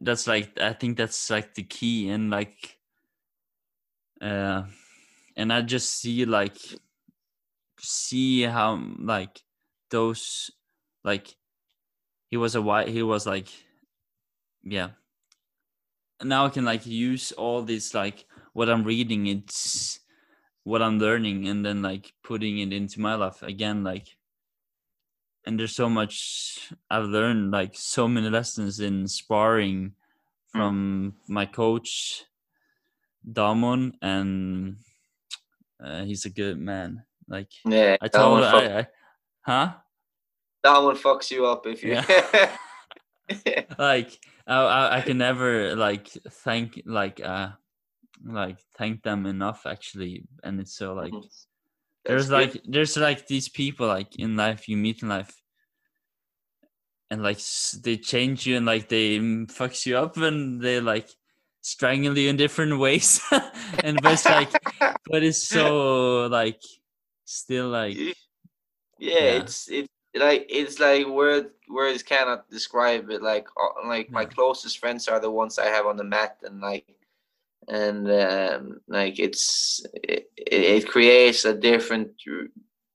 that's 0.00 0.26
like 0.26 0.58
I 0.60 0.72
think 0.72 0.96
that's 0.96 1.30
like 1.30 1.54
the 1.54 1.62
key, 1.62 2.08
and 2.08 2.30
like, 2.30 2.78
uh, 4.20 4.64
and 5.36 5.52
I 5.52 5.62
just 5.62 5.98
see 6.00 6.24
like 6.24 6.58
see 7.78 8.42
how 8.42 8.82
like 8.98 9.42
those 9.90 10.50
like 11.04 11.34
he 12.28 12.36
was 12.36 12.54
a 12.54 12.62
white 12.62 12.88
he 12.88 13.02
was 13.02 13.26
like 13.26 13.48
yeah. 14.62 14.90
Now 16.22 16.44
i 16.44 16.50
can 16.50 16.66
like 16.66 16.84
use 16.84 17.32
all 17.32 17.62
this 17.62 17.94
like 17.94 18.26
what 18.52 18.68
i'm 18.68 18.84
reading 18.84 19.26
it's 19.26 20.00
what 20.64 20.82
I'm 20.82 20.98
learning 20.98 21.48
and 21.48 21.64
then 21.64 21.82
like 21.82 22.12
putting 22.22 22.58
it 22.58 22.72
into 22.72 23.00
my 23.00 23.14
life 23.14 23.42
again 23.42 23.82
like 23.82 24.16
and 25.46 25.58
there's 25.58 25.74
so 25.74 25.88
much 25.88 26.72
I've 26.90 27.04
learned 27.06 27.50
like 27.50 27.74
so 27.74 28.06
many 28.08 28.28
lessons 28.30 28.80
in 28.80 29.06
sparring 29.08 29.94
Mm. 30.52 30.58
from 30.58 31.14
my 31.28 31.46
coach 31.46 32.24
Damon 33.22 33.92
and 34.02 34.78
uh, 35.78 36.02
he's 36.02 36.24
a 36.24 36.30
good 36.30 36.58
man 36.58 37.04
like 37.28 37.52
Yeah, 37.64 37.96
I 38.00 38.08
told 38.08 38.42
fuck, 38.42 38.64
I, 38.64 38.78
I 38.80 38.86
huh 39.42 39.72
one 40.62 40.96
fucks 40.96 41.30
you 41.30 41.46
up 41.46 41.66
if 41.66 41.84
you. 41.84 41.94
like 43.78 44.18
I, 44.46 44.96
I 44.98 45.00
can 45.02 45.18
never 45.18 45.76
like 45.76 46.08
thank 46.42 46.82
like 46.84 47.20
uh 47.20 47.50
like 48.24 48.58
thank 48.76 49.02
them 49.02 49.26
enough 49.26 49.66
actually 49.66 50.24
and 50.42 50.58
it's 50.60 50.74
so 50.74 50.94
like 50.94 51.12
Mhm. 51.12 51.24
There's 52.06 52.28
good. 52.28 52.54
like 52.54 52.62
there's 52.64 52.96
like 52.96 53.26
these 53.26 53.48
people 53.48 53.86
like 53.86 54.16
in 54.18 54.36
life 54.36 54.68
you 54.68 54.76
meet 54.76 55.02
in 55.02 55.08
life 55.08 55.34
and 57.10 57.22
like 57.22 57.38
they 57.82 57.96
change 57.96 58.46
you 58.46 58.56
and 58.56 58.66
like 58.66 58.88
they 58.88 59.18
fucks 59.18 59.86
you 59.86 59.96
up 59.96 60.16
and 60.16 60.60
they 60.60 60.80
like 60.80 61.08
strangle 61.60 62.16
you 62.16 62.30
in 62.30 62.36
different 62.36 62.78
ways 62.78 63.20
and 63.82 64.00
but 64.02 64.12
it's 64.12 64.28
like 64.28 64.50
but 65.06 65.22
it's 65.22 65.42
so 65.42 66.26
like 66.26 66.60
still 67.24 67.68
like 67.68 67.96
yeah, 68.98 69.20
Yeah. 69.20 69.38
it's 69.42 69.68
it's 69.70 69.88
like 70.14 70.46
it's 70.50 70.78
like 70.78 71.06
word 71.06 71.50
words 71.68 72.02
cannot 72.02 72.50
describe 72.50 73.10
it. 73.10 73.22
Like 73.22 73.46
uh, 73.56 73.86
like 73.88 74.10
my 74.12 74.24
Yeah. 74.24 74.28
closest 74.28 74.78
friends 74.78 75.08
are 75.08 75.20
the 75.20 75.30
ones 75.30 75.58
I 75.58 75.66
have 75.66 75.86
on 75.86 75.96
the 75.96 76.04
mat, 76.04 76.38
and 76.42 76.60
like 76.60 76.86
and 77.68 78.10
um, 78.10 78.80
like 78.88 79.18
it's 79.18 79.84
it, 80.02 80.28
it 80.36 80.88
creates 80.88 81.44
a 81.44 81.54
different 81.54 82.10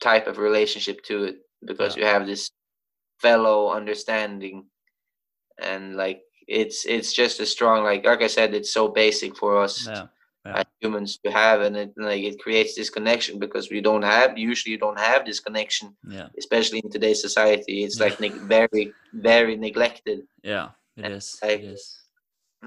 type 0.01 0.27
of 0.27 0.37
relationship 0.37 1.01
to 1.05 1.23
it 1.25 1.37
because 1.65 1.95
Yeah. 1.95 2.01
you 2.01 2.07
have 2.13 2.27
this 2.27 2.51
fellow 3.21 3.71
understanding. 3.71 4.65
And 5.61 5.95
like 5.95 6.21
it's 6.47 6.85
it's 6.85 7.13
just 7.13 7.39
a 7.39 7.45
strong 7.45 7.83
like 7.83 8.05
like 8.05 8.21
I 8.21 8.27
said 8.27 8.53
it's 8.53 8.73
so 8.73 8.87
basic 8.89 9.35
for 9.37 9.57
us 9.63 9.87
yeah 9.87 10.07
yeah. 10.45 10.57
as 10.59 10.65
humans 10.81 11.17
to 11.25 11.31
have. 11.31 11.61
And 11.61 11.77
it 11.77 11.93
like 11.97 12.23
it 12.23 12.39
creates 12.39 12.75
this 12.75 12.89
connection 12.89 13.39
because 13.39 13.69
we 13.71 13.79
don't 13.81 14.03
have 14.03 14.37
usually 14.37 14.73
you 14.73 14.77
don't 14.77 14.99
have 14.99 15.25
this 15.25 15.39
connection 15.39 15.95
yeah. 16.09 16.27
especially 16.37 16.79
in 16.83 16.91
today's 16.91 17.21
society. 17.21 17.83
It's 17.85 17.99
like 18.01 18.19
very 18.19 18.91
very 19.13 19.55
neglected. 19.55 20.27
Yeah 20.43 20.69
it 20.97 21.05
And, 21.05 21.13
is 21.13 21.39
like, 21.41 21.61
it 21.61 21.65
is 21.65 22.01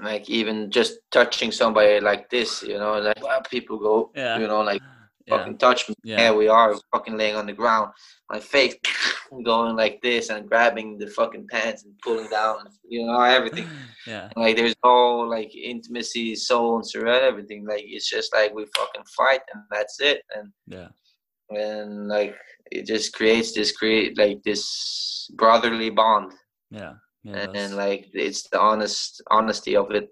like 0.03 0.29
even 0.29 0.69
just 0.71 0.99
touching 1.11 1.51
somebody 1.51 1.99
like 1.99 2.29
this 2.29 2.63
you 2.63 2.77
know 2.77 2.99
like 2.99 3.21
well, 3.23 3.41
people 3.49 3.77
go 3.77 4.11
yeah. 4.15 4.37
you 4.37 4.47
know 4.47 4.61
like 4.61 4.81
yeah. 5.25 5.37
fucking 5.37 5.57
touch 5.57 5.89
me. 5.89 5.95
Yeah. 6.03 6.31
we 6.31 6.47
are 6.47 6.75
fucking 6.93 7.17
laying 7.17 7.35
on 7.35 7.45
the 7.45 7.53
ground 7.53 7.91
my 8.29 8.39
face 8.39 8.75
going 9.43 9.75
like 9.75 10.01
this 10.01 10.29
and 10.29 10.47
grabbing 10.47 10.97
the 10.97 11.07
fucking 11.07 11.47
pants 11.49 11.83
and 11.83 11.93
pulling 12.03 12.29
down 12.29 12.57
you 12.87 13.05
know 13.05 13.21
everything. 13.21 13.67
Yeah. 14.07 14.29
Like 14.35 14.55
there's 14.55 14.75
no 14.83 15.19
like 15.19 15.53
intimacy 15.55 16.33
soul 16.33 16.77
and 16.77 16.87
surrender 16.87 17.27
everything. 17.27 17.63
Like 17.67 17.83
it's 17.85 18.09
just 18.09 18.33
like 18.33 18.55
we 18.55 18.65
fucking 18.75 19.03
fight 19.15 19.41
and 19.53 19.61
that's 19.69 19.99
it. 19.99 20.23
And 20.35 20.51
yeah. 20.65 20.87
and 21.49 22.07
like 22.07 22.35
it 22.71 22.87
just 22.87 23.13
creates 23.13 23.51
this 23.51 23.71
create 23.71 24.17
like 24.17 24.41
this 24.41 25.29
brotherly 25.35 25.91
bond. 25.91 26.31
Yeah 26.71 26.93
and, 27.25 27.55
and 27.55 27.75
like 27.75 28.07
it's 28.13 28.49
the 28.49 28.59
honest 28.59 29.21
honesty 29.29 29.75
of 29.75 29.91
it 29.91 30.09